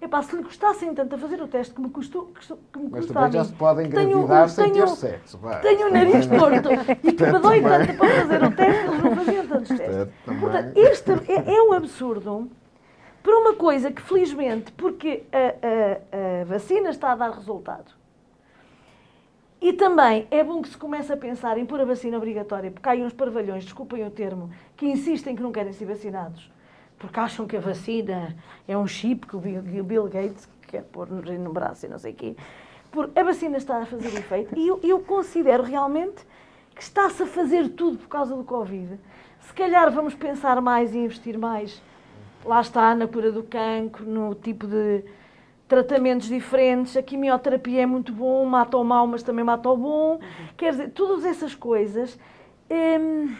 Epá, 0.00 0.20
se 0.20 0.34
lhe 0.34 0.42
custassem 0.42 0.92
tanto 0.94 1.14
a 1.14 1.18
fazer 1.18 1.40
o 1.40 1.46
teste 1.46 1.74
que 1.74 1.80
me 1.80 1.88
custou, 1.88 2.32
que 2.72 2.78
me 2.78 2.88
Mas 2.90 3.06
também 3.06 3.32
já 3.32 3.44
se 3.44 3.52
podem 3.52 3.86
engravidar 3.86 4.48
sem 4.48 4.72
ter 4.72 4.88
sexo. 4.96 5.38
tenho 5.62 5.86
o 5.88 5.92
nariz 5.92 6.26
torto 6.26 6.70
e 7.06 7.12
que 7.12 7.24
me 7.26 7.38
dói 7.38 7.60
tanto 7.62 7.94
para 7.98 8.08
fazer 8.20 8.42
o 8.42 8.50
teste, 8.50 8.84
eles 8.86 9.02
não 9.04 9.16
faziam 9.16 9.46
tantos 9.46 9.68
testes. 9.78 10.08
Portanto, 10.40 10.72
este 10.76 11.10
é, 11.32 11.54
é 11.56 11.62
um 11.62 11.72
absurdo 11.72 12.50
para 13.22 13.38
uma 13.38 13.54
coisa 13.54 13.92
que, 13.92 14.02
felizmente, 14.02 14.72
porque 14.72 15.22
a, 15.32 15.38
a- 15.38 16.40
a 16.42 16.44
vacina 16.46 16.90
está 16.90 17.12
a 17.12 17.14
dar 17.16 17.30
resultado. 17.30 17.92
E 19.62 19.72
também 19.72 20.26
é 20.28 20.42
bom 20.42 20.60
que 20.60 20.68
se 20.68 20.76
comece 20.76 21.12
a 21.12 21.16
pensar 21.16 21.56
em 21.56 21.64
pôr 21.64 21.80
a 21.80 21.84
vacina 21.84 22.16
obrigatória, 22.16 22.68
porque 22.68 22.88
há 22.88 22.92
aí 22.92 23.04
uns 23.04 23.12
parvalhões, 23.12 23.62
desculpem 23.62 24.04
o 24.04 24.10
termo, 24.10 24.50
que 24.76 24.86
insistem 24.86 25.36
que 25.36 25.42
não 25.42 25.52
querem 25.52 25.72
ser 25.72 25.84
vacinados, 25.84 26.50
porque 26.98 27.20
acham 27.20 27.46
que 27.46 27.56
a 27.56 27.60
vacina 27.60 28.36
é 28.66 28.76
um 28.76 28.88
chip 28.88 29.24
que 29.24 29.36
o 29.36 29.38
Bill, 29.38 30.08
Gates 30.08 30.48
quer 30.66 30.82
pôr 30.82 31.08
no, 31.08 31.52
braço 31.52 31.86
e 31.86 31.88
não 31.88 31.96
sei 31.96 32.10
o 32.10 32.16
quê. 32.16 32.36
Por, 32.90 33.12
a 33.14 33.22
vacina 33.22 33.56
está 33.56 33.78
a 33.78 33.86
fazer 33.86 34.08
efeito 34.08 34.58
e 34.58 34.66
eu, 34.66 34.80
eu 34.82 34.98
considero 34.98 35.62
realmente 35.62 36.26
que 36.74 36.82
está-se 36.82 37.22
a 37.22 37.26
fazer 37.26 37.68
tudo 37.68 37.98
por 37.98 38.08
causa 38.08 38.34
do 38.34 38.42
Covid. 38.42 38.98
Se 39.42 39.52
calhar 39.54 39.92
vamos 39.92 40.12
pensar 40.12 40.60
mais 40.60 40.92
e 40.92 40.98
investir 40.98 41.38
mais, 41.38 41.80
lá 42.44 42.60
está, 42.60 42.96
na 42.96 43.06
cura 43.06 43.30
do 43.30 43.44
cancro, 43.44 44.04
no 44.04 44.34
tipo 44.34 44.66
de 44.66 45.04
tratamentos 45.72 46.28
diferentes. 46.28 46.94
A 46.98 47.02
quimioterapia 47.02 47.82
é 47.82 47.86
muito 47.86 48.12
bom, 48.12 48.44
mata 48.44 48.76
o 48.76 48.84
mal, 48.84 49.06
mas 49.06 49.22
também 49.22 49.42
mata 49.42 49.70
o 49.70 49.76
bom. 49.76 50.20
Quer 50.54 50.72
dizer, 50.72 50.90
todas 50.90 51.24
essas 51.24 51.54
coisas, 51.54 52.18
hum, 52.70 53.34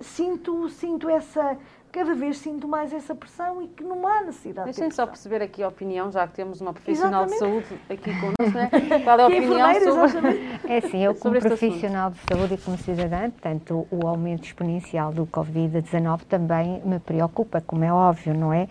sinto, 0.00 0.70
sinto 0.70 1.06
essa, 1.10 1.58
cada 1.96 2.14
vez 2.14 2.36
sinto 2.36 2.68
mais 2.68 2.92
essa 2.92 3.14
pressão 3.14 3.62
e 3.62 3.68
que 3.68 3.82
não 3.82 4.06
há 4.06 4.20
necessidade 4.20 4.70
de 4.70 4.76
Deixem 4.76 4.94
só 4.94 5.06
perceber 5.06 5.40
aqui 5.40 5.62
a 5.62 5.68
opinião, 5.68 6.12
já 6.12 6.26
que 6.28 6.34
temos 6.34 6.60
uma 6.60 6.74
profissional 6.74 7.24
de 7.24 7.32
Exatamente. 7.32 7.68
saúde 7.68 7.82
aqui 7.88 8.20
connosco, 8.20 8.58
né? 8.58 9.00
qual 9.02 9.18
é 9.18 9.24
a 9.24 9.26
Que 9.28 9.36
opinião 9.38 9.70
enfermeira, 9.70 9.84
sobre... 9.90 10.04
exatamente. 10.04 10.46
É 10.68 10.76
assim, 10.76 11.02
eu 11.02 11.14
como 11.14 11.40
profissional 11.40 12.10
de 12.10 12.18
saúde 12.28 12.54
e 12.54 12.58
como 12.58 12.76
cidadã, 12.76 13.30
portanto, 13.30 13.88
o 13.90 14.06
aumento 14.06 14.44
exponencial 14.44 15.10
do 15.10 15.26
Covid-19 15.26 16.24
também 16.28 16.82
me 16.84 16.98
preocupa, 16.98 17.62
como 17.62 17.82
é 17.82 17.90
óbvio, 17.90 18.34
não 18.34 18.52
é? 18.52 18.68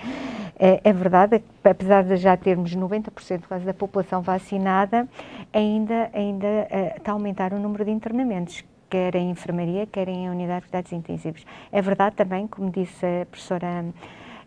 É, 0.60 0.82
é 0.84 0.94
verdade 0.94 1.40
que, 1.40 1.68
apesar 1.68 2.04
de 2.04 2.18
já 2.18 2.38
termos 2.38 2.76
90% 2.76 3.42
quase 3.48 3.66
da 3.66 3.74
população 3.74 4.22
vacinada, 4.22 5.08
ainda, 5.52 6.12
ainda 6.14 6.48
eh, 6.48 6.94
está 6.96 7.12
a 7.12 7.14
aumentar 7.14 7.54
o 7.54 7.60
número 7.60 7.84
de 7.84 7.92
internamentos, 7.92 8.64
quer 8.96 9.16
em 9.16 9.30
enfermaria, 9.30 9.86
quer 9.86 10.08
em 10.08 10.30
unidades 10.30 10.64
de 10.64 10.70
cuidados 10.70 10.94
intensivos. 10.94 11.46
É 11.70 11.82
verdade 11.82 12.16
também, 12.16 12.48
como 12.48 12.72
disse 12.72 13.06
a 13.06 13.26
professora 13.26 13.86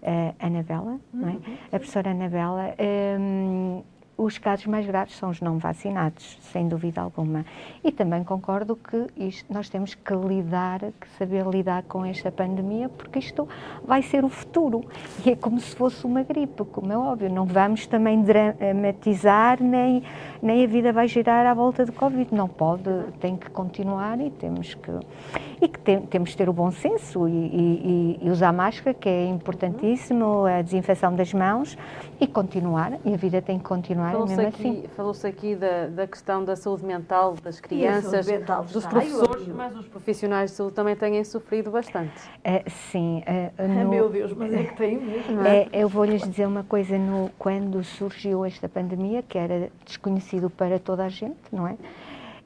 eh, 0.02 0.32
Anabela, 0.38 0.98
não 1.12 1.28
é? 1.28 1.36
A 1.66 1.78
professora 1.78 2.10
Anabela, 2.12 2.74
hum, 3.20 3.82
os 4.18 4.36
casos 4.36 4.66
mais 4.66 4.84
graves 4.84 5.16
são 5.16 5.30
os 5.30 5.40
não 5.40 5.58
vacinados, 5.58 6.36
sem 6.52 6.66
dúvida 6.66 7.00
alguma. 7.00 7.46
E 7.84 7.92
também 7.92 8.24
concordo 8.24 8.74
que 8.74 9.06
isto, 9.16 9.50
nós 9.52 9.68
temos 9.68 9.94
que 9.94 10.12
lidar, 10.12 10.80
que 11.00 11.08
saber 11.16 11.46
lidar 11.46 11.84
com 11.84 12.04
esta 12.04 12.30
pandemia, 12.32 12.88
porque 12.88 13.20
isto 13.20 13.48
vai 13.86 14.02
ser 14.02 14.24
o 14.24 14.28
futuro. 14.28 14.84
E 15.24 15.30
é 15.30 15.36
como 15.36 15.60
se 15.60 15.74
fosse 15.76 16.04
uma 16.04 16.24
gripe, 16.24 16.64
como 16.64 16.92
é 16.92 16.98
óbvio. 16.98 17.30
Não 17.30 17.46
vamos 17.46 17.86
também 17.86 18.20
dramatizar, 18.22 19.62
nem, 19.62 20.02
nem 20.42 20.64
a 20.64 20.66
vida 20.66 20.92
vai 20.92 21.06
girar 21.06 21.46
à 21.46 21.54
volta 21.54 21.86
do 21.86 21.92
Covid. 21.92 22.34
Não 22.34 22.48
pode, 22.48 22.90
tem 23.20 23.36
que 23.36 23.48
continuar 23.50 24.20
e 24.20 24.30
temos 24.30 24.74
que. 24.74 24.90
E 25.60 25.66
que 25.68 25.78
tem- 25.80 26.00
temos 26.02 26.30
que 26.30 26.36
ter 26.36 26.48
o 26.48 26.52
bom 26.52 26.70
senso 26.70 27.28
e, 27.28 27.32
e- 27.32 28.18
e- 28.22 28.30
usar 28.30 28.52
máscara, 28.52 28.94
que 28.94 29.08
é 29.08 29.26
importantíssimo, 29.26 30.44
a 30.44 30.62
desinfecção 30.62 31.14
das 31.14 31.32
mãos, 31.34 31.76
e 32.20 32.26
continuar. 32.28 32.92
E 33.04 33.12
a 33.12 33.16
vida 33.16 33.42
tem 33.42 33.58
que 33.58 33.64
continuar 33.64 34.07
Falou-se 34.12 34.36
mesmo 34.36 34.48
aqui, 34.48 34.68
assim. 34.68 34.88
falou-se 34.96 35.26
aqui 35.26 35.54
da, 35.56 35.86
da 35.86 36.06
questão 36.06 36.44
da 36.44 36.56
saúde 36.56 36.84
mental 36.84 37.34
das 37.42 37.60
crianças, 37.60 38.26
mental 38.26 38.62
dos 38.64 38.76
está, 38.76 38.88
professores, 38.90 39.46
eu- 39.48 39.54
mas 39.54 39.76
os 39.76 39.86
profissionais 39.88 40.50
de 40.50 40.56
saúde 40.56 40.74
também 40.74 40.96
têm 40.96 41.22
sofrido 41.24 41.70
bastante. 41.70 42.12
Eh, 42.44 42.64
sim. 42.68 43.22
Ah, 43.26 43.66
no- 43.66 43.90
meu 43.90 44.08
Deus, 44.08 44.32
mas 44.34 44.52
é 44.52 44.64
que 44.64 44.74
tem 44.74 44.98
mesmo. 44.98 45.40
É, 45.40 45.68
eu 45.72 45.88
vou-lhes 45.88 46.22
dizer 46.22 46.46
uma 46.46 46.64
coisa, 46.64 46.98
no, 46.98 47.30
quando 47.38 47.82
surgiu 47.84 48.44
esta 48.44 48.68
pandemia, 48.68 49.22
que 49.22 49.36
era 49.38 49.70
desconhecido 49.84 50.48
para 50.50 50.78
toda 50.78 51.04
a 51.04 51.08
gente, 51.08 51.38
não 51.52 51.66
é? 51.66 51.76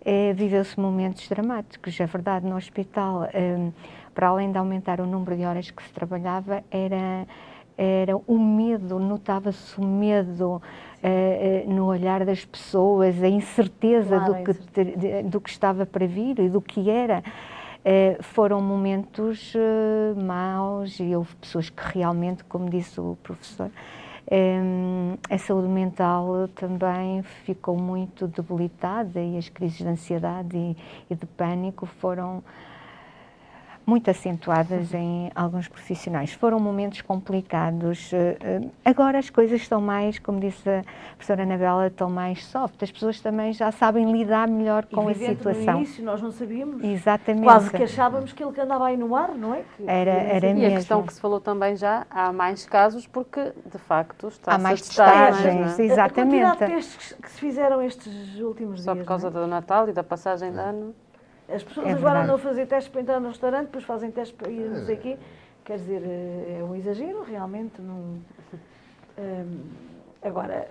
Eh, 0.05 0.33
Viveu-se 0.33 0.79
momentos 0.81 1.29
dramáticos. 1.29 2.01
A 2.01 2.07
verdade, 2.07 2.45
no 2.47 2.57
hospital, 2.57 3.25
eh, 3.33 3.71
para 4.15 4.29
além 4.29 4.51
de 4.51 4.59
aumentar 4.59 5.01
o 5.01 5.07
número 5.07 5.37
de 5.37 5.45
horas 5.45 5.71
que 5.71 5.83
se 5.83 5.93
trabalhava, 5.93 6.63
era, 6.71 7.27
era 7.83 8.17
o 8.17 8.39
medo, 8.39 8.99
notava-se 8.99 9.81
o 9.81 9.85
medo 9.85 10.63
eh, 11.03 11.65
eh, 11.67 11.71
no 11.73 11.87
olhar 11.87 12.25
das 12.25 12.45
pessoas, 12.45 13.21
a 13.23 13.29
incerteza 13.29 14.19
Claro, 14.19 14.35
do, 14.35 14.45
que, 14.45 14.55
te- 14.55 14.97
de- 14.97 15.23
do 15.25 15.41
que 15.41 15.51
estava 15.51 15.85
para 15.85 16.07
vir 16.07 16.39
e 16.39 16.49
do 16.49 16.61
que 16.61 16.89
era. 16.89 17.23
Eh, 17.85 18.17
foram 18.21 18.61
momentos 18.63 19.55
maus 20.25 21.01
e 21.01 21.17
houve 21.17 21.35
pessoas 21.37 21.69
que 21.69 21.83
realmente, 21.99 22.45
como 22.45 22.71
disse 22.71 23.01
o 23.01 23.17
professor, 23.23 23.71
em, 24.31 25.19
a 25.29 25.37
saúde 25.37 25.67
mental 25.69 26.49
também 26.55 27.23
ficou 27.45 27.77
muito 27.77 28.29
debilitada 28.29 29.21
e 29.21 29.37
as 29.37 29.49
crises 29.49 29.79
de 29.79 29.89
ansiedade 29.89 30.57
e, 30.57 30.77
e 31.11 31.15
de 31.17 31.27
pânico 31.27 31.85
foram 31.87 32.43
muito 33.85 34.11
acentuadas 34.11 34.95
em 34.95 35.31
alguns 35.35 35.69
profissionais. 35.69 36.33
Foram 36.33 36.61
momentos 36.61 37.01
complicados. 37.03 38.13
Eh, 38.13 38.37
eh, 38.41 38.61
agora 38.85 39.19
as 39.19 39.29
coisas 39.29 39.61
estão 39.61 39.81
mais, 39.81 40.19
como 40.19 40.41
disse 40.41 40.69
a 40.69 40.85
professora 41.17 41.43
Anabela, 41.43 41.87
estão 41.89 42.09
mais 42.09 42.45
soft. 42.45 42.83
As 42.83 42.91
pessoas 42.91 43.21
também 43.21 43.53
já 43.53 43.73
sabem 43.73 44.11
lidar 44.11 44.49
melhor 44.49 44.87
com 44.87 45.09
a 45.09 45.15
situação. 45.15 45.75
No 45.75 45.79
início 45.81 46.05
nós 46.05 46.23
não 46.23 46.31
sabíamos. 46.31 46.83
Exatamente. 46.83 47.45
Quase 47.45 47.71
que 47.71 47.83
achávamos 47.83 48.33
que 48.33 48.43
ele 48.43 48.53
que 48.53 48.61
andava 48.61 48.87
aí 48.87 48.97
no 48.97 49.15
ar, 49.17 49.31
não 49.35 49.55
é? 49.55 49.63
Que, 49.77 49.85
era, 49.87 50.11
era 50.11 50.49
e 50.49 50.55
mesmo. 50.55 50.69
a 50.69 50.77
questão 50.77 51.03
que 51.03 51.15
se 51.15 51.21
falou 51.21 51.41
também 51.41 51.77
já, 51.77 52.07
há 52.11 52.33
mais 52.33 52.65
casos 52.65 53.07
porque, 53.07 53.53
de 53.71 53.79
facto, 53.79 54.29
está 54.29 54.55
Há 54.55 54.59
mais 54.59 54.81
testar, 54.81 55.33
testagens, 55.33 55.79
é? 55.79 55.85
exatamente. 55.85 56.45
A 56.45 56.51
quantidade 56.51 56.59
de 56.59 56.77
testes 56.77 57.17
que 57.21 57.31
se 57.31 57.41
fizeram 57.41 57.83
estes 57.83 58.39
últimos 58.41 58.83
Só 58.83 58.93
dias. 58.93 59.05
por 59.05 59.09
causa 59.09 59.29
é? 59.29 59.31
do 59.31 59.47
Natal 59.47 59.89
e 59.89 59.93
da 59.93 60.03
passagem 60.05 60.53
de 60.53 60.59
ano. 60.59 60.95
As 61.49 61.63
pessoas 61.63 61.87
É 61.89 61.93
agora 61.93 62.23
andam 62.23 62.37
a 62.37 62.39
fazer 62.39 62.67
testes 62.67 62.91
para 62.91 63.01
entrar 63.01 63.21
no 63.21 63.29
restaurante, 63.29 63.67
depois 63.67 63.85
fazem 63.85 64.11
testes 64.11 64.37
para 64.37 64.51
ir 64.51 64.69
não 64.69 64.85
sei 64.85 64.95
o 64.97 64.99
quê. 64.99 65.19
Quer 65.65 65.77
dizer, 65.77 66.03
eh, 66.05 66.59
é 66.61 66.65
um 66.65 66.75
exagero, 66.75 67.23
realmente. 67.23 67.81
Não... 67.81 68.19
Hum, 69.19 69.61
agora, 70.23 70.67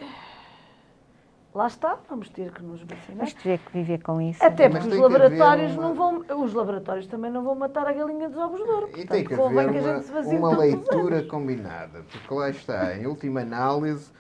lá 1.53 1.67
está, 1.67 1.97
vamos 2.09 2.29
ter 2.29 2.51
que 2.51 2.61
nos 2.63 2.81
vacinar. 2.81 3.17
Vamos 3.17 3.33
ter 3.35 3.59
que 3.59 3.71
viver 3.71 4.01
com 4.01 4.19
isso. 4.21 4.43
Até 4.43 4.67
porque 4.69 4.87
os 4.87 4.97
laboratórios 4.97 5.73
uma- 5.73 5.81
não 5.83 5.93
vão. 5.93 6.41
Os 6.43 6.53
laboratórios 6.53 7.07
também 7.07 7.31
não 7.31 7.43
vão 7.43 7.55
matar 7.55 7.87
a 7.87 7.93
galinha 7.93 8.27
dos 8.27 8.37
ovos 8.37 8.61
de 8.61 8.69
ouro. 8.69 8.89
E 8.97 9.05
tem 9.05 9.23
que 9.23 9.33
haver 9.33 9.69
que 9.71 9.77
a 9.77 9.81
uma, 9.81 9.93
gente 9.93 10.05
se 10.05 10.11
vacine 10.11 10.37
uma 10.37 10.57
leitura 10.57 11.23
combinada, 11.23 12.03
porque 12.11 12.33
lá 12.33 12.49
está, 12.49 12.97
em 12.97 13.05
última 13.05 13.41
análise, 13.41 14.11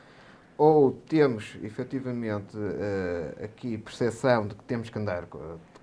ou 0.57 0.91
temos 0.91 1.57
efetivamente 1.63 2.55
eh, 2.57 3.45
aqui 3.45 3.77
percepção 3.77 4.47
de 4.47 4.55
que 4.55 4.63
temos 4.63 4.89
que 4.89 4.99
andar 4.99 5.25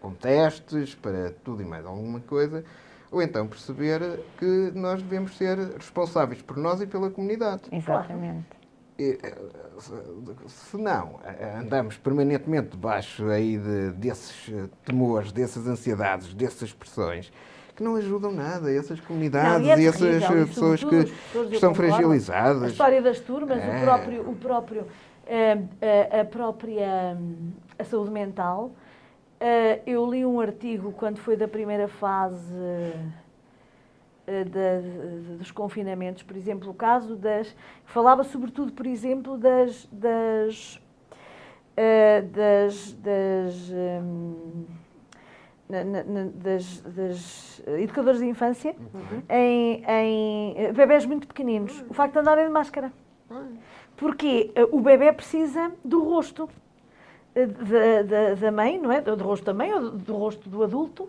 com, 0.00 0.12
testes 0.12 0.94
para 0.94 1.32
tudo 1.44 1.62
e 1.62 1.64
mais 1.64 1.84
alguma 1.84 2.20
coisa, 2.20 2.64
ou 3.10 3.22
então 3.22 3.46
perceber 3.46 4.00
que 4.38 4.70
nós 4.74 5.02
devemos 5.02 5.36
ser 5.36 5.58
responsáveis 5.58 6.42
por 6.42 6.56
nós 6.56 6.80
e 6.80 6.86
pela 6.86 7.10
comunidade. 7.10 7.62
Exatamente. 7.72 8.44
E, 8.98 9.18
eh, 9.22 9.34
se- 10.48 10.76
não, 10.76 11.20
eh, 11.24 11.58
andamos 11.60 11.96
permanentemente 11.96 12.70
debaixo 12.70 13.26
aí 13.28 13.56
de- 13.56 13.92
desses 13.92 14.52
eh, 14.52 14.68
temores, 14.84 15.30
dessas 15.32 15.66
ansiedades, 15.68 16.34
dessas 16.34 16.72
pressões, 16.72 17.32
que 17.76 17.82
não 17.84 17.94
ajudam 17.94 18.32
nada, 18.32 18.72
essas 18.72 18.98
comunidades 19.00 19.60
Não, 19.60 19.66
e 19.66 19.70
é 19.70 19.84
essas 19.84 20.00
terrível, 20.00 20.38
eh, 20.38 20.42
e 20.42 20.46
pessoas 20.46 20.80
sobretudo 20.80 21.06
que 21.12 21.16
pessoas, 21.22 21.46
eu 21.46 21.52
estão 21.54 21.70
concordo. 21.70 21.92
A 21.92 21.96
fragilizadas. 21.96 22.70
história 22.72 23.00
das 23.02 23.20
turmas, 23.20 23.58
É. 23.62 23.76
o 23.78 23.80
próprio, 23.84 24.30
o 24.30 24.34
próprio, 24.36 24.86
eh, 25.28 25.58
a, 26.12 26.20
a 26.20 26.24
própria 26.24 27.16
hum, 27.16 27.52
a 27.78 27.84
saúde 27.84 28.10
mental. 28.10 28.72
Eh, 29.40 29.80
eu 29.86 30.04
li 30.10 30.24
um 30.26 30.40
artigo 30.40 30.92
quando 30.92 31.18
foi 31.18 31.36
da 31.36 31.46
primeira 31.46 31.86
fase 31.86 32.52
da- 34.26 34.80
de- 34.80 35.36
dos 35.38 35.50
confinamentos, 35.50 36.22
por 36.22 36.36
exemplo, 36.36 36.70
o 36.70 36.74
caso 36.74 37.16
das. 37.16 37.54
falava 37.86 38.24
sobretudo, 38.24 38.72
por 38.72 38.86
exemplo, 38.86 39.36
das. 39.38 39.88
das 39.92 40.80
eh, 41.76 42.22
das, 42.22 42.92
das, 42.94 43.70
hum, 44.02 44.64
na- 45.68 45.84
na- 45.84 46.02
na- 46.02 46.30
das, 46.34 46.80
das 46.80 47.62
educadoras 47.78 48.18
de 48.18 48.26
infância 48.26 48.74
em, 49.28 49.84
em 49.86 50.54
eh, 50.56 50.72
bebés 50.72 51.06
muito 51.06 51.28
pequeninos. 51.28 51.84
O 51.88 51.94
facto 51.94 52.14
de 52.14 52.18
andarem 52.18 52.46
de 52.46 52.50
máscara. 52.50 52.92
Porque 53.96 54.50
eh, 54.56 54.66
o 54.72 54.80
bebê 54.80 55.12
precisa 55.12 55.70
do 55.84 56.02
rosto 56.02 56.48
da, 57.46 58.02
da, 58.02 58.34
da 58.34 58.52
mãe, 58.52 58.78
não 58.78 58.90
é? 58.92 59.00
Do 59.00 59.14
rosto 59.22 59.44
da 59.44 59.54
mãe 59.54 59.72
ou 59.72 59.80
do, 59.80 59.90
do 59.92 60.14
rosto 60.16 60.48
do 60.48 60.62
adulto, 60.62 61.08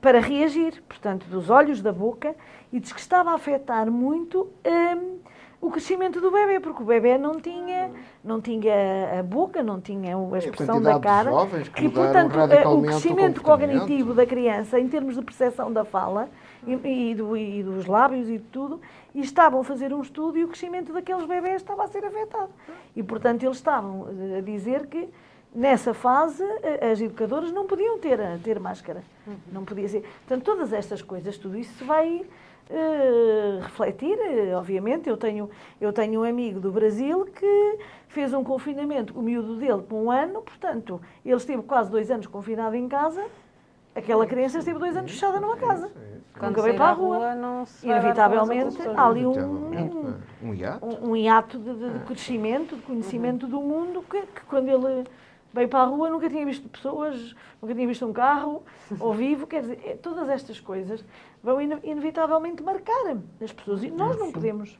para 0.00 0.20
reagir. 0.20 0.82
Portanto, 0.88 1.26
dos 1.26 1.50
olhos, 1.50 1.80
da 1.82 1.92
boca. 1.92 2.34
E 2.72 2.78
diz 2.80 2.92
que 2.92 3.00
estava 3.00 3.30
a 3.30 3.34
afetar 3.34 3.90
muito 3.90 4.48
hum, 4.64 5.18
o 5.60 5.70
crescimento 5.70 6.20
do 6.20 6.30
bebê, 6.30 6.58
porque 6.60 6.82
o 6.82 6.86
bebê 6.86 7.18
não 7.18 7.38
tinha, 7.40 7.90
não 8.24 8.40
tinha 8.40 9.18
a 9.18 9.22
boca, 9.22 9.62
não 9.62 9.80
tinha 9.80 10.16
a 10.16 10.38
expressão 10.38 10.80
da 10.80 10.92
cara. 11.00 11.30
que 11.64 11.82
mudaram 11.88 12.28
portanto, 12.30 12.32
eh, 12.54 12.66
o 12.68 12.78
o 12.78 12.82
crescimento 12.82 13.40
comportamento. 13.42 13.80
cognitivo 13.80 14.14
da 14.14 14.24
criança, 14.24 14.78
em 14.80 14.88
termos 14.88 15.16
de 15.16 15.22
percepção 15.22 15.70
da 15.72 15.84
fala 15.84 16.28
e, 16.66 17.10
e 17.10 17.14
do- 17.14 17.36
e 17.36 17.62
dos 17.62 17.84
lábios 17.86 18.28
e 18.28 18.38
de 18.38 18.44
tudo, 18.44 18.80
e 19.14 19.20
estavam 19.20 19.60
a 19.60 19.64
fazer 19.64 19.92
um 19.92 20.00
estudo 20.00 20.38
e 20.38 20.44
o 20.44 20.48
crescimento 20.48 20.92
daqueles 20.94 21.26
bebés 21.26 21.56
estava 21.56 21.84
a 21.84 21.88
ser 21.88 22.04
afetado. 22.04 22.50
E, 22.96 23.02
portanto, 23.02 23.42
eles 23.42 23.56
estavam 23.56 24.06
eh, 24.32 24.38
a 24.38 24.40
dizer 24.40 24.86
que 24.86 25.08
nessa 25.54 25.92
fase 25.94 26.42
eh, 26.62 26.90
as 26.92 27.00
educadoras 27.00 27.52
não 27.52 27.66
podiam 27.66 27.98
ter, 27.98 28.20
a- 28.20 28.38
ter 28.42 28.58
máscara. 28.60 29.02
Não 29.52 29.64
podia 29.64 29.88
ser. 29.88 30.02
Portanto, 30.26 30.44
todas 30.44 30.72
estas 30.72 31.02
coisas, 31.02 31.36
tudo 31.38 31.56
isso 31.58 31.72
se 31.74 31.84
vai 31.84 32.24
eh, 32.70 33.58
refletir, 33.62 34.18
eh, 34.18 34.54
obviamente. 34.56 35.08
Eu 35.08 35.16
tenho, 35.16 35.50
eu 35.80 35.92
tenho 35.92 36.20
um 36.20 36.24
amigo 36.24 36.60
do 36.60 36.70
Brasil 36.70 37.26
que 37.26 37.78
fez 38.08 38.32
um 38.32 38.42
confinamento, 38.44 39.18
o 39.18 39.22
miúdo 39.22 39.56
dele, 39.56 39.82
por 39.82 39.96
um 39.96 40.10
ano, 40.10 40.40
portanto, 40.42 41.00
ele 41.24 41.34
esteve 41.36 41.62
quase 41.62 41.90
dois 41.90 42.10
anos 42.10 42.26
confinado 42.26 42.74
em 42.76 42.88
casa. 42.88 43.24
Aquela 43.94 44.24
criança 44.24 44.58
esteve 44.58 44.78
dois 44.78 44.96
anos 44.96 45.10
fechada 45.10 45.40
numa 45.40 45.56
casa. 45.56 45.90
Quando 46.38 46.50
Nunca 46.50 46.62
veio 46.62 46.74
sair 46.74 46.78
para 46.78 46.90
a 46.90 46.92
rua. 46.92 47.34
não 47.34 47.66
se 47.66 47.90
as 47.90 47.96
Inevitavelmente, 48.00 48.76
há 48.96 49.06
ali 49.06 49.26
um, 49.26 49.32
um, 49.32 49.74
é. 49.74 50.46
um 50.46 50.54
hiato. 50.54 50.86
um, 50.86 51.10
um 51.10 51.16
hiato 51.16 51.58
de, 51.58 51.74
de- 51.74 51.90
de 51.90 51.98
crescimento, 52.06 52.76
de 52.76 52.82
conhecimento 52.82 53.46
do 53.48 53.60
mundo, 53.60 54.02
que, 54.08 54.22
que 54.22 54.40
quando 54.48 54.68
ele 54.68 55.04
veio 55.52 55.68
para 55.68 55.80
a 55.80 55.84
rua 55.84 56.08
nunca 56.10 56.28
tinha 56.28 56.44
visto 56.46 56.68
pessoas, 56.68 57.34
nunca 57.60 57.74
tinha 57.74 57.86
visto 57.86 58.06
um 58.06 58.12
carro 58.12 58.62
ao 59.00 59.12
vivo, 59.12 59.46
quer 59.46 59.62
dizer, 59.62 59.80
é, 59.84 59.94
todas 59.96 60.28
estas 60.28 60.60
coisas 60.60 61.04
vão 61.42 61.60
ine- 61.60 61.80
inevitavelmente 61.82 62.62
marcar 62.62 63.16
as 63.42 63.52
pessoas 63.52 63.82
e 63.82 63.90
nós 63.90 64.16
não 64.18 64.30
podemos. 64.32 64.78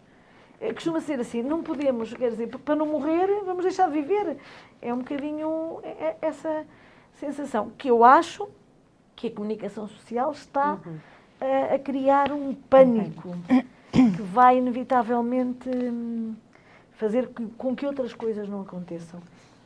é, 0.61 0.73
Costuma 0.73 1.01
ser 1.01 1.19
assim, 1.21 1.43
não 1.43 1.63
podemos, 1.63 2.13
quer 2.15 2.31
dizer, 2.31 2.47
para 2.49 2.77
não 2.77 2.87
morrer, 2.87 3.27
vamos 3.45 3.63
deixar 3.65 3.87
de 3.89 3.95
viver. 4.01 4.37
É 4.81 4.93
um 4.95 4.99
bocadinho 4.99 5.81
é- 5.83 5.89
é 6.05 6.17
essa 6.23 6.67
sensação 7.15 7.71
que 7.77 7.89
eu 7.89 8.05
acho 8.05 8.49
que 9.17 9.27
a 9.27 9.31
comunicação 9.31 9.87
social 9.89 10.31
está 10.33 10.79
a, 11.41 11.75
a 11.75 11.79
criar 11.79 12.33
um 12.33 12.55
pânico 12.55 13.35
que 13.93 14.23
vai 14.23 14.57
inevitavelmente 14.59 15.69
hum, 15.69 16.35
fazer 16.93 17.31
com 17.59 17.75
que 17.75 17.85
outras 17.87 18.15
coisas 18.15 18.49
não 18.49 18.63
aconteçam. 18.63 19.21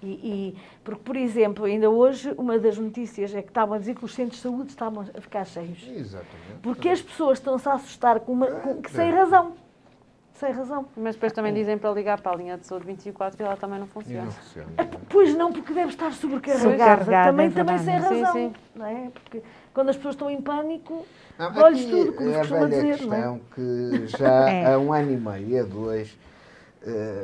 E, 0.05 0.11
e- 0.53 0.57
porque, 0.83 1.01
por 1.03 1.17
exemplo, 1.17 1.65
ainda 1.65 1.89
hoje, 1.91 2.33
uma 2.37 2.59
das 2.59 2.77
notícias 2.79 3.35
é 3.35 3.43
que 3.43 3.49
estavam 3.49 3.75
a 3.75 3.79
dizer 3.79 3.95
que 3.95 4.05
os 4.05 4.15
centros 4.15 4.37
de 4.37 4.43
saúde 4.43 4.69
estavam 4.71 5.03
a 5.17 5.21
ficar 5.21 5.45
cheios. 5.45 5.87
Exatamente. 5.89 6.61
Porque 6.63 6.89
as 6.89 7.01
pessoas 7.03 7.39
estão-se 7.39 7.69
a 7.69 7.75
assustar 7.75 8.21
com 8.21 8.33
uma, 8.33 8.47
com- 8.47 8.81
que 8.83 8.91
sem 8.91 9.11
razão. 9.11 9.53
Sem 10.35 10.51
razão. 10.51 10.85
Mas 10.97 11.15
depois 11.15 11.33
também 11.33 11.55
dizem 11.55 11.79
para 11.79 11.91
ligar 11.93 12.21
para 12.21 12.33
a 12.33 12.37
linha 12.37 12.59
de 12.59 12.67
saúde 12.67 12.85
24 12.87 13.41
e 13.41 13.45
ela 13.47 13.57
também 13.57 13.79
não 13.79 13.87
funciona. 13.87 14.25
não 14.25 14.33
funciona. 14.33 14.69
Pois 15.09 15.33
não, 15.37 15.53
porque 15.53 15.73
deve 15.73 15.91
estar 15.91 16.13
sobrecarregada. 16.13 16.71
Sobrecarregada, 16.73 17.31
também, 17.31 17.47
é 17.47 17.51
também 17.51 17.79
sem 17.79 17.95
razão. 17.97 18.33
Sim, 18.33 18.49
sim. 18.49 18.55
Não 18.75 18.85
é? 18.87 19.11
Porque 19.15 19.43
quando 19.73 19.91
as 19.91 19.97
pessoas 19.97 20.15
estão 20.17 20.29
em 20.29 20.41
pânico, 20.43 21.07
olhos 21.57 21.85
tudo, 21.85 22.13
como 22.15 22.29
se 22.31 22.35
é 22.35 22.37
a 22.37 22.39
costuma 22.41 22.67
velha 22.67 22.83
dizer, 22.95 23.07
não 23.07 23.15
é? 23.15 23.17
questão 23.17 23.41
que 23.55 24.07
já 24.19 24.51
É. 24.51 24.75
há 24.75 24.79
um 24.79 24.93
ano 24.93 25.13
e 25.13 25.17
meio, 25.17 25.61
há 25.63 25.67
dois, 25.67 26.19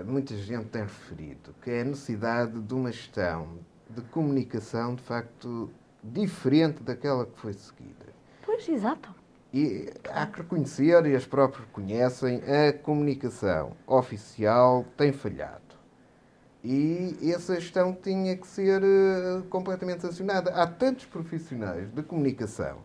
muita 0.07 0.35
gente 0.37 0.67
tem 0.67 0.83
referido, 0.83 1.55
que 1.63 1.71
é 1.71 1.81
a 1.83 1.85
necessidade 1.85 2.61
de 2.61 2.75
uma 2.75 2.91
gestão 2.91 3.59
de 3.89 4.01
comunicação, 4.03 4.95
de 4.95 5.03
facto, 5.03 5.71
diferente 6.03 6.83
daquela 6.83 7.27
que 7.27 7.39
foi 7.39 7.53
seguida. 7.53 8.07
Pois, 8.45 8.69
exato. 8.69 9.15
E 9.53 9.93
há 10.09 10.27
que 10.27 10.43
reconhecer, 10.43 11.05
e 11.07 11.17
as 11.17 11.27
próprias 11.27 11.67
reconhecem, 11.67 12.41
a 12.45 12.73
comunicação 12.73 13.73
oficial 13.87 14.87
tem 14.97 15.13
falhado. 15.13 15.71
E 16.63 17.17
essa 17.35 17.55
gestão 17.55 17.93
tinha 17.93 18.37
que 18.37 18.47
ser 18.47 18.83
eh, 18.83 19.43
completamente 19.49 20.03
sancionada. 20.03 20.51
Há 20.51 20.67
tantos 20.67 21.07
profissionais 21.07 21.91
de 21.91 22.03
comunicação 22.03 22.79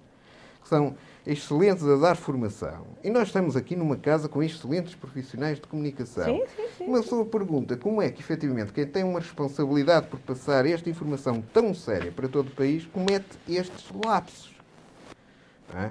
que 0.61 0.69
são 0.69 0.95
excelentes 1.25 1.83
a 1.87 1.95
dar 1.95 2.15
formação. 2.15 2.85
E 3.03 3.09
nós 3.09 3.27
estamos 3.27 3.55
aqui 3.55 3.75
numa 3.75 3.97
casa 3.97 4.29
com 4.29 4.43
excelentes 4.43 4.93
profissionais 4.95 5.59
de 5.59 5.67
comunicação. 5.67 6.25
Sim, 6.25 6.43
sim, 6.55 6.67
sim. 6.77 6.85
Uma 6.85 7.01
pessoa 7.01 7.25
pergunta 7.25 7.75
como 7.75 8.01
é 8.01 8.09
que, 8.09 8.21
efetivamente, 8.21 8.71
quem 8.71 8.85
tem 8.85 9.03
uma 9.03 9.19
responsabilidade 9.19 10.07
por 10.07 10.19
passar 10.19 10.65
esta 10.65 10.89
informação 10.89 11.43
tão 11.53 11.73
séria 11.73 12.11
para 12.11 12.27
todo 12.27 12.47
o 12.49 12.51
país 12.51 12.85
comete 12.85 13.25
estes 13.49 13.85
lapsos. 14.05 14.53
é? 15.73 15.89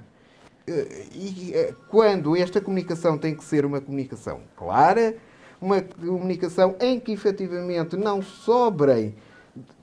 Eh, 0.67 1.07
E 1.13 1.53
eh, 1.55 1.75
quando 1.89 2.37
esta 2.37 2.61
comunicação 2.61 3.19
tem 3.19 3.35
que 3.35 3.45
ser 3.45 3.67
uma 3.67 3.81
comunicação 3.81 4.41
clara, 4.57 5.17
uma 5.61 5.81
comunicação 5.83 6.77
em 6.81 7.01
que 7.01 7.13
efetivamente 7.13 7.97
não 7.97 8.23
sobrem 8.23 9.15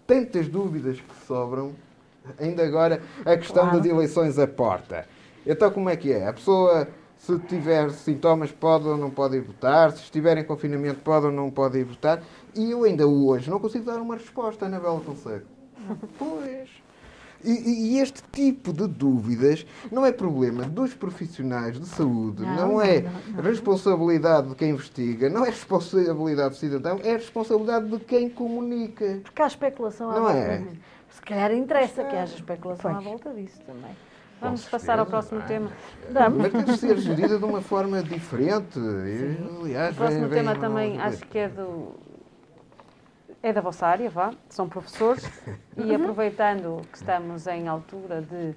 tantas 0.08 0.48
dúvidas 0.48 0.98
que 1.00 1.26
sobram, 1.28 1.74
ainda 2.40 2.64
agora 2.64 3.02
a 3.26 3.36
questão 3.38 3.64
Claro. 3.64 3.78
das 3.80 3.86
eleições 3.88 4.38
à 4.40 4.48
porta. 4.48 5.08
Então 5.46 5.72
como 5.72 5.90
é 5.90 5.96
que 5.96 6.12
é? 6.12 6.28
A 6.28 6.34
pessoa, 6.34 6.88
se 7.18 7.38
tiver 7.40 7.90
sintomas, 7.92 8.52
pode 8.52 8.88
ou 8.88 8.98
não 8.98 9.10
pode 9.10 9.38
ir 9.38 9.42
votar, 9.42 9.92
se 9.92 10.04
estiver 10.04 10.38
em 10.38 10.44
confinamento, 10.44 11.00
pode 11.02 11.26
ou 11.26 11.32
não 11.32 11.50
pode 11.50 11.80
ir 11.80 11.84
votar, 11.84 12.22
e 12.56 12.72
eu 12.72 12.84
ainda 12.84 13.08
hoje 13.08 13.50
não 13.50 13.60
consigo 13.60 13.86
dar 13.86 14.00
uma 14.00 14.16
resposta, 14.16 14.66
Anabela 14.66 15.00
consegue. 15.00 15.46
Pois. 16.18 16.70
E, 17.44 17.96
e, 17.96 18.00
este 18.00 18.22
tipo 18.32 18.72
de 18.72 18.88
dúvidas 18.88 19.66
não 19.92 20.06
é 20.06 20.12
problema 20.12 20.64
dos 20.64 20.94
profissionais 20.94 21.80
de 21.80 21.88
saúde, 21.88 22.44
não, 22.44 22.56
não 22.56 22.82
é 22.82 23.02
não, 23.02 23.12
não, 23.34 23.42
responsabilidade 23.42 24.50
de 24.50 24.56
quem 24.56 24.70
investiga, 24.70 25.28
não 25.28 25.44
é 25.44 25.50
responsabilidade 25.50 26.50
do 26.50 26.56
cidadão, 26.56 27.00
é 27.04 27.14
responsabilidade 27.14 27.90
de 27.90 28.00
quem 28.00 28.30
comunica. 28.30 29.22
Porque 29.24 29.42
há 29.42 29.48
especulação 29.48 30.12
à 30.12 30.14
não 30.14 30.22
volta 30.22 30.38
é? 30.38 30.64
Se 31.10 31.22
calhar 31.24 31.52
interessa 31.52 32.04
que 32.04 32.16
haja 32.16 32.36
especulação 32.36 32.94
pois. 32.94 33.06
à 33.06 33.10
volta 33.10 33.34
disso 33.34 33.60
também. 33.66 33.96
Vamos 34.42 34.66
passar 34.68 34.98
ao 34.98 35.06
próximo 35.06 35.42
tema. 35.44 35.70
Mas 36.36 36.52
deve 36.52 36.78
ser 36.78 36.98
gerida 36.98 37.38
de 37.38 37.46
uma 37.46 37.62
forma 37.64 38.02
diferente. 38.02 38.80
Aliás, 39.62 39.94
o 39.94 39.98
próximo 39.98 40.28
vem, 40.28 40.40
tema 40.40 40.52
vem, 40.54 40.62
também 40.62 41.00
acho 41.00 41.26
que 41.28 41.38
é 41.38 41.48
do 41.48 41.96
é 43.44 43.52
da 43.52 43.62
vossa 43.62 43.88
área, 43.88 44.10
vá, 44.10 44.32
são 44.50 44.70
professores, 44.70 45.28
e 45.76 45.96
aproveitando 45.96 46.82
que 46.92 46.98
estamos 46.98 47.48
em 47.48 47.68
altura 47.68 48.22
de 48.22 48.54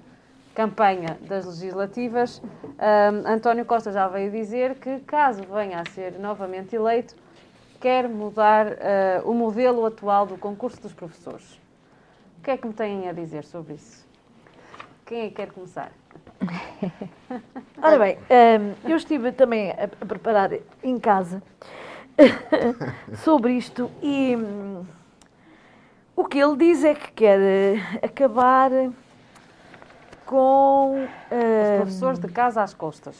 campanha 0.53 1.17
das 1.21 1.45
legislativas, 1.45 2.41
um, 2.63 3.27
António 3.27 3.65
Costa 3.65 3.91
já 3.91 4.07
veio 4.07 4.31
dizer 4.31 4.75
que, 4.75 4.99
caso 4.99 5.43
venha 5.43 5.81
a 5.81 5.89
ser 5.89 6.19
novamente 6.19 6.75
eleito, 6.75 7.15
quer 7.81 8.07
mudar 8.07 8.67
uh, 8.67 9.29
o 9.29 9.33
modelo 9.33 9.85
atual 9.85 10.25
do 10.25 10.37
concurso 10.37 10.81
dos 10.81 10.93
professores. 10.93 11.59
O 12.37 12.43
que 12.43 12.51
é 12.51 12.57
que 12.57 12.67
me 12.67 12.73
têm 12.73 13.09
a 13.09 13.13
dizer 13.13 13.43
sobre 13.43 13.73
isso? 13.73 14.05
Quem 15.05 15.21
é 15.21 15.29
que 15.29 15.35
quer 15.35 15.51
começar? 15.51 15.91
Ora 17.77 17.99
bem, 17.99 18.17
um, 18.17 18.89
eu 18.89 18.97
estive 18.97 19.31
também 19.31 19.69
a, 19.69 19.83
a 19.83 20.05
preparar 20.05 20.49
em 20.81 20.97
casa 20.97 21.43
sobre 23.23 23.53
isto 23.53 23.91
e 24.01 24.35
hum, 24.35 24.83
o 26.15 26.25
que 26.25 26.39
ele 26.39 26.57
diz 26.57 26.83
é 26.83 26.95
que 26.95 27.11
quer 27.11 27.39
eh, 27.39 27.99
acabar 28.01 28.71
com 30.25 31.03
os 31.03 31.77
professores 31.77 32.17
de 32.17 32.27
casa 32.29 32.63
às 32.63 32.73
costas. 32.73 33.15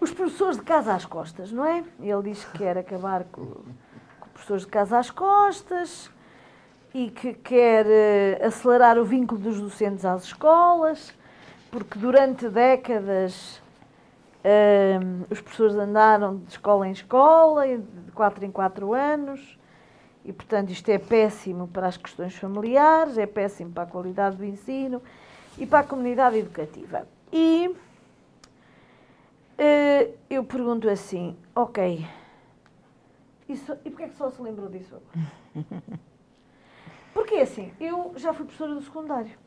Os 0.00 0.10
professores 0.12 0.56
de 0.56 0.62
casa 0.62 0.94
às 0.94 1.04
costas, 1.04 1.52
não 1.52 1.66
é? 1.66 1.84
Ele 2.00 2.22
diz 2.30 2.46
que 2.46 2.58
quer 2.58 2.78
acabar 2.78 3.24
com, 3.24 3.44
com 3.44 4.28
professores 4.32 4.62
de 4.62 4.68
casa 4.68 4.98
às 4.98 5.10
costas 5.10 6.10
e 6.94 7.10
que 7.10 7.34
quer 7.34 7.84
uh, 7.84 8.46
acelerar 8.46 8.96
o 8.96 9.04
vínculo 9.04 9.38
dos 9.38 9.60
docentes 9.60 10.02
às 10.06 10.24
escolas, 10.24 11.12
porque 11.76 11.98
durante 11.98 12.48
décadas 12.48 13.60
uh, 14.42 15.26
os 15.28 15.42
professores 15.42 15.76
andaram 15.76 16.38
de 16.38 16.52
escola 16.52 16.88
em 16.88 16.92
escola, 16.92 17.66
de 17.66 18.12
quatro 18.12 18.46
em 18.46 18.50
quatro 18.50 18.94
anos, 18.94 19.58
e 20.24 20.32
portanto 20.32 20.70
isto 20.70 20.88
é 20.88 20.96
péssimo 20.96 21.68
para 21.68 21.86
as 21.86 21.98
questões 21.98 22.34
familiares, 22.34 23.18
é 23.18 23.26
péssimo 23.26 23.72
para 23.72 23.82
a 23.82 23.86
qualidade 23.86 24.36
do 24.38 24.44
ensino 24.46 25.02
e 25.58 25.66
para 25.66 25.80
a 25.80 25.84
comunidade 25.84 26.38
educativa. 26.38 27.06
E 27.30 27.68
uh, 29.58 30.14
eu 30.30 30.44
pergunto 30.44 30.88
assim, 30.88 31.36
ok, 31.54 32.06
isso, 33.50 33.76
e 33.84 33.90
porquê 33.90 34.04
é 34.04 34.08
que 34.08 34.16
só 34.16 34.30
se 34.30 34.40
lembrou 34.40 34.70
disso 34.70 34.94
agora? 34.96 35.28
Porque 37.12 37.34
assim, 37.34 37.70
eu 37.78 38.14
já 38.16 38.32
fui 38.32 38.46
professora 38.46 38.74
do 38.74 38.80
secundário. 38.80 39.44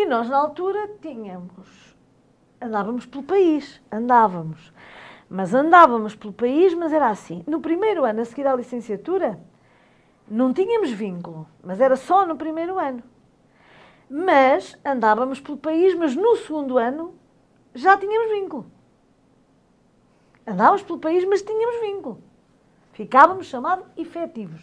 E 0.00 0.06
nós, 0.06 0.30
na 0.30 0.38
altura, 0.38 0.88
tínhamos. 1.02 1.94
Andávamos 2.58 3.04
pelo 3.04 3.22
país, 3.22 3.82
andávamos. 3.92 4.72
Mas 5.28 5.52
andávamos 5.52 6.16
pelo 6.16 6.32
país, 6.32 6.72
mas 6.72 6.90
era 6.90 7.10
assim. 7.10 7.44
No 7.46 7.60
primeiro 7.60 8.06
ano, 8.06 8.22
a 8.22 8.24
seguir 8.24 8.46
à 8.46 8.56
licenciatura, 8.56 9.38
não 10.26 10.54
tínhamos 10.54 10.90
vínculo, 10.90 11.46
mas 11.62 11.82
era 11.82 11.96
só 11.96 12.24
no 12.24 12.34
primeiro 12.34 12.78
ano. 12.78 13.02
Mas 14.08 14.74
andávamos 14.82 15.38
pelo 15.38 15.58
país, 15.58 15.94
mas 15.94 16.16
no 16.16 16.34
segundo 16.36 16.78
ano 16.78 17.14
já 17.74 17.94
tínhamos 17.98 18.30
vínculo. 18.30 18.72
Andávamos 20.46 20.82
pelo 20.82 20.98
país, 20.98 21.26
mas 21.26 21.42
tínhamos 21.42 21.78
vínculo. 21.82 22.22
Ficávamos 22.94 23.48
chamados 23.48 23.84
efetivos. 23.98 24.62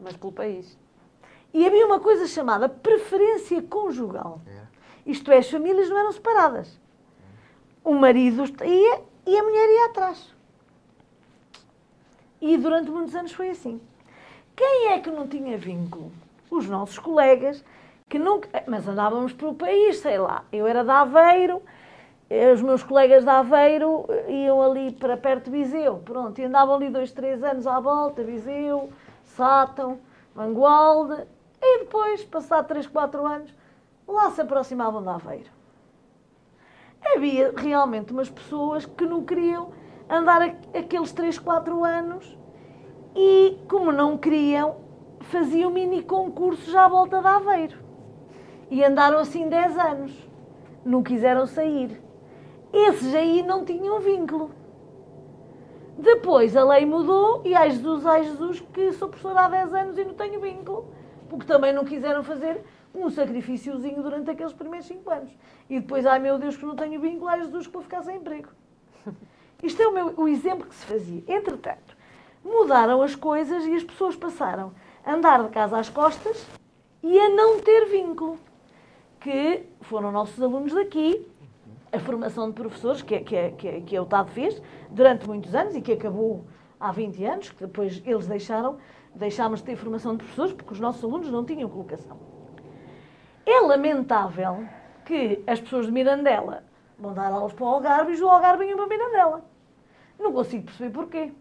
Mas 0.00 0.16
pelo 0.16 0.32
país. 0.32 0.79
E 1.52 1.66
havia 1.66 1.86
uma 1.86 2.00
coisa 2.00 2.26
chamada 2.26 2.68
preferência 2.68 3.60
conjugal. 3.62 4.40
É. 4.46 4.60
Isto 5.06 5.32
é, 5.32 5.38
as 5.38 5.50
famílias 5.50 5.88
não 5.88 5.98
eram 5.98 6.12
separadas. 6.12 6.78
O 7.82 7.94
marido 7.94 8.44
ia 8.64 9.02
e 9.26 9.38
a 9.38 9.42
mulher 9.42 9.68
ia 9.68 9.86
atrás. 9.86 10.34
E 12.40 12.56
durante 12.56 12.90
muitos 12.90 13.14
anos 13.14 13.32
foi 13.32 13.50
assim. 13.50 13.80
Quem 14.54 14.88
é 14.88 15.00
que 15.00 15.10
não 15.10 15.26
tinha 15.26 15.58
vínculo? 15.58 16.12
Os 16.50 16.68
nossos 16.68 16.98
colegas, 16.98 17.64
que 18.08 18.18
nunca. 18.18 18.62
Mas 18.66 18.86
andávamos 18.86 19.32
pelo 19.32 19.54
país, 19.54 19.98
sei 19.98 20.18
lá. 20.18 20.44
Eu 20.52 20.66
era 20.66 20.84
de 20.84 20.90
Aveiro, 20.90 21.62
os 22.52 22.62
meus 22.62 22.82
colegas 22.82 23.24
de 23.24 23.30
Aveiro 23.30 24.06
iam 24.28 24.62
ali 24.62 24.92
para 24.92 25.16
perto 25.16 25.50
de 25.50 25.50
Viseu. 25.50 25.98
Pronto, 26.04 26.40
e 26.40 26.44
andavam 26.44 26.76
ali 26.76 26.88
dois, 26.90 27.10
três 27.12 27.42
anos 27.42 27.66
à 27.66 27.80
volta, 27.80 28.22
Viseu, 28.22 28.90
Sátão, 29.24 29.98
Mangualde. 30.34 31.26
E 31.62 31.80
depois, 31.80 32.24
passado 32.24 32.66
3, 32.68 32.86
4 32.86 33.26
anos, 33.26 33.54
lá 34.08 34.30
se 34.30 34.40
aproximavam 34.40 35.02
de 35.02 35.08
Aveiro. 35.08 35.50
Havia 37.14 37.52
realmente 37.56 38.12
umas 38.12 38.30
pessoas 38.30 38.86
que 38.86 39.04
não 39.04 39.24
queriam 39.24 39.72
andar 40.08 40.42
aqueles 40.74 41.12
3, 41.12 41.38
4 41.38 41.84
anos 41.84 42.38
e, 43.14 43.58
como 43.68 43.92
não 43.92 44.16
queriam, 44.16 44.76
faziam 45.20 45.70
mini 45.70 46.02
concursos 46.02 46.74
à 46.74 46.88
volta 46.88 47.20
de 47.20 47.26
Aveiro. 47.26 47.78
E 48.70 48.82
andaram 48.82 49.18
assim 49.18 49.48
10 49.48 49.78
anos. 49.78 50.30
Não 50.84 51.02
quiseram 51.02 51.46
sair. 51.46 52.02
Esses 52.72 53.14
aí 53.14 53.42
não 53.42 53.64
tinham 53.64 54.00
vínculo. 54.00 54.50
Depois 55.98 56.56
a 56.56 56.64
lei 56.64 56.86
mudou 56.86 57.42
e 57.44 57.54
ai 57.54 57.70
Jesus, 57.70 58.06
ai 58.06 58.24
Jesus, 58.24 58.60
que 58.72 58.92
sou 58.92 59.08
professora 59.08 59.40
há 59.40 59.48
10 59.48 59.74
anos 59.74 59.98
e 59.98 60.04
não 60.04 60.14
tenho 60.14 60.40
vínculo 60.40 60.88
porque 61.30 61.46
também 61.46 61.72
não 61.72 61.84
quiseram 61.84 62.24
fazer 62.24 62.60
um 62.92 63.08
sacrifíciozinho 63.08 64.02
durante 64.02 64.28
aqueles 64.28 64.52
primeiros 64.52 64.88
cinco 64.88 65.08
anos. 65.10 65.30
E 65.68 65.78
depois, 65.78 66.04
ai 66.04 66.18
meu 66.18 66.36
Deus, 66.36 66.56
que 66.56 66.66
não 66.66 66.74
tenho 66.74 67.00
vínculo, 67.00 67.28
ai 67.28 67.40
Jesus, 67.40 67.68
que 67.68 67.72
vou 67.72 67.82
ficar 67.82 68.02
sem 68.02 68.16
emprego. 68.16 68.48
Isto 69.62 69.80
é 69.80 69.86
o, 69.86 69.92
meu, 69.92 70.14
o 70.16 70.26
exemplo 70.26 70.66
que 70.66 70.74
se 70.74 70.84
fazia. 70.84 71.22
Entretanto, 71.28 71.96
mudaram 72.44 73.00
as 73.00 73.14
coisas 73.14 73.64
e 73.64 73.74
as 73.76 73.84
pessoas 73.84 74.16
passaram 74.16 74.72
a 75.06 75.14
andar 75.14 75.44
de 75.44 75.50
casa 75.50 75.78
às 75.78 75.88
costas 75.88 76.44
e 77.02 77.18
a 77.18 77.28
não 77.28 77.60
ter 77.60 77.86
vínculo. 77.86 78.36
Que 79.20 79.66
foram 79.82 80.10
nossos 80.10 80.42
alunos 80.42 80.72
daqui, 80.72 81.26
a 81.92 81.98
formação 82.00 82.48
de 82.48 82.54
professores 82.54 83.02
que, 83.02 83.20
que, 83.20 83.50
que, 83.52 83.80
que 83.82 83.96
a 83.96 84.02
UTAD 84.02 84.30
fez 84.30 84.62
durante 84.88 85.28
muitos 85.28 85.54
anos 85.54 85.76
e 85.76 85.80
que 85.80 85.92
acabou 85.92 86.44
há 86.80 86.90
20 86.90 87.24
anos, 87.24 87.50
que 87.50 87.66
depois 87.66 88.02
eles 88.06 88.26
deixaram 88.26 88.78
deixámos 89.14 89.60
de 89.60 89.66
ter 89.66 89.76
formação 89.76 90.12
de 90.12 90.18
professores 90.18 90.52
porque 90.52 90.72
os 90.72 90.80
nossos 90.80 91.02
alunos 91.04 91.30
não 91.30 91.44
tinham 91.44 91.68
colocação. 91.68 92.16
É 93.44 93.60
lamentável 93.60 94.66
que 95.04 95.42
as 95.46 95.60
pessoas 95.60 95.86
de 95.86 95.92
Mirandela 95.92 96.64
vão 96.98 97.12
dar 97.12 97.32
aulas 97.32 97.52
para 97.52 97.64
o 97.64 97.68
Algarve 97.68 98.12
e 98.12 98.16
do 98.16 98.28
Algarve 98.28 98.64
venham 98.64 98.76
para 98.76 98.86
Mirandela. 98.86 99.44
Não 100.18 100.32
consigo 100.32 100.64
perceber 100.64 100.90
porquê. 100.90 101.32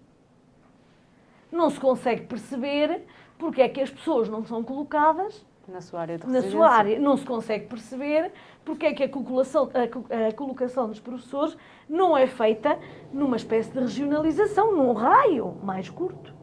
Não 1.52 1.70
se 1.70 1.80
consegue 1.80 2.26
perceber 2.26 3.06
porque 3.38 3.62
é 3.62 3.70
que 3.70 3.82
as 3.82 3.90
pessoas 3.90 4.30
não 4.30 4.44
são 4.44 4.64
colocadas 4.64 5.46
na 5.68 5.82
sua 5.82 6.02
área 6.02 6.18
de 6.18 6.28
Na 6.28 6.42
sua 6.42 6.70
área. 6.70 7.00
Não 7.00 7.16
se 7.16 7.26
consegue 7.26 7.68
perceber 7.68 8.32
porque 8.66 8.88
é 8.88 8.94
que 8.94 9.04
a 9.04 9.10
colocação, 9.10 9.70
a, 9.74 10.28
a 10.28 10.34
colocação 10.34 10.88
dos 10.88 11.00
professores 11.00 11.56
não 11.88 12.18
é 12.18 12.26
feita 12.26 12.80
numa 13.14 13.36
espécie 13.36 13.72
de 13.72 13.80
regionalização, 13.80 14.76
num 14.76 14.94
raio 14.94 15.58
mais 15.62 15.90
curto 15.90 16.39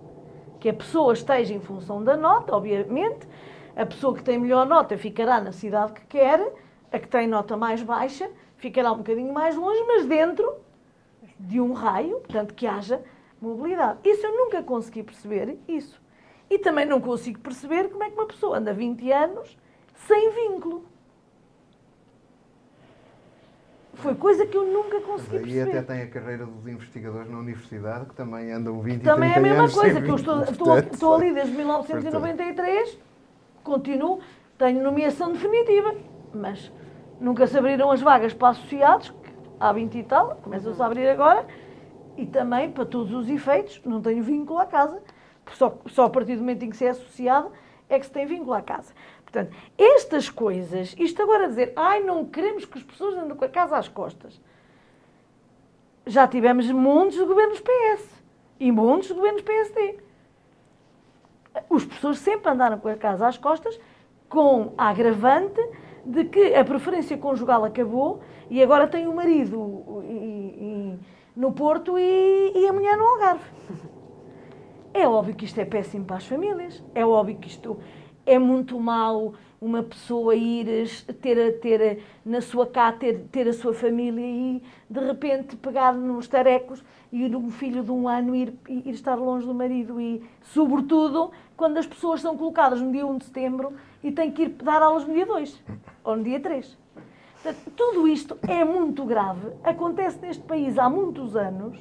que 0.61 0.69
a 0.69 0.75
pessoa 0.75 1.13
esteja 1.13 1.55
em 1.55 1.61
função 1.61 2.03
da 2.03 2.17
nota, 2.17 2.55
obviamente. 2.55 3.27
A 3.75 3.85
pessoa 3.85 4.15
que 4.15 4.23
tem 4.23 4.39
melhor 4.39 4.67
nota 4.67 4.97
ficará 4.97 5.41
na 5.41 5.53
cidade 5.53 5.93
que 5.93 6.07
quer, 6.07 6.41
a 6.91 6.99
que 6.99 7.09
tem 7.09 7.27
nota 7.27 7.57
mais 7.57 7.83
baixa 7.83 8.31
ficará 8.57 8.93
um 8.93 8.99
bocadinho 8.99 9.33
mais 9.33 9.55
longe, 9.57 9.83
mas 9.87 10.07
dentro 10.07 10.57
de 11.39 11.61
um 11.61 11.73
raio, 11.73 12.21
portanto, 12.21 12.55
que 12.55 12.67
haja 12.67 13.03
mobilidade. 13.41 13.99
Isso 14.05 14.27
eu 14.27 14.37
nunca 14.37 14.63
consegui 14.63 15.03
perceber, 15.03 15.59
isso. 15.69 16.01
E 16.49 16.59
também 16.59 16.87
não 16.87 17.01
consigo 17.01 17.41
perceber 17.41 17.91
como 17.91 18.03
é 18.03 18.11
que 18.11 18.15
uma 18.15 18.27
pessoa 18.27 18.59
anda 18.59 18.73
20 18.73 19.13
anos 19.13 19.59
sem 19.95 20.31
vínculo. 20.31 20.85
Foi 23.97 24.15
coisa 24.15 24.47
que 24.47 24.57
eu 24.57 24.65
nunca 24.67 25.01
consegui 25.01 25.39
perceber. 25.39 25.73
E 25.73 25.79
até 25.79 25.83
tem 25.83 26.03
a 26.03 26.07
carreira 26.07 26.45
dos 26.45 26.67
investigadores 26.67 27.31
na 27.31 27.39
universidade, 27.39 28.07
que 28.07 28.15
também 28.15 28.53
andam 28.53 28.81
20 28.81 29.03
Também 29.03 29.33
é 29.33 29.37
a 29.37 29.41
mesma 29.41 29.71
coisa, 29.71 30.01
que 30.01 30.09
eu 30.09 30.17
estou, 30.17 30.43
estou, 30.43 30.79
estou 30.79 31.15
ali 31.15 31.33
desde 31.33 31.53
1993, 31.57 32.99
continuo, 33.65 34.21
tenho 34.59 34.83
nomeação 34.83 35.33
definitiva, 35.33 35.95
mas 36.35 36.71
nunca 37.21 37.47
se 37.47 37.57
abriram 37.57 37.91
as 37.91 38.03
vagas 38.03 38.35
para 38.35 38.51
associados, 38.51 39.13
há 39.59 39.73
20 39.73 39.99
e 39.99 40.03
tal, 40.03 40.37
começam-se 40.43 40.81
a 40.81 40.87
abrir 40.87 41.09
agora, 41.09 41.47
e 42.17 42.27
também, 42.27 42.71
para 42.71 42.85
todos 42.85 43.13
os 43.13 43.29
efeitos, 43.29 43.81
não 43.85 44.01
tenho 44.01 44.23
vínculo 44.23 44.59
à 44.59 44.67
casa, 44.67 45.03
só, 45.53 45.79
só 45.87 46.05
a 46.05 46.11
partir 46.11 46.35
do 46.35 46.41
momento 46.41 46.65
em 46.65 46.71
que 46.71 46.77
se 46.77 46.85
é 46.85 46.91
associado 46.91 47.51
é 47.89 47.99
que 47.99 48.07
se 48.07 48.13
tem 48.13 48.27
vínculo 48.27 48.53
à 48.53 48.63
casa. 48.63 48.93
Portanto, 49.27 49.55
estas 49.77 50.31
coisas, 50.31 50.95
isto 50.97 51.21
agora 51.21 51.49
dizer, 51.49 51.73
ai, 51.77 52.01
não 52.03 52.25
queremos 52.25 52.65
que 52.65 52.79
as 52.79 52.85
pessoas 52.85 53.17
andem 53.17 53.37
com 53.37 53.45
a 53.45 53.49
casa 53.49 53.77
às 53.77 53.89
costas. 53.89 54.41
Já 56.07 56.29
tivemos 56.29 56.71
montes 56.71 57.19
de 57.19 57.25
governos 57.25 57.61
PS 57.61 58.09
e 58.61 58.71
montes 58.71 59.09
de 59.09 59.15
governos 59.15 59.43
PSD. 59.43 59.99
Os 61.69 61.85
professores 61.85 62.19
sempre 62.21 62.51
andaram 62.51 62.79
com 62.79 62.89
a 62.89 62.97
casa 62.97 63.27
às 63.27 63.37
costas, 63.37 63.79
com 64.29 64.73
a 64.79 64.89
agravante 64.91 65.61
de 66.05 66.25
que 66.25 66.55
a 66.55 66.65
preferência 66.65 67.19
conjugal 67.19 67.65
acabou 67.65 68.21
e 68.49 68.63
agora 68.63 68.87
tem 68.87 69.09
o 69.09 69.15
marido 69.15 70.05
e, 70.05 70.13
e, 70.13 70.99
no 71.35 71.53
Porto 71.53 71.99
e, 71.99 72.53
e 72.55 72.69
a 72.69 72.73
mulher 72.73 72.97
no 72.97 73.05
Algarve. 73.05 73.45
É 74.95 75.07
óbvio 75.07 75.35
que 75.35 75.45
isto 75.45 75.61
é 75.61 75.65
péssimo 75.65 76.05
para 76.05 76.17
as 76.17 76.27
famílias, 76.27 76.83
é 76.95 77.05
óbvio 77.05 77.37
que 77.37 77.49
isto 77.49 77.79
é 78.27 78.39
muito 78.39 78.79
mau 78.79 79.35
uma 79.61 79.83
pessoa 79.83 80.35
ir 80.35 80.87
ter, 81.23 81.61
ter 81.61 82.03
na 82.25 82.41
sua 82.41 82.67
casa, 82.67 82.99
ter, 82.99 83.21
ter 83.33 83.49
a 83.49 83.53
sua 83.53 83.73
família 83.73 84.21
e 84.21 84.63
de 84.91 85.01
repente 85.01 85.57
pegar 85.57 85.95
nos 85.95 86.29
tarecos 86.29 86.85
e 87.11 87.25
um 87.35 87.51
filho 87.51 87.83
de 87.83 87.91
um 87.91 88.09
ano 88.09 88.35
ir, 88.35 88.53
ir 88.69 88.91
estar 88.91 89.15
longe 89.15 89.47
do 89.47 89.55
marido 89.55 90.01
e, 90.01 90.23
sobretudo, 90.43 91.31
quando 91.57 91.79
as 91.79 91.87
pessoas 91.87 92.21
são 92.21 92.37
colocadas 92.37 92.81
no 92.81 92.93
dia 92.93 93.07
1 93.07 93.19
de 93.19 93.25
setembro 93.25 93.73
e 94.03 94.13
têm 94.13 94.31
que 94.31 94.43
ir 94.43 94.49
dar 94.49 94.83
aulas 94.83 95.07
no 95.07 95.15
dia 95.15 95.25
2 95.25 95.63
ou 96.05 96.17
no 96.17 96.23
dia 96.23 96.41
3. 96.41 96.77
Portanto, 97.43 97.73
tudo 97.77 98.09
isto 98.09 98.37
é 98.47 98.65
muito 98.65 99.05
grave, 99.05 99.53
acontece 99.63 100.19
neste 100.21 100.43
país 100.43 100.77
há 100.79 100.91
muitos 100.91 101.37
anos 101.37 101.79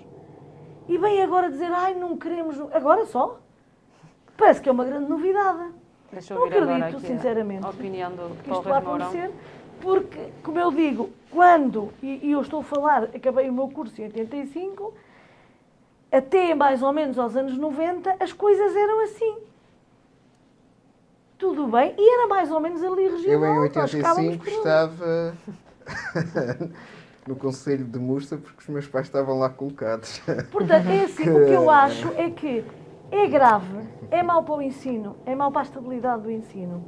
e 0.87 0.97
vem 0.97 1.21
agora 1.21 1.49
dizer, 1.49 1.71
ai, 1.71 1.95
não 1.95 2.15
queremos, 2.15 2.59
agora 2.71 3.05
só. 3.07 3.39
Parece 4.37 4.61
que 4.61 4.69
é 4.69 4.71
uma 4.71 4.85
grande 4.85 5.09
novidade. 5.09 5.71
Deixa 6.16 6.34
eu 6.34 6.39
Não 6.39 6.45
acredito, 6.45 6.97
aqui 6.97 7.07
sinceramente, 7.07 7.66
a 7.66 7.70
opinião 7.70 8.09
do 8.11 8.38
que 8.41 8.49
isto 8.49 8.61
vai 8.61 8.80
acontecer, 8.80 9.32
porque, 9.82 10.20
como 10.41 10.57
eu 10.57 10.72
digo, 10.72 11.09
quando, 11.30 11.91
e, 12.01 12.28
e 12.28 12.32
eu 12.32 12.39
estou 12.39 12.61
a 12.61 12.63
falar, 12.63 13.03
acabei 13.13 13.49
o 13.49 13.53
meu 13.53 13.68
curso 13.68 13.99
em 13.99 14.05
85, 14.05 14.93
até 16.09 16.55
mais 16.55 16.82
ou 16.82 16.93
menos 16.93 17.20
aos 17.20 17.36
anos 17.36 17.57
90, 17.57 18.16
as 18.18 18.32
coisas 18.32 18.74
eram 18.74 19.03
assim. 19.03 19.36
Tudo 21.38 21.68
bem, 21.68 21.93
e 21.97 22.13
era 22.13 22.28
mais 22.28 22.49
ou 22.49 22.61
menos 22.61 22.82
ali 22.82 23.09
regional. 23.09 23.57
Eu 23.57 23.66
em 23.66 23.72
nós 23.74 23.91
ficávamos 23.91 24.32
85 24.32 24.43
por 24.43 24.47
ali. 24.47 24.57
estava 24.57 25.38
no 27.28 27.36
Conselho 27.36 27.84
de 27.84 27.99
Mursa 27.99 28.38
porque 28.38 28.61
os 28.61 28.70
meus 28.70 28.88
pais 28.88 29.07
estavam 29.07 29.38
lá 29.38 29.49
colocados. 29.49 30.22
Portanto, 30.49 30.88
é 30.88 31.03
assim, 31.03 31.30
o 31.30 31.45
que 31.45 31.51
eu 31.51 31.70
acho 31.70 32.07
é 32.16 32.30
que 32.30 32.63
é 33.12 33.28
grave, 33.28 33.88
é 34.12 34.24
mau 34.24 34.43
para 34.43 34.56
o 34.56 34.62
ensino, 34.62 35.16
é 35.26 35.36
mau 35.36 35.51
para 35.51 35.62
a 35.62 35.64
estabilidade 35.64 36.24
do 36.24 36.32
ensino. 36.32 36.84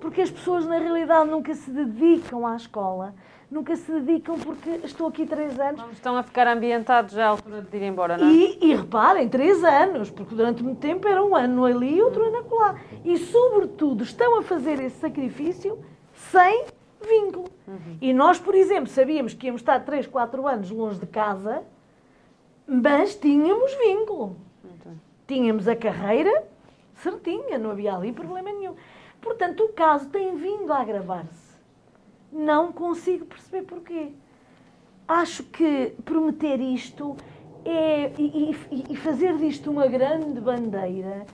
Porque 0.00 0.20
as 0.20 0.30
pessoas, 0.30 0.66
na 0.66 0.78
realidade, 0.78 1.30
nunca 1.30 1.54
se 1.54 1.70
dedicam 1.70 2.44
à 2.44 2.56
escola, 2.56 3.14
nunca 3.48 3.76
se 3.76 3.92
dedicam 4.00 4.36
porque 4.36 4.80
estou 4.82 5.06
aqui 5.06 5.24
três 5.24 5.60
anos. 5.60 5.84
Estão 5.92 6.16
a 6.16 6.22
ficar 6.24 6.48
ambientados 6.48 7.14
já 7.14 7.26
à 7.26 7.28
altura 7.28 7.62
de 7.62 7.76
ir 7.76 7.82
embora, 7.84 8.16
não 8.16 8.26
é? 8.26 8.30
E, 8.32 8.58
e 8.62 8.74
reparem, 8.74 9.28
três 9.28 9.62
anos, 9.62 10.10
porque 10.10 10.34
durante 10.34 10.62
muito 10.62 10.80
tempo 10.80 11.06
era 11.06 11.22
um 11.22 11.36
ano 11.36 11.64
ali 11.64 11.98
e 11.98 12.02
outro 12.02 12.24
ano 12.24 12.38
acolá. 12.38 12.74
E, 13.04 13.16
sobretudo, 13.16 14.02
estão 14.02 14.38
a 14.38 14.42
fazer 14.42 14.80
esse 14.80 14.98
sacrifício 14.98 15.78
sem 16.14 16.64
vínculo. 17.00 17.48
E 18.00 18.12
nós, 18.12 18.38
por 18.38 18.54
exemplo, 18.54 18.88
sabíamos 18.88 19.34
que 19.34 19.46
íamos 19.46 19.60
estar 19.60 19.80
três, 19.84 20.06
quatro 20.06 20.46
anos 20.48 20.70
longe 20.70 20.98
de 20.98 21.06
casa, 21.06 21.62
mas 22.66 23.14
tínhamos 23.14 23.72
vínculo. 23.74 24.36
Tínhamos 25.26 25.66
a 25.68 25.76
carreira 25.76 26.44
certinha, 26.96 27.58
não 27.58 27.70
havia 27.70 27.94
ali 27.94 28.12
problema 28.12 28.52
nenhum. 28.52 28.74
Portanto, 29.20 29.64
o 29.64 29.68
caso 29.72 30.08
tem 30.08 30.36
vindo 30.36 30.72
a 30.72 30.80
agravar-se. 30.80 31.52
Não 32.32 32.72
consigo 32.72 33.26
perceber 33.26 33.62
porquê. 33.66 34.12
Acho 35.06 35.44
que 35.44 35.94
prometer 36.04 36.60
isto 36.60 37.16
é, 37.64 38.12
e, 38.18 38.56
e- 38.70 38.84
e 38.90 38.96
fazer 38.96 39.36
disto 39.36 39.70
uma 39.70 39.86
grande 39.86 40.40
bandeira 40.40 41.26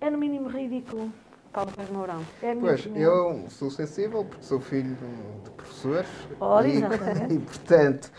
é 0.00 0.10
no 0.10 0.18
mínimo 0.18 0.48
ridículo. 0.48 1.10
Paulo 1.52 1.72
Reis 1.76 1.88
Mourão. 1.90 2.22
É 2.42 2.54
Pois, 2.54 2.86
eu 2.94 3.46
sou 3.48 3.70
sensível 3.70 4.24
porque 4.24 4.44
sou 4.44 4.60
filho 4.60 4.94
de- 4.94 5.44
de 5.44 5.50
professores. 5.56 6.08
Ora, 6.38 6.68
e, 6.68 6.72
exatamente. 6.76 7.32
e, 7.34 7.38
portanto, 7.38 8.12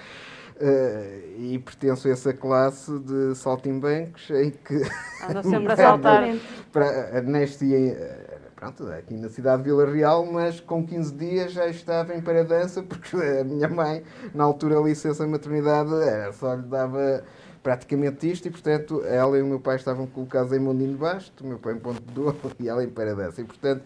eh, 0.60 1.36
e 1.38 1.60
pertenço 1.60 2.08
a 2.08 2.12
essa 2.12 2.34
classe 2.34 2.98
de 3.00 3.36
saltimbancos 3.36 4.30
em 4.32 4.52
que 4.52 4.82
Andam 5.30 5.44
sempre 5.50 5.74
a 5.74 5.76
saltar. 5.76 6.36
para, 6.72 7.20
em, 7.22 7.90
eh, 7.90 8.38
pronto, 8.56 8.88
aqui 8.88 9.16
na 9.16 9.30
cidade 9.30 9.64
de 9.64 9.70
Vila 9.70 9.86
Real, 9.86 10.26
mas 10.26 10.60
com 10.60 10.86
15 10.86 11.14
dias 11.14 11.52
já 11.52 11.68
estava 11.68 12.16
em 12.16 12.22
paradança 12.22 12.82
porque 12.82 13.16
a 13.16 13.44
minha 13.44 13.68
mãe, 13.68 14.04
na 14.34 14.44
altura 14.44 14.80
a 14.80 14.82
licença 14.82 15.28
maternidade, 15.28 15.94
era, 15.94 16.34
só 16.34 16.56
lhe 16.56 16.64
dava 16.64 17.24
praticamente 17.62 18.32
isto 18.32 18.48
e, 18.48 18.52
portanto, 18.52 19.04
ela 19.06 19.38
e 19.38 19.42
o 19.42 19.46
meu 19.46 19.60
pai 19.60 19.76
estavam 19.76 20.08
colocados 20.08 20.54
em 20.54 20.60
Mondinho 20.60 20.94
de 20.94 20.98
Basto, 20.98 21.44
o 21.44 21.48
meu 21.48 21.60
pai 21.60 21.74
em 21.74 21.80
Ponte 21.80 22.02
de 22.02 22.14
Douro 22.14 22.38
e 22.60 22.70
ela 22.70 22.84
em 22.84 22.90
paradança. 22.90 23.42
E, 23.42 23.44
portanto, 23.44 23.84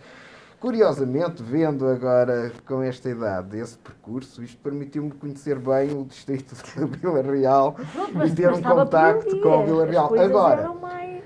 curiosamente, 0.61 1.41
vendo 1.41 1.87
agora 1.87 2.51
com 2.67 2.83
esta 2.83 3.09
idade 3.09 3.57
esse 3.57 3.77
percurso, 3.79 4.43
isto 4.43 4.61
permitiu-me 4.61 5.11
conhecer 5.11 5.57
bem 5.57 5.91
o 5.91 6.05
distrito 6.05 6.53
de 6.77 6.85
Vila 6.97 7.21
Real 7.23 7.73
Pronto, 7.73 8.11
e 8.11 8.15
mas, 8.15 8.33
ter 8.33 8.51
mas 8.51 8.59
um 8.59 8.61
contacto 8.61 9.41
com 9.41 9.59
as- 9.59 9.65
Vila 9.65 9.85
Real. 9.85 10.19
Agora, 10.19 10.73
mais... 10.75 11.23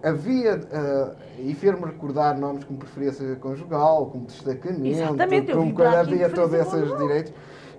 Havia, 0.00 0.60
ah, 0.72 1.16
e 1.40 1.52
fez-me 1.54 1.84
recordar 1.84 2.38
nomes 2.38 2.62
como 2.62 2.78
preferência 2.78 3.34
conjugal, 3.36 4.06
como 4.06 4.26
destacamento, 4.26 5.52
como 5.52 5.74
quando 5.74 5.96
havia 5.96 6.30
todos 6.30 6.54
esses 6.54 6.96
direitos, 6.96 7.32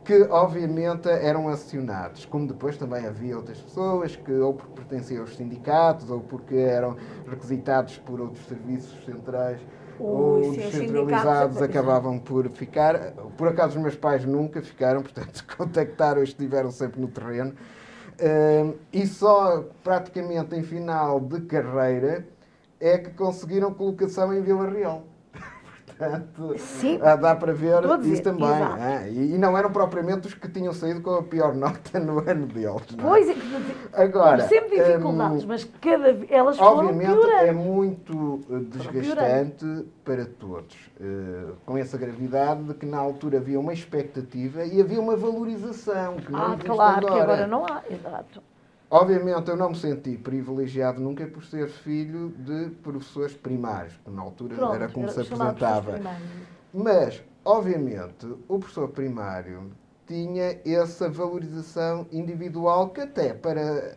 que 0.04 0.24
obviamente 0.24 1.08
eram 1.08 1.48
acionados. 1.48 2.26
Como 2.26 2.46
depois 2.46 2.76
também 2.76 3.06
havia 3.06 3.38
outras 3.38 3.62
pessoas 3.62 4.18
que 4.18 4.34
ou 4.34 4.54
porque 4.54 4.74
pertenciam 4.74 5.22
aos 5.22 5.38
sindicatos 5.38 6.10
ou 6.10 6.20
porque 6.20 6.56
eram 6.56 6.98
requisitados 7.26 7.98
por 8.00 8.20
outros 8.20 8.46
serviços 8.48 9.02
centrais 9.06 9.62
Ui, 10.00 10.06
ou 10.06 10.40
os 10.40 10.58
descentralizados 10.58 11.62
acabavam 11.62 12.18
por 12.18 12.50
ficar. 12.50 13.14
Por 13.38 13.48
acaso 13.48 13.78
os 13.78 13.82
meus 13.82 13.96
pais 13.96 14.26
nunca 14.26 14.62
ficaram, 14.62 15.02
portanto 15.04 15.46
contactaram 15.58 16.22
e 16.22 16.24
estiveram 16.24 16.72
sempre 16.72 17.02
no 17.02 17.08
terreno. 17.08 17.54
Hum, 18.22 18.74
e 18.92 19.08
só 19.08 19.66
praticamente 19.84 20.56
em 20.56 20.64
final 20.64 21.20
de 21.20 21.42
carreira 21.42 22.26
é 22.80 22.98
que 22.98 23.12
conseguiram 23.12 23.74
colocação 23.74 24.34
em 24.34 24.42
Vila 24.42 24.70
Real. 24.70 25.04
Portanto, 26.00 26.56
Sim. 26.58 26.98
ah, 27.04 27.18
dá 27.18 27.36
para 27.36 27.52
ver 27.54 27.84
isso 28.06 28.24
também. 28.24 28.48
ah, 28.48 29.06
e, 29.10 29.38
não 29.38 29.58
eram 29.58 29.70
propriamente 29.70 30.28
os 30.28 30.34
que 30.34 30.48
tinham 30.48 30.72
saído 30.72 31.02
com 31.02 31.16
a 31.16 31.24
pior 31.24 31.54
nota 31.54 32.00
no 32.00 32.20
ano 32.20 32.48
deles. 32.48 32.84
é? 32.98 33.02
Pois, 33.02 33.28
é, 33.30 33.36
Agora, 33.92 34.48
sempre 34.48 34.78
dificuldades, 34.82 35.44
hum, 35.44 35.48
mas 35.50 35.66
cada 35.82 36.14
vez 36.14 36.32
elas 36.32 36.58
foram 36.58 36.88
Obviamente 36.88 37.20
piorando. 37.20 37.46
é 37.46 37.52
muito 37.52 38.40
desgastante 38.70 39.86
para 40.06 40.26
todos, 40.26 40.78
eh, 41.02 41.52
com 41.66 41.78
essa 41.78 41.98
gravidade 41.98 42.64
de 42.64 42.74
que 42.76 42.86
na 42.86 42.98
altura 42.98 43.38
havia 43.40 43.60
uma 43.60 43.74
expectativa 43.74 44.64
e 44.64 44.80
havia 44.80 45.02
uma 45.02 45.18
valorização 45.18 46.16
que 46.16 46.32
não 46.32 46.40
Ah, 46.54 46.58
claro 46.66 46.98
agora. 47.08 47.14
que 47.14 47.20
agora 47.22 47.48
não 47.48 47.66
há, 47.66 47.82
exato. 47.92 48.42
Obviamente 48.92 49.50
eu 49.50 49.56
não 49.56 49.70
me 49.70 49.76
senti 49.76 50.18
privilegiado 50.18 51.00
nunca 51.00 51.28
por 51.28 51.44
ser 51.44 51.68
filho 51.68 52.30
de 52.40 52.72
professores 52.82 53.36
primários, 53.36 53.94
que 54.04 54.10
na 54.10 54.22
altura 54.24 54.56
Pronto, 54.56 54.74
era 54.74 54.88
como 54.90 55.08
se 55.10 55.22
apresentava. 55.22 56.00
Mas, 56.74 57.24
obviamente, 57.46 58.26
o 58.48 58.58
professor 58.58 58.90
primário 58.90 59.72
tinha 60.08 60.60
essa 60.66 61.08
valorização 61.08 62.08
individual 62.12 62.90
que 62.90 63.02
até 63.02 63.32
para 63.32 63.96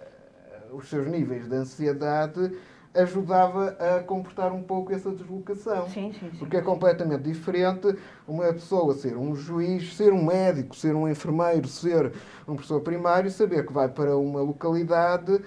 os 0.72 0.88
seus 0.90 1.06
níveis 1.06 1.48
de 1.48 1.54
ansiedade 1.54 2.54
ajudava 2.94 3.76
a 3.78 4.02
comportar 4.02 4.52
um 4.52 4.62
pouco 4.62 4.92
essa 4.92 5.10
deslocação. 5.10 5.88
Sim, 5.88 6.12
sim, 6.12 6.30
sim. 6.30 6.38
Porque 6.38 6.56
é 6.56 6.60
completamente 6.60 7.22
diferente 7.22 7.96
uma 8.28 8.52
pessoa 8.52 8.94
ser 8.94 9.16
um 9.16 9.34
juiz, 9.34 9.94
ser 9.96 10.12
um 10.12 10.24
médico, 10.24 10.76
ser 10.76 10.94
um 10.94 11.08
enfermeiro, 11.08 11.66
ser 11.68 12.12
um 12.46 12.54
professor 12.54 12.80
primário, 12.80 13.30
saber 13.30 13.66
que 13.66 13.72
vai 13.72 13.88
para 13.88 14.16
uma 14.16 14.40
localidade 14.40 15.40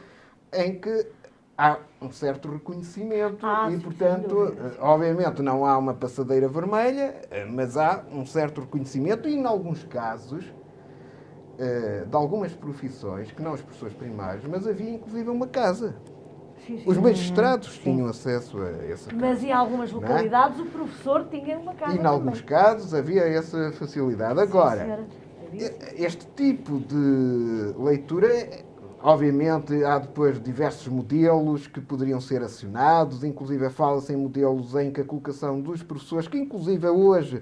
em 0.51 0.79
que 0.79 1.07
há 1.57 1.77
um 2.01 2.11
certo 2.11 2.49
reconhecimento 2.51 3.45
Ah, 3.45 3.69
e, 3.69 3.75
sim, 3.75 3.79
portanto, 3.79 4.55
obviamente 4.79 5.41
não 5.41 5.65
há 5.65 5.77
uma 5.77 5.93
passadeira 5.93 6.47
vermelha, 6.47 7.15
mas 7.49 7.77
há 7.77 8.03
um 8.11 8.25
certo 8.25 8.61
reconhecimento 8.61 9.27
e, 9.29 9.35
em 9.35 9.45
alguns 9.45 9.83
casos, 9.83 10.45
eh, 11.57 12.05
de 12.07 12.15
algumas 12.15 12.53
profissões, 12.53 13.31
que 13.31 13.41
não 13.41 13.53
os 13.53 13.61
professores 13.61 13.95
primários, 13.95 14.43
mas 14.45 14.67
havia 14.67 14.89
inclusive 14.91 15.29
uma 15.29 15.47
casa. 15.47 15.95
Sim, 16.65 16.77
sim. 16.77 16.83
Os 16.85 16.97
magistrados 16.97 17.77
tinham 17.77 18.07
acesso 18.07 18.57
a 18.59 18.69
essa 18.85 19.09
casa. 19.11 19.21
Mas 19.21 19.43
em 19.43 19.51
algumas 19.51 19.91
Não 19.91 19.99
é? 19.99 20.01
localidades 20.01 20.59
o 20.59 20.65
professor 20.65 21.25
tinha 21.29 21.59
uma 21.59 21.75
casa 21.75 21.95
E, 21.95 21.99
em 21.99 22.05
alguns 22.05 22.41
também. 22.41 22.45
casos, 22.45 22.93
havia 22.93 23.21
essa 23.21 23.71
facilidade. 23.73 24.35
Sim, 24.35 24.41
Agora, 24.41 25.07
este 25.95 26.25
tipo 26.35 26.79
de 26.79 27.73
leitura, 27.77 28.27
é- 28.27 28.65
obviamente, 29.01 29.83
há 29.83 29.99
depois 29.99 30.41
diversos 30.41 30.87
modelos 30.87 31.67
que 31.67 31.79
poderiam 31.79 32.19
ser 32.19 32.41
acionados, 32.41 33.23
inclusive 33.23 33.69
fala-se 33.69 34.11
em 34.13 34.17
modelos 34.17 34.73
em 34.75 34.91
que 34.91 35.01
a 35.01 35.05
colocação 35.05 35.61
dos 35.61 35.83
professores, 35.83 36.27
que 36.27 36.37
inclusive 36.37 36.87
hoje 36.87 37.41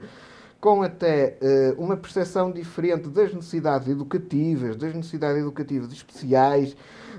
com 0.59 0.81
até 0.81 1.37
uh, 1.77 1.81
uma 1.81 1.97
percepção 1.97 2.49
diferente 2.49 3.09
das 3.09 3.33
necessidades 3.33 3.85
educativas, 3.89 4.77
das 4.77 4.93
necessidades 4.93 5.41
educativas 5.41 5.91
especiais, 5.91 6.73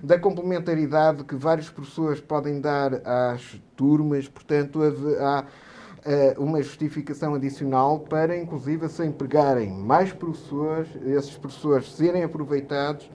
da 0.05 0.19
complementaridade 0.19 1.25
que 1.25 1.35
vários 1.35 1.71
professores 1.71 2.21
podem 2.21 2.61
dar 2.61 2.95
às 3.07 3.61
turmas, 3.75 4.29
portanto, 4.29 4.81
há 5.19 5.45
uh, 6.05 6.43
uma 6.43 6.63
justificação 6.63 7.35
adicional 7.35 8.01
para, 8.01 8.37
inclusive, 8.37 8.87
se 8.89 9.05
empregarem 9.05 9.71
mais 9.73 10.13
professores, 10.13 10.89
esses 11.07 11.37
professores 11.39 11.91
serem 11.91 12.23
aproveitados 12.23 13.11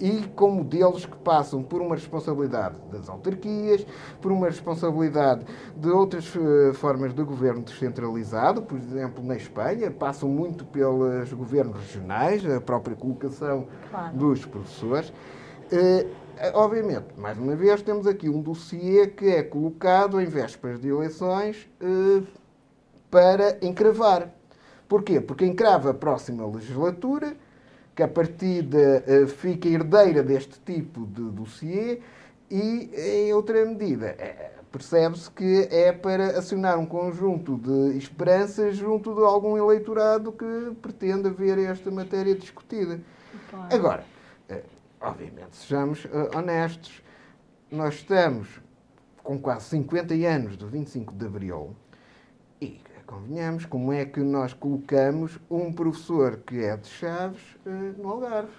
e 0.00 0.22
com 0.34 0.50
modelos 0.52 1.04
que 1.04 1.16
passam 1.18 1.62
por 1.64 1.82
uma 1.82 1.96
responsabilidade 1.96 2.76
das 2.90 3.08
autarquias, 3.08 3.84
por 4.22 4.30
uma 4.30 4.46
responsabilidade 4.46 5.44
de 5.76 5.90
outras 5.90 6.32
uh, 6.36 6.72
formas 6.74 7.12
de 7.12 7.24
governo 7.24 7.60
descentralizado, 7.62 8.62
por 8.62 8.78
exemplo, 8.78 9.22
na 9.24 9.34
Espanha, 9.34 9.90
passam 9.90 10.28
muito 10.28 10.64
pelos 10.64 11.32
governos 11.32 11.76
regionais, 11.76 12.46
a 12.48 12.60
própria 12.60 12.94
colocação 12.94 13.66
claro. 13.90 14.16
dos 14.16 14.46
professores. 14.46 15.12
Uh, 15.72 16.19
obviamente, 16.54 17.06
mais 17.16 17.38
uma 17.38 17.54
vez, 17.54 17.82
temos 17.82 18.06
aqui 18.06 18.28
um 18.28 18.40
dossiê 18.40 19.06
que 19.06 19.28
é 19.28 19.42
colocado 19.42 20.20
em 20.20 20.24
vésperas 20.24 20.80
de 20.80 20.88
eleições 20.88 21.68
uh, 21.82 22.26
para 23.10 23.58
encravar. 23.60 24.30
Porquê? 24.88 25.20
Porque 25.20 25.44
encrava 25.44 25.90
a 25.90 25.94
próxima 25.94 26.46
legislatura 26.46 27.36
que 27.94 28.02
a 28.02 28.08
partida 28.08 29.04
uh, 29.06 29.26
fica 29.26 29.68
herdeira 29.68 30.22
deste 30.22 30.58
tipo 30.60 31.06
de 31.06 31.22
dossiê 31.30 32.00
e, 32.50 32.90
em 32.96 33.32
outra 33.34 33.64
medida, 33.66 34.06
é, 34.06 34.52
percebe-se 34.72 35.30
que 35.30 35.68
é 35.70 35.92
para 35.92 36.38
acionar 36.38 36.78
um 36.78 36.86
conjunto 36.86 37.56
de 37.58 37.98
esperanças 37.98 38.76
junto 38.76 39.14
de 39.14 39.20
algum 39.22 39.56
eleitorado 39.56 40.32
que 40.32 40.72
pretende 40.80 41.28
ver 41.28 41.58
esta 41.58 41.90
matéria 41.90 42.34
discutida. 42.34 42.98
Claro. 43.50 43.74
Agora, 43.74 44.04
uh, 44.50 44.79
obviamente, 45.00 45.56
sejamos 45.56 46.04
uh, 46.04 46.36
honestos, 46.36 47.02
nós 47.70 47.94
estamos 47.94 48.60
com 49.22 49.38
quase 49.38 49.66
50 49.70 50.14
anos 50.14 50.56
do 50.56 50.66
25 50.66 51.14
de 51.14 51.26
Abril 51.26 51.76
e 52.60 52.80
convenhamos, 53.06 53.66
como 53.66 53.92
é 53.92 54.04
que 54.04 54.20
nós 54.20 54.52
colocamos 54.52 55.38
um 55.50 55.72
professor 55.72 56.38
que 56.38 56.62
é 56.62 56.76
de 56.76 56.86
Chaves 56.86 57.42
uh, 57.66 58.00
no 58.00 58.08
Algarve? 58.08 58.52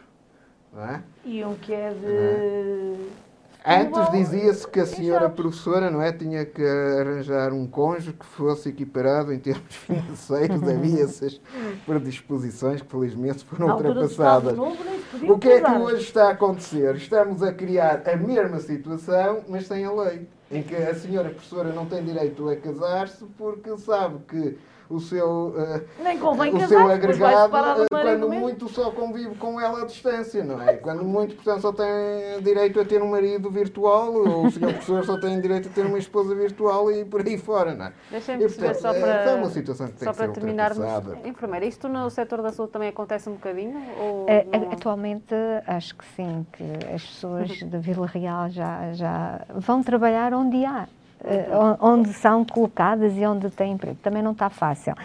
Não 0.74 0.84
é? 0.84 1.04
E 1.24 1.44
um 1.44 1.56
que 1.56 1.74
é 1.74 1.94
de. 1.94 3.31
Antes 3.64 4.12
dizia-se 4.12 4.68
que 4.68 4.80
a 4.80 4.86
senhora 4.88 5.30
professora 5.30 5.92
não 5.92 6.02
é, 6.02 6.12
tinha 6.12 6.44
que 6.44 6.64
arranjar 6.64 7.54
um 7.54 7.68
cônjuge 7.68 8.14
que 8.14 8.26
fosse 8.26 8.70
equiparado 8.70 9.32
em 9.32 9.38
termos 9.38 9.64
financeiros. 9.86 10.64
Havia 10.64 11.04
essas 11.06 11.40
predisposições 11.86 12.82
que 12.82 12.90
felizmente 12.90 13.44
foram 13.46 13.76
ultrapassadas. 13.76 14.58
O 14.58 15.38
que 15.38 15.50
é 15.50 15.62
que 15.62 15.72
hoje 15.72 16.04
está 16.04 16.30
a 16.30 16.32
acontecer? 16.32 16.96
Estamos 16.96 17.44
a 17.44 17.54
criar 17.54 18.02
a 18.08 18.16
mesma 18.16 18.60
situação, 18.60 19.44
mas 19.48 19.68
sem 19.68 19.86
a 19.86 19.92
lei 19.92 20.28
em 20.52 20.64
que 20.64 20.76
a 20.76 20.94
senhora 20.96 21.30
professora 21.30 21.72
não 21.72 21.86
tem 21.86 22.04
direito 22.04 22.50
a 22.50 22.56
casar-se 22.56 23.24
porque 23.38 23.78
sabe 23.78 24.20
que 24.28 24.58
o 24.92 25.00
seu, 25.00 25.48
uh, 25.48 26.04
Nem 26.04 26.18
convém 26.18 26.50
o 26.50 26.60
casar, 26.60 26.68
seu 26.68 26.90
agregado, 26.90 27.84
uh, 27.84 27.88
quando 27.90 28.30
muito, 28.30 28.70
só 28.70 28.92
convive 28.92 29.36
com 29.36 29.60
ela 29.60 29.82
à 29.82 29.86
distância, 29.86 30.44
não 30.44 30.62
é? 30.62 30.74
Quando 30.76 31.04
muito, 31.04 31.36
portanto, 31.36 31.62
só 31.62 31.72
tem 31.72 32.42
direito 32.42 32.80
a 32.80 32.86
ter 32.86 33.02
um 33.02 33.10
marido 33.10 33.50
virtual, 33.50 34.14
ou 34.14 34.48
o 34.48 34.52
senhor 34.52 34.74
professor 34.74 35.04
só 35.06 35.20
tem 35.20 35.40
direito 35.40 35.70
a 35.70 35.72
ter 35.72 35.86
uma 35.86 35.98
esposa 35.98 36.36
virtual 36.36 36.92
e 36.92 37.06
por 37.06 37.26
aí 37.26 37.38
fora, 37.38 37.74
não 37.74 37.86
é? 37.86 37.94
Deixem-me 38.10 38.44
perceber 38.44 38.76
só 38.76 38.94
para, 38.94 39.24
é 39.24 39.36
uma 39.36 39.50
situação 39.50 39.88
que 39.88 39.94
tem 39.94 40.06
só 40.06 40.12
que 40.12 40.18
para 40.18 40.32
terminarmos. 40.32 40.86
Enfermeira, 41.26 41.66
isto 41.66 41.88
no 41.88 42.10
setor 42.10 42.42
da 42.42 42.52
saúde 42.52 42.74
também 42.74 42.90
acontece 42.90 43.30
um 43.30 43.34
bocadinho? 43.34 43.82
Ou 44.00 44.26
é, 44.28 44.46
atualmente, 44.72 45.36
acho 45.68 45.96
que 45.96 46.06
sim, 46.16 46.46
que 46.52 46.64
as 46.94 47.04
pessoas 47.06 47.50
de 47.50 47.78
Vila 47.78 48.08
Real 48.08 48.50
já, 48.50 48.94
já 48.94 49.42
vão 49.56 49.82
trabalhar 49.84 50.34
onde 50.34 50.66
há. 50.66 50.88
Uh, 51.24 51.78
onde 51.80 52.14
são 52.14 52.44
colocadas 52.44 53.16
e 53.16 53.26
onde 53.26 53.50
têm 53.52 53.74
emprego. 53.74 53.98
Também 54.02 54.24
não 54.24 54.32
está 54.32 54.50
fácil. 54.50 54.96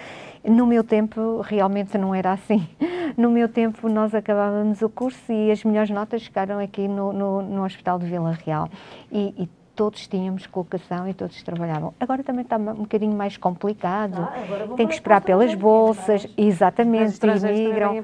No 0.43 0.67
meu 0.67 0.85
tempo, 0.85 1.41
realmente 1.43 1.99
não 1.99 2.15
era 2.15 2.33
assim. 2.33 2.67
No 3.17 3.31
meu 3.31 3.49
tempo, 3.49 3.89
nós 3.89 4.15
acabávamos 4.15 4.83
o 4.83 4.91
curso 4.91 5.33
e 5.33 5.51
as 5.51 5.65
melhores 5.65 5.89
notas 5.89 6.23
ficaram 6.25 6.59
aqui 6.59 6.87
no, 6.87 7.15
no, 7.15 7.41
no 7.41 7.65
Hospital 7.65 7.99
de 7.99 8.05
Vila 8.05 8.33
Real. 8.45 8.69
E, 9.11 9.35
e, 9.39 9.49
todos 9.75 10.07
tínhamos 10.07 10.47
colocação 10.47 11.09
e 11.09 11.15
todos 11.15 11.43
trabalhavam. 11.43 11.95
Agora 12.01 12.25
também 12.25 12.43
está 12.43 12.57
um 12.57 12.75
bocadinho 12.75 13.15
mais 13.15 13.37
complicado. 13.37 14.21
Ah, 14.21 14.75
Tem 14.75 14.87
que 14.87 14.95
esperar 14.95 15.21
pelas 15.21 15.55
bolsas, 15.55 16.27
exatamente, 16.37 17.19
imigram. 17.25 18.03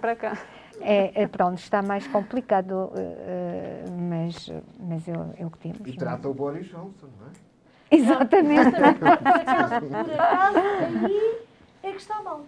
É, 0.81 1.23
é, 1.23 1.27
pronto, 1.27 1.59
está 1.59 1.81
mais 1.81 2.07
complicado, 2.07 2.73
uh, 2.73 3.91
mas, 3.99 4.53
mas 4.79 5.09
eu, 5.09 5.35
eu 5.39 5.51
que 5.51 5.59
temos. 5.59 5.81
E 5.87 5.97
trata 5.97 6.29
o 6.29 6.35
Boris 6.35 6.67
Johnson, 6.67 7.09
não 7.19 7.27
é? 7.29 7.52
Exatamente. 7.97 8.71
Por 8.71 9.07
acaso, 9.07 9.75
aí 9.75 11.39
é 11.83 11.91
que 11.91 11.99
está 11.99 12.23
mal. 12.23 12.47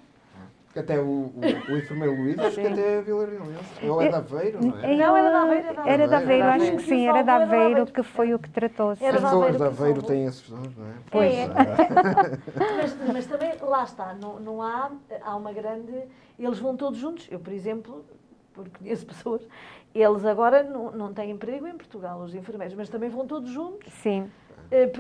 Até 0.77 0.99
o, 0.99 1.05
o, 1.05 1.33
o 1.73 1.77
enfermeiro 1.77 2.17
Luís, 2.17 2.37
acho 2.37 2.61
que 2.61 2.67
até 2.67 2.99
é 2.99 3.03
Vila 3.03 3.27
Real. 3.27 3.47
Ou 3.93 4.03
é 4.03 4.09
da 4.09 4.19
Aveiro, 4.19 4.67
não 4.67 4.77
é? 4.81 4.97
Não, 4.97 5.17
era 5.17 5.31
da 5.31 5.43
Aveiro. 5.43 5.81
Era 5.87 6.09
da 6.09 6.17
Aveiro, 6.17 6.47
acho 6.47 6.73
que 6.73 6.83
sim, 6.83 7.09
era 7.09 7.23
da 7.23 7.37
Aveiro 7.37 7.87
que 7.87 8.03
foi 8.03 8.35
o 8.35 8.41
que 8.41 8.51
tratou-se. 8.51 9.05
As 9.05 9.21
pessoas 9.21 9.57
da 9.57 9.67
Aveiro 9.67 10.03
têm 10.03 10.25
esses 10.27 10.51
dons, 10.51 10.77
não 10.77 10.87
é? 10.87 10.93
Pois. 11.13 11.33
É. 11.33 11.47
mas, 12.77 12.97
mas 13.13 13.27
também, 13.27 13.53
lá 13.61 13.85
está, 13.85 14.15
não, 14.15 14.41
não 14.41 14.61
há, 14.61 14.91
há 15.23 15.37
uma 15.37 15.53
grande... 15.53 15.93
Eles 16.37 16.59
vão 16.59 16.77
todos 16.77 16.99
juntos. 16.99 17.29
Eu, 17.31 17.39
por 17.39 17.53
exemplo, 17.53 18.05
porque 18.53 18.79
conheço 18.79 19.07
pessoas, 19.07 19.47
eles 19.95 20.25
agora 20.25 20.65
não, 20.65 20.91
não 20.91 21.13
têm 21.15 21.31
emprego 21.31 21.69
em 21.69 21.77
Portugal, 21.77 22.21
os 22.21 22.35
enfermeiros, 22.35 22.75
mas 22.75 22.89
também 22.89 23.09
vão 23.09 23.27
todos 23.27 23.51
juntos. 23.51 23.93
Sim. 24.03 24.29
Eh, 24.71 24.91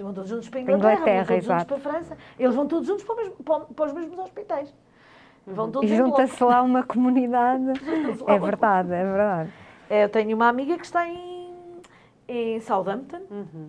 vão 0.00 0.12
todos 0.12 0.30
juntos 0.30 0.48
para 0.48 0.60
a 0.60 0.62
Inglaterra, 0.62 0.94
Inglaterra 0.94 1.16
vão 1.16 1.26
todos 1.26 1.44
exato. 1.44 1.60
juntos 1.60 1.66
para 1.66 1.76
a 1.76 1.92
França. 1.92 2.18
Eles 2.38 2.54
vão 2.54 2.66
todos 2.66 2.86
juntos 2.86 3.04
para, 3.04 3.16
mesmo, 3.16 3.34
para 3.74 3.86
os 3.86 3.92
mesmos 3.92 4.18
hospitais. 4.18 4.74
Vão 5.46 5.70
todos 5.70 5.90
e 5.90 5.94
junta-se 5.96 6.42
lá 6.42 6.62
uma 6.62 6.82
comunidade. 6.82 7.64
é 8.26 8.38
verdade, 8.38 8.92
é 8.92 9.04
verdade. 9.04 9.52
Eu 9.88 10.08
tenho 10.08 10.34
uma 10.34 10.48
amiga 10.48 10.76
que 10.76 10.84
está 10.84 11.06
em, 11.08 11.52
em 12.26 12.60
Southampton 12.60 13.20
uhum. 13.30 13.68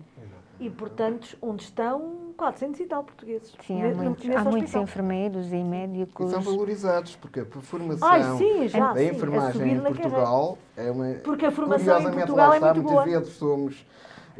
e, 0.58 0.68
portanto, 0.68 1.36
onde 1.40 1.62
estão 1.62 2.32
400 2.36 2.80
e 2.80 2.86
tal 2.86 3.04
portugueses. 3.04 3.54
Sim, 3.64 3.82
há 3.82 3.94
muitos, 3.94 4.30
há 4.30 4.44
muitos 4.44 4.74
enfermeiros 4.74 5.52
e 5.52 5.62
médicos. 5.62 6.30
E 6.30 6.34
são 6.34 6.40
valorizados, 6.40 7.14
porque 7.16 7.40
a 7.40 7.44
formação 7.44 8.08
Ai, 8.08 8.22
sim, 8.36 8.66
já, 8.66 8.92
da 8.92 9.04
enfermagem 9.04 9.74
em 9.74 9.80
Portugal 9.80 10.58
é 10.76 10.90
uma. 10.90 11.14
Porque 11.22 11.46
a 11.46 11.52
formação 11.52 12.00
em 12.00 12.12
Portugal 12.12 12.52
é 12.54 12.60
muito 12.60 12.82
boa. 12.82 13.04
Muitas 13.04 13.22
vezes 13.22 13.38
somos 13.38 13.86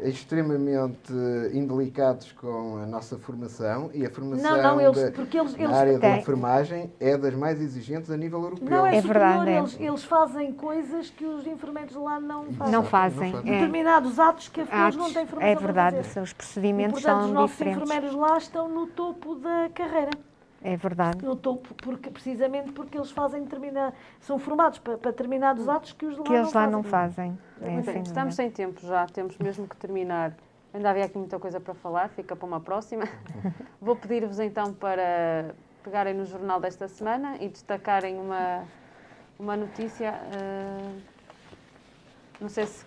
extremamente 0.03 1.11
indelicados 1.53 2.31
com 2.31 2.77
a 2.77 2.85
nossa 2.85 3.17
formação 3.17 3.89
e 3.93 4.05
a 4.05 4.09
formação 4.09 4.57
não, 4.57 4.63
não, 4.63 4.81
eles, 4.81 5.11
porque 5.11 5.39
eles, 5.39 5.53
eles, 5.55 5.69
na 5.69 5.77
área 5.77 5.99
da 5.99 6.17
enfermagem 6.17 6.91
é 6.99 7.17
das 7.17 7.33
mais 7.33 7.61
exigentes 7.61 8.09
a 8.11 8.17
nível 8.17 8.41
europeu. 8.43 8.69
Não, 8.69 8.85
é, 8.85 8.97
é 8.97 9.01
verdade. 9.01 9.49
É. 9.49 9.57
Eles, 9.57 9.79
eles 9.79 10.03
fazem 10.03 10.51
coisas 10.53 11.09
que 11.09 11.25
os 11.25 11.45
enfermeiros 11.45 11.95
lá 11.95 12.19
não 12.19 12.45
fazem. 12.53 12.73
Não 12.73 12.83
fazem. 12.83 13.35
É. 13.35 13.41
Determinados 13.41 14.19
atos 14.19 14.47
que 14.47 14.61
eles 14.61 14.95
não 14.95 15.11
têm 15.11 15.25
formação 15.25 15.51
É 15.51 15.55
verdade, 15.55 15.97
os 16.21 16.33
procedimentos 16.33 16.99
e, 16.99 17.03
portanto, 17.03 17.33
são 17.33 17.45
diferentes. 17.45 17.81
os 17.81 17.85
nossos 17.85 17.85
enfermeiros 17.89 18.15
lá 18.15 18.37
estão 18.37 18.67
no 18.67 18.87
topo 18.87 19.35
da 19.35 19.69
carreira. 19.73 20.11
É 20.61 20.75
verdade. 20.75 21.23
No 21.23 21.35
topo, 21.35 21.73
porque, 21.75 22.09
precisamente 22.09 22.71
porque 22.73 22.97
eles 22.97 23.11
fazem 23.11 23.43
determinado, 23.43 23.95
são 24.19 24.37
formados 24.37 24.79
para, 24.79 24.97
para 24.97 25.11
determinados 25.11 25.69
atos 25.69 25.93
que 25.93 26.05
os 26.05 26.17
lá 26.17 26.23
que 26.23 26.33
eles 26.33 26.53
lá 26.53 26.67
não 26.67 26.83
fazem. 26.83 27.37
É, 27.61 27.81
bem, 27.81 28.01
estamos 28.01 28.35
sem 28.35 28.51
tempo 28.51 28.79
já, 28.85 29.05
temos 29.07 29.37
mesmo 29.37 29.67
que 29.67 29.75
terminar. 29.77 30.33
Ainda 30.73 30.89
havia 30.89 31.05
aqui 31.05 31.17
muita 31.17 31.39
coisa 31.39 31.59
para 31.59 31.73
falar, 31.73 32.09
fica 32.09 32.35
para 32.35 32.45
uma 32.45 32.59
próxima. 32.59 33.05
Vou 33.81 33.95
pedir-vos 33.95 34.39
então 34.39 34.73
para 34.73 35.55
pegarem 35.83 36.13
no 36.13 36.25
jornal 36.25 36.59
desta 36.59 36.87
semana 36.87 37.37
e 37.39 37.47
destacarem 37.47 38.19
uma, 38.19 38.63
uma 39.39 39.55
notícia. 39.55 40.13
Uh, 40.13 41.01
não 42.41 42.49
sei 42.49 42.67
se, 42.67 42.85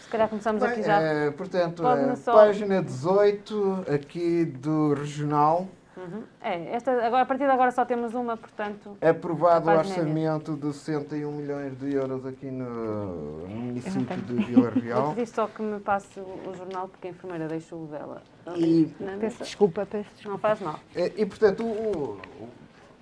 se 0.00 0.08
calhar 0.08 0.28
começamos 0.28 0.62
Bem, 0.62 0.72
aqui 0.72 0.82
já. 0.82 1.00
É, 1.00 1.30
portanto, 1.30 1.86
é, 1.86 2.16
só... 2.16 2.32
página 2.32 2.82
18 2.82 3.84
aqui 3.94 4.44
do 4.44 4.94
Regional. 4.94 5.68
Uhum. 6.00 6.22
É, 6.40 6.74
esta, 6.74 6.92
agora, 7.04 7.22
a 7.22 7.26
partir 7.26 7.44
de 7.44 7.50
agora 7.50 7.70
só 7.70 7.84
temos 7.84 8.14
uma, 8.14 8.36
portanto. 8.36 8.96
É 9.00 9.10
aprovado 9.10 9.68
o 9.68 9.72
orçamento 9.72 10.56
de 10.56 10.72
61 10.72 11.30
milhões 11.30 11.78
de 11.78 11.92
euros 11.94 12.24
aqui 12.24 12.46
no, 12.46 13.46
no 13.46 13.56
município 13.56 14.16
de 14.16 14.34
Vila 14.44 14.70
Real. 14.80 15.02
Vou 15.06 15.14
pedir 15.14 15.26
só 15.26 15.46
que 15.46 15.60
me 15.60 15.78
passe 15.78 16.18
o, 16.18 16.54
jornal, 16.56 16.88
porque 16.88 17.08
a 17.08 17.10
enfermeira 17.10 17.46
deixou 17.48 17.84
o 17.84 17.86
dela. 17.86 18.22
E, 18.56 18.90
peço 19.20 19.42
desculpa, 19.44 19.84
peço 19.84 20.08
desculpa. 20.14 20.30
Não 20.30 20.38
faz 20.38 20.60
mal. 20.60 20.80
E, 20.96 21.22
e 21.22 21.26
portanto, 21.26 21.64
o, 21.64 22.18
o, 22.40 22.48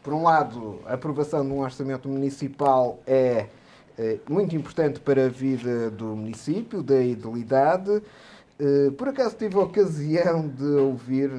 por 0.03 0.13
um 0.13 0.25
lado, 0.25 0.81
a 0.85 0.95
aprovação 0.95 1.45
de 1.47 1.53
um 1.53 1.61
orçamento 1.61 2.09
municipal 2.09 2.99
é 3.07 3.47
eh, 3.97 4.19
muito 4.29 4.57
importante 4.57 4.99
para 4.99 5.27
a 5.27 5.29
vida 5.29 5.91
do 5.91 6.17
município, 6.17 6.83
da 6.83 7.01
idilidade. 7.01 8.03
Eh, 8.59 8.91
por 8.97 9.09
acaso 9.09 9.37
tive 9.37 9.55
a 9.57 9.61
ocasião 9.61 10.49
de 10.49 10.65
ouvir 10.65 11.31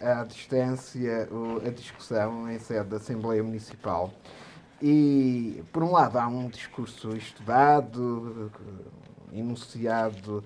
à 0.00 0.24
distância 0.24 1.28
a 1.66 1.70
discussão 1.70 2.50
em 2.50 2.58
sede 2.58 2.88
da 2.88 2.96
Assembleia 2.96 3.42
Municipal. 3.42 4.12
E, 4.82 5.62
por 5.72 5.82
um 5.82 5.92
lado, 5.92 6.18
há 6.18 6.26
um 6.26 6.48
discurso 6.48 7.16
estudado, 7.16 8.50
enunciado 9.32 10.42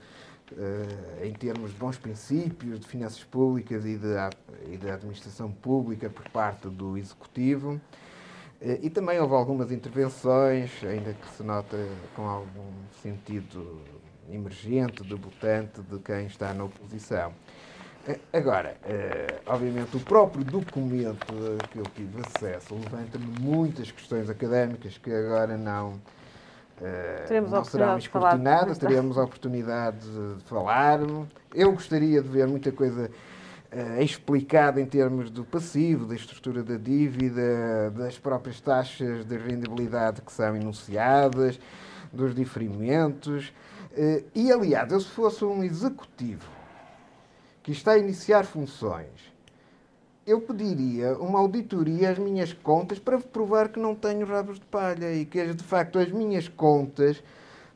em 1.22 1.32
termos 1.32 1.72
de 1.72 1.76
bons 1.76 1.96
princípios 1.98 2.80
de 2.80 2.86
finanças 2.86 3.24
públicas 3.24 3.84
e 3.84 3.96
de 3.96 4.90
administração 4.90 5.50
pública 5.50 6.10
por 6.10 6.28
parte 6.30 6.68
do 6.68 6.98
Executivo. 6.98 7.80
Eh, 8.64 8.80
e 8.84 8.90
também 8.90 9.20
houve 9.20 9.34
algumas 9.34 9.70
intervenções, 9.70 10.70
ainda 10.82 11.12
que 11.12 11.28
se 11.28 11.42
nota 11.42 11.76
com 12.16 12.26
algum 12.26 12.72
sentido 13.02 13.82
emergente, 14.30 15.02
debutante, 15.04 15.82
de 15.82 15.98
quem 15.98 16.26
está 16.26 16.54
na 16.54 16.64
oposição. 16.64 17.34
Eh, 18.06 18.18
agora, 18.34 18.76
eh, 18.84 19.40
obviamente, 19.46 19.96
o 19.96 20.00
próprio 20.00 20.44
documento 20.44 21.32
que 21.70 21.78
eu 21.78 21.84
tive 21.94 22.22
acesso 22.26 22.74
levanta-me 22.74 23.26
muitas 23.40 23.90
questões 23.90 24.28
académicas 24.28 24.98
que 24.98 25.10
agora 25.10 25.56
não, 25.56 25.98
teremos 27.26 27.50
não 27.50 27.64
serão 27.64 27.96
escrutinadas, 27.96 28.76
teremos 28.76 29.16
a 29.16 29.24
oportunidade 29.24 30.06
de 30.06 30.44
falar. 30.44 31.00
Eu 31.54 31.72
gostaria 31.72 32.20
de 32.20 32.28
ver 32.28 32.46
muita 32.46 32.70
coisa 32.70 33.10
uh, 33.72 34.02
explicado 34.02 34.80
em 34.80 34.86
termos 34.86 35.30
do 35.30 35.44
passivo, 35.44 36.04
da 36.04 36.14
estrutura 36.14 36.62
da 36.62 36.76
dívida, 36.76 37.90
das 37.92 38.18
próprias 38.18 38.60
taxas 38.60 39.24
de 39.24 39.38
rendibilidade 39.38 40.20
que 40.20 40.32
são 40.32 40.54
enunciadas, 40.54 41.58
dos 42.12 42.34
diferimentos. 42.34 43.50
E, 44.34 44.50
aliás, 44.50 44.90
eu 44.92 45.00
se 45.00 45.08
fosse 45.08 45.44
um 45.44 45.62
executivo 45.62 46.53
que 47.64 47.72
está 47.72 47.92
a 47.92 47.98
iniciar 47.98 48.44
funções, 48.44 49.32
eu 50.26 50.40
pediria 50.40 51.16
uma 51.18 51.38
auditoria 51.38 52.10
às 52.10 52.18
minhas 52.18 52.52
contas 52.52 52.98
para 52.98 53.18
provar 53.18 53.70
que 53.70 53.80
não 53.80 53.94
tenho 53.94 54.26
rabos 54.26 54.60
de 54.60 54.66
palha 54.66 55.12
e 55.12 55.24
que, 55.24 55.52
de 55.52 55.64
facto, 55.64 55.98
as 55.98 56.12
minhas 56.12 56.46
contas 56.46 57.22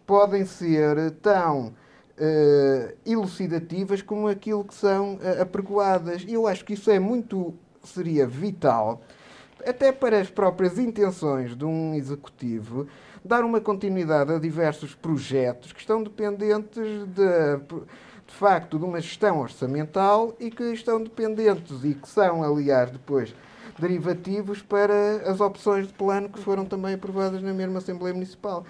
podem 0.07 0.45
ser 0.45 1.11
tão 1.23 1.69
uh, 1.69 2.97
elucidativas 3.05 4.03
como 4.03 4.29
aquilo 4.29 4.63
que 4.63 4.75
são 4.75 5.15
uh, 5.15 5.43
apregoadas. 5.43 6.25
Eu 6.29 6.47
acho 6.47 6.67
que 6.67 6.75
isso 6.75 6.91
é 6.91 6.99
muito, 6.99 7.55
seria 7.83 8.27
vital, 8.27 9.01
até 9.67 9.91
para 9.91 10.21
as 10.21 10.31
próprias 10.31 10.79
intenções 10.79 11.57
de 11.57 11.65
um 11.65 11.95
executivo, 11.95 12.87
dar 13.25 13.43
uma 13.43 13.61
continuidade 13.61 14.33
a 14.33 14.39
diversos 14.39 14.95
projetos 14.95 15.73
que 15.73 15.81
estão 15.81 16.03
dependentes 16.03 17.07
de, 17.09 17.59
de 18.29 18.35
facto 18.35 18.79
de 18.79 18.85
uma 18.85 19.01
gestão 19.01 19.41
orçamental 19.41 20.37
e 20.39 20.51
que 20.51 20.63
estão 20.65 21.03
dependentes 21.03 21.83
e 21.83 21.95
que 21.95 22.09
são, 22.09 22.43
aliás, 22.43 22.91
depois 22.91 23.35
derivativos 23.79 24.61
para 24.63 25.23
as 25.27 25.41
opções 25.41 25.87
de 25.89 25.95
plano 25.95 26.29
que 26.29 26.39
foram 26.39 26.65
também 26.65 26.95
aprovadas 26.95 27.43
na 27.43 27.55
mesma 27.55 27.79
Assembleia 27.79 28.15
Municipal. 28.15 28.65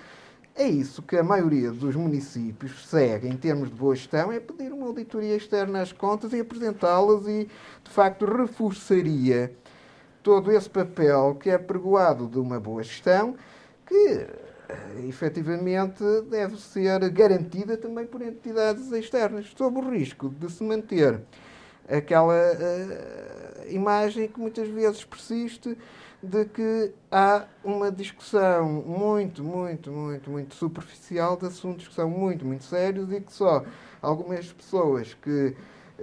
É 0.55 0.67
isso 0.67 1.03
que 1.03 1.17
a 1.17 1.23
maioria 1.23 1.71
dos 1.73 1.97
municípios 1.97 2.89
segue 2.89 3.29
em 3.29 3.37
termos 3.37 3.69
de 3.69 3.75
boa 3.75 3.95
gestão, 3.95 4.33
é 4.33 4.39
pedir 4.39 4.73
uma 4.73 4.87
auditoria 4.87 5.37
externa 5.37 5.83
às 5.83 5.93
contas 5.93 6.33
e 6.33 6.41
apresentá-las 6.41 7.27
e, 7.27 7.49
de 7.83 7.91
facto, 7.91 8.27
reforçaria 8.27 9.53
todo 10.23 10.53
esse 10.53 10.71
papel 10.71 11.37
que 11.41 11.51
é 11.51 11.59
pregoado 11.59 12.27
de 12.27 12.39
uma 12.39 12.61
boa 12.61 12.83
gestão, 12.83 13.35
que 13.87 14.27
efetivamente 15.07 16.03
deve 16.29 16.57
ser 16.59 17.09
garantida 17.11 17.77
também 17.77 18.07
por 18.07 18.21
entidades 18.21 18.91
externas, 18.93 19.53
sob 19.57 19.79
o 19.79 19.91
risco 19.91 20.29
de 20.29 20.51
se 20.51 20.63
manter 20.63 21.21
aquela 21.89 22.35
uh, 22.35 23.73
imagem 23.73 24.29
que 24.29 24.39
muitas 24.39 24.69
vezes 24.69 25.05
persiste 25.05 25.77
de 26.23 26.45
que 26.47 26.93
há 27.11 27.47
uma 27.65 27.91
discussão 27.91 28.69
muito, 28.69 29.43
muito, 29.43 29.91
muito, 29.91 30.31
muito 30.31 30.55
superficial 30.55 31.37
de 31.37 31.47
assuntos 31.47 31.89
que 31.89 31.95
são 31.95 32.11
muito, 32.11 32.45
muito 32.45 32.65
sérios 32.65 33.11
e 33.13 33.21
que 33.21 33.33
só 33.33 33.65
algumas 34.03 34.53
pessoas 34.53 35.15
que 35.15 35.57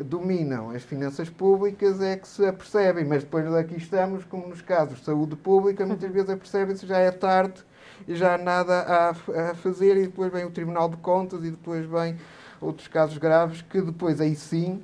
dominam 0.03 0.71
as 0.71 0.83
finanças 0.83 1.29
públicas 1.29 2.01
é 2.01 2.17
que 2.17 2.27
se 2.27 2.45
apercebem, 2.45 3.05
mas 3.05 3.23
depois 3.23 3.49
daqui 3.51 3.77
estamos, 3.77 4.23
como 4.25 4.47
nos 4.47 4.61
casos 4.61 4.99
de 4.99 5.05
saúde 5.05 5.35
pública, 5.35 5.85
muitas 5.85 6.09
vezes 6.11 6.29
apercebem-se 6.29 6.87
já 6.87 6.97
é 6.97 7.11
tarde 7.11 7.63
e 8.07 8.15
já 8.15 8.35
há 8.35 8.37
nada 8.37 8.81
a, 8.81 9.09
a 9.51 9.55
fazer 9.55 9.97
e 9.97 10.07
depois 10.07 10.31
vem 10.31 10.45
o 10.45 10.51
Tribunal 10.51 10.89
de 10.89 10.97
Contas 10.97 11.43
e 11.43 11.51
depois 11.51 11.85
vem 11.85 12.17
outros 12.61 12.87
casos 12.87 13.17
graves 13.17 13.61
que 13.61 13.81
depois 13.81 14.19
aí 14.21 14.35
sim 14.35 14.83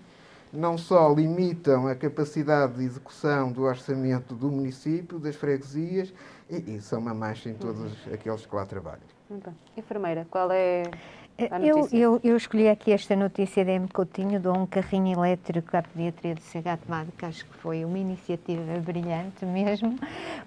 não 0.51 0.77
só 0.77 1.11
limitam 1.13 1.87
a 1.87 1.95
capacidade 1.95 2.73
de 2.73 2.83
execução 2.83 3.51
do 3.51 3.63
orçamento 3.63 4.35
do 4.35 4.51
município, 4.51 5.17
das 5.17 5.35
freguesias, 5.35 6.13
e, 6.49 6.75
e 6.75 6.81
são 6.81 6.99
uma 6.99 7.13
mancha 7.13 7.49
em 7.49 7.53
todos 7.53 7.79
uhum. 7.79 8.13
aqueles 8.13 8.45
que 8.45 8.55
lá 8.55 8.65
trabalham. 8.65 8.99
Então, 9.29 9.55
enfermeira, 9.77 10.27
qual 10.29 10.51
é 10.51 10.83
eu, 11.61 11.87
eu, 11.91 12.19
eu, 12.23 12.37
escolhi 12.37 12.67
aqui 12.69 12.91
esta 12.91 13.15
notícia 13.15 13.63
da 13.63 13.71
M. 13.71 13.87
Coutinho 13.87 14.39
de 14.39 14.47
um 14.47 14.65
carrinho 14.65 15.17
elétrico 15.17 15.75
à 15.75 15.81
pediatria 15.81 16.35
de 16.35 16.41
Sagat 16.43 16.79
que 17.17 17.25
acho 17.25 17.45
que 17.45 17.53
foi 17.57 17.85
uma 17.85 17.97
iniciativa 17.97 18.79
brilhante 18.79 19.45
mesmo, 19.45 19.97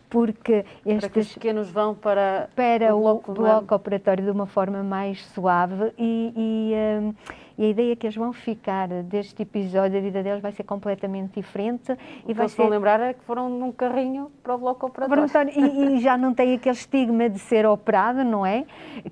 porque 0.09 0.65
estes... 0.85 1.01
Para 1.01 1.09
que 1.09 1.21
os 1.21 1.33
pequenos 1.33 1.71
vão 1.71 1.95
para, 1.95 2.49
para 2.55 2.95
o 2.95 3.01
bloco, 3.01 3.33
bloco 3.33 3.75
operatório 3.75 4.25
de 4.25 4.31
uma 4.31 4.47
forma 4.47 4.83
mais 4.83 5.25
suave 5.35 5.93
e, 5.99 6.33
e 6.37 6.75
um, 7.01 7.15
e 7.57 7.65
a 7.65 7.69
ideia 7.69 7.97
que 7.97 8.07
eles 8.07 8.17
vão 8.17 8.33
ficar 8.33 8.89
deste 9.05 9.43
episódio, 9.43 9.99
a 9.99 10.01
vida 10.01 10.23
deles 10.23 10.43
vai 10.43 10.53
ser 10.53 10.65
completamente 10.65 11.41
diferente. 11.41 11.93
O 11.93 12.31
e 12.31 12.35
vai 12.35 12.49
ser... 12.49 12.69
lembrar 12.69 13.01
é 13.01 13.15
que 13.15 13.23
foram 13.25 13.49
num 13.49 13.71
carrinho 13.71 14.31
para 14.43 14.55
o 14.55 14.59
bloco 14.59 14.87
operatório. 14.87 15.53
E, 15.55 15.97
e, 15.97 16.01
já 16.03 16.17
não 16.17 16.35
tem 16.35 16.55
aquele 16.55 16.75
estigma 16.75 17.29
de 17.29 17.39
ser 17.39 17.67
operado, 17.67 18.25
não 18.25 18.45
é? 18.45 18.65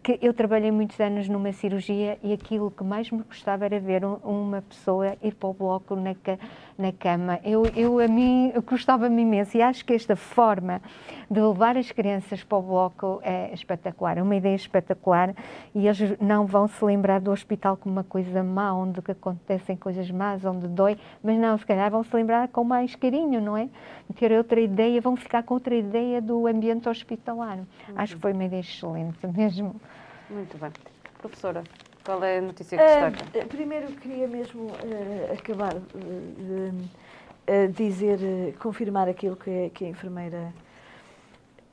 Que 0.03 0.19
eu 0.21 0.35
trabalhei 0.35 0.71
muitos 0.71 0.99
anos 0.99 1.29
numa 1.29 1.53
cirurgia 1.53 2.19
e 2.23 2.33
aquilo 2.33 2.71
que 2.71 2.83
mais 2.83 3.11
me 3.11 3.23
gostava 3.23 3.65
era 3.65 3.79
ver 3.79 4.05
um, 4.05 4.15
uma 4.25 4.63
pessoa 4.63 5.17
ir 5.23 5.35
para 5.35 5.49
o 5.49 5.55
bloco 5.55 5.95
na, 5.95 6.15
na 6.77 6.93
cama. 6.93 7.39
Eu, 7.45 7.65
eu 7.77 8.01
a 8.01 8.09
mim 8.09 8.53
gostava-me 8.67 9.23
imenso 9.23 9.57
e 9.57 9.63
acho 9.63 9.85
que 9.85 9.93
esta 9.93 10.17
forma 10.17 10.81
de 11.31 11.41
levar 11.41 11.77
as 11.77 11.91
crianças 11.91 12.43
para 12.43 12.59
o 12.59 12.63
bloco 12.63 13.21
é 13.23 13.53
espetacular, 13.55 14.19
é 14.19 14.23
uma 14.23 14.37
ideia 14.37 14.55
espetacular 14.55 15.35
e 15.75 15.87
eles 15.87 16.19
não 16.21 16.47
vão 16.47 16.67
se 16.67 16.85
lembrar 16.85 17.21
do 17.21 17.31
hospital 17.31 17.77
como 17.77 17.95
uma 17.95 18.05
coisa 18.05 18.32
má, 18.41 18.73
onde 18.73 19.01
acontecem 19.11 19.77
coisas 19.77 20.09
más, 20.13 20.45
onde 20.45 20.69
dói, 20.69 20.97
mas 21.21 21.37
não, 21.37 21.59
se 21.59 21.67
calhar 21.67 21.91
vão 21.91 22.05
se 22.05 22.15
lembrar 22.15 22.47
com 22.49 22.63
mais 22.63 22.95
carinho, 22.95 23.41
não 23.41 23.57
é? 23.57 23.69
Ter 24.15 24.31
outra 24.31 24.61
ideia, 24.61 25.01
vão 25.01 25.17
ficar 25.17 25.43
com 25.43 25.55
outra 25.55 25.75
ideia 25.75 26.23
do 26.23 26.47
ambiente 26.47 26.89
hospitalar. 26.89 27.59
Uhum. 27.59 27.67
Acho 27.97 28.15
que 28.15 28.23
foi 28.23 28.33
uma 28.33 28.45
ideia 28.45 28.61
excelente 28.61 29.27
mesmo. 29.27 29.75
Muito 30.31 30.57
bem. 30.57 30.71
Professora, 31.19 31.65
qual 32.05 32.23
é 32.23 32.39
a 32.39 32.43
notícia 32.43 32.79
que 32.79 32.85
destaca? 32.85 33.45
Uh, 33.45 33.49
primeiro 33.49 33.87
queria 33.93 34.29
mesmo 34.29 34.67
uh, 34.67 35.33
acabar 35.33 35.75
de 35.75 36.73
uh, 37.53 37.73
dizer, 37.73 38.19
confirmar 38.59 39.09
aquilo 39.09 39.37
que, 39.37 39.71
que 39.71 39.85
a 39.85 39.89
enfermeira 39.89 40.53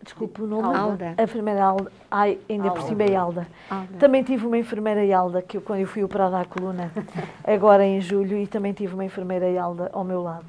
Desculpe 0.01 0.41
o 0.41 0.47
nome. 0.47 0.75
Alda. 0.75 1.13
A 1.17 1.23
enfermeira 1.23 1.63
Alda. 1.63 1.91
Ai, 2.09 2.39
ainda 2.49 2.69
Alda. 2.69 2.79
por 2.79 2.87
cima 2.87 3.03
é 3.03 3.15
Alda. 3.15 3.47
Alda. 3.69 3.97
Também 3.97 4.23
tive 4.23 4.45
uma 4.45 4.57
enfermeira 4.57 5.17
Alda, 5.17 5.41
que 5.41 5.57
eu, 5.57 5.61
quando 5.61 5.81
eu 5.81 5.87
fui 5.87 6.03
operada 6.03 6.39
à 6.39 6.45
coluna, 6.45 6.91
agora 7.43 7.85
em 7.85 7.99
julho, 7.99 8.37
e 8.37 8.47
também 8.47 8.71
tive 8.71 8.93
uma 8.93 9.03
enfermeira 9.03 9.61
Alda 9.61 9.89
ao 9.91 10.03
meu 10.03 10.21
lado, 10.21 10.47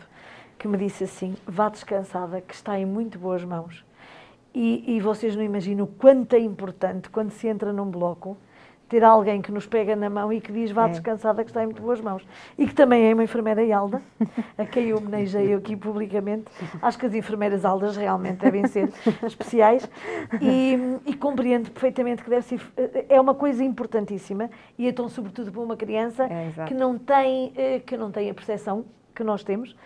que 0.59 0.69
me 0.69 0.79
disse 0.79 1.05
assim: 1.05 1.35
vá 1.47 1.69
descansada, 1.69 2.41
que 2.41 2.55
está 2.55 2.79
em 2.79 2.87
muito 2.87 3.19
boas 3.19 3.45
mãos. 3.45 3.85
E, 4.55 4.97
e 4.97 5.01
vocês 5.01 5.37
não 5.37 5.43
imaginam 5.43 5.85
o 5.85 5.89
quanto 5.89 6.35
é 6.35 6.39
importante 6.41 7.09
quando 7.09 7.31
se 7.31 7.47
entra 7.47 7.73
num 7.73 7.89
bloco 7.89 8.37
ter 8.91 9.05
alguém 9.05 9.41
que 9.41 9.53
nos 9.53 9.67
pega 9.67 9.95
na 9.95 10.11
mão 10.11 10.33
e 10.33 10.41
que 10.41 10.51
diz 10.51 10.73
vá 10.73 10.87
é. 10.87 10.91
descansada 10.91 11.45
que 11.45 11.51
está 11.51 11.63
em 11.63 11.67
muito 11.67 11.81
boas 11.81 12.01
mãos. 12.01 12.27
E 12.59 12.67
que 12.67 12.75
também 12.75 13.09
é 13.09 13.15
uma 13.15 13.23
enfermeira 13.23 13.61
Alda, 13.75 14.03
a 14.59 14.67
quem 14.67 14.89
eu 14.89 14.99
homenageei 14.99 15.55
aqui 15.55 15.77
publicamente. 15.77 16.47
Acho 16.83 16.99
que 16.99 17.07
as 17.07 17.15
enfermeiras 17.15 17.65
Aldas 17.65 17.97
realmente 17.97 18.39
devem 18.39 18.67
ser 18.67 18.93
especiais 19.23 19.89
e, 20.41 20.77
e 21.07 21.15
compreendo 21.15 21.71
perfeitamente 21.71 22.25
que 22.25 22.29
deve 22.29 22.43
ser, 22.43 22.61
é 23.09 23.21
uma 23.21 23.35
coisa 23.35 23.63
importantíssima 23.63 24.51
e 24.77 24.89
então 24.89 25.09
sobretudo 25.09 25.53
para 25.53 25.61
uma 25.61 25.77
criança 25.77 26.25
é, 26.25 26.65
que, 26.67 26.75
não 26.75 26.99
tem, 26.99 27.53
eh, 27.57 27.79
que 27.79 27.97
não 27.97 28.11
tem 28.11 28.29
a 28.29 28.35
percepção 28.35 28.85
que 29.15 29.23
nós 29.23 29.45
temos 29.45 29.77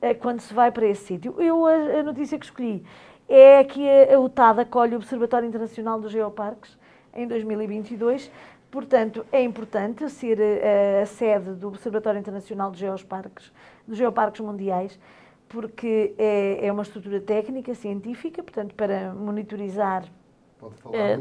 eh, 0.00 0.14
quando 0.14 0.40
se 0.40 0.54
vai 0.54 0.72
para 0.72 0.86
esse 0.86 1.04
sítio. 1.04 1.34
Eu, 1.38 1.66
a, 1.66 2.00
a 2.00 2.02
notícia 2.02 2.38
que 2.38 2.46
escolhi 2.46 2.82
é 3.28 3.62
que 3.62 3.86
a, 3.86 4.14
a 4.14 4.20
UTAD 4.20 4.62
acolhe 4.62 4.94
o 4.94 4.96
Observatório 4.96 5.46
Internacional 5.46 6.00
dos 6.00 6.10
Geoparques 6.10 6.78
em 7.14 7.26
2022 7.26 8.30
Portanto, 8.78 9.24
é 9.30 9.40
importante 9.40 10.10
ser 10.10 10.40
a, 10.40 10.42
eh, 10.42 11.02
a 11.04 11.06
sede 11.06 11.52
do 11.52 11.68
Observatório 11.68 12.18
Internacional 12.18 12.72
de 12.72 12.80
Geoparques, 12.80 13.52
dos 13.86 13.96
Geoparques 13.96 14.40
Mundiais, 14.40 14.98
porque 15.48 16.12
é, 16.18 16.58
é 16.66 16.72
uma 16.72 16.82
estrutura 16.82 17.20
técnica, 17.20 17.72
científica, 17.76 18.42
portanto, 18.42 18.74
para 18.74 19.14
monitorizar 19.14 20.02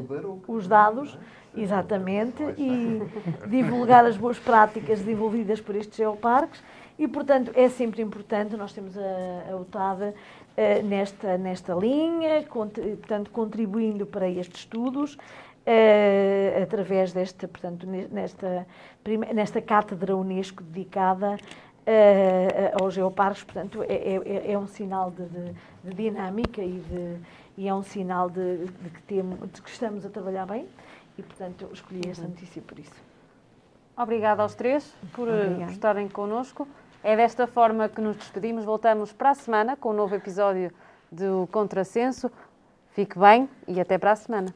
Baroco. 0.10 0.52
os 0.52 0.68
dados, 0.68 1.16
exatamente, 1.56 2.42
e 2.58 3.04
divulgar 3.48 4.04
as 4.04 4.18
boas 4.18 4.40
práticas 4.40 5.02
desenvolvidas 5.02 5.62
por 5.62 5.76
estes 5.76 5.96
geoparques. 5.96 6.60
E, 6.98 7.08
portanto, 7.08 7.52
é 7.54 7.70
sempre 7.70 8.02
importante, 8.02 8.58
nós 8.58 8.74
temos 8.74 8.98
a, 8.98 9.52
a 9.52 9.56
UTAD 9.58 10.16
eh, 10.58 10.82
nesta, 10.82 11.38
nesta 11.38 11.76
linha, 11.76 12.42
cont- 12.50 12.80
portanto, 12.80 13.30
contribuindo 13.30 14.08
para 14.08 14.28
estes 14.28 14.62
estudos, 14.62 15.20
eh, 15.66 16.60
através 16.64 17.14
desta, 17.14 17.48
portanto, 17.48 17.86
ne- 17.88 18.08
nesta, 18.12 18.66
nesta 19.34 19.62
cátedra 19.62 20.16
Unesco 20.16 20.64
dedicada 20.64 21.38
eh, 21.86 22.72
aos 22.82 22.94
geoparques, 22.94 23.44
portanto, 23.44 23.84
é, 23.84 23.94
é- 23.94 24.52
é 24.54 24.58
um 24.58 24.68
sinal 24.68 25.12
de, 25.12 25.26
de- 25.26 25.54
de 25.84 25.94
dinâmica 25.96 26.62
e, 26.62 26.80
de, 26.80 27.18
e 27.58 27.68
é 27.68 27.74
um 27.74 27.84
sinal 27.84 28.30
de, 28.30 28.68
que 28.94 29.02
temos, 29.04 29.40
de 29.52 29.62
que 29.62 29.70
estamos 29.70 30.06
a 30.06 30.10
trabalhar 30.10 30.46
bem 30.46 30.68
e, 31.18 31.22
portanto, 31.24 31.70
escolhi 31.74 32.02
esta 32.10 32.28
notícia 32.28 32.62
por 32.62 32.80
isso. 32.80 32.96
Obrigada 33.98 34.42
aos 34.42 34.56
três 34.56 34.94
por 35.14 35.28
eh, 35.30 35.48
estarem 35.72 36.08
connosco. 36.10 36.68
É 37.04 37.16
desta 37.18 37.46
forma 37.46 37.90
que 37.90 38.00
nos 38.02 38.16
despedimos. 38.18 38.64
Voltamos 38.66 39.12
para 39.12 39.32
a 39.32 39.36
semana 39.36 39.76
com 39.76 39.90
um 39.90 39.94
novo 39.94 40.16
episódio 40.16 40.72
do 41.12 41.48
Contrassenso. 41.52 42.32
Fique 42.92 43.20
bem 43.20 43.48
e 43.68 43.80
até 43.82 43.98
para 43.98 44.14
a 44.14 44.16
semana. 44.16 44.54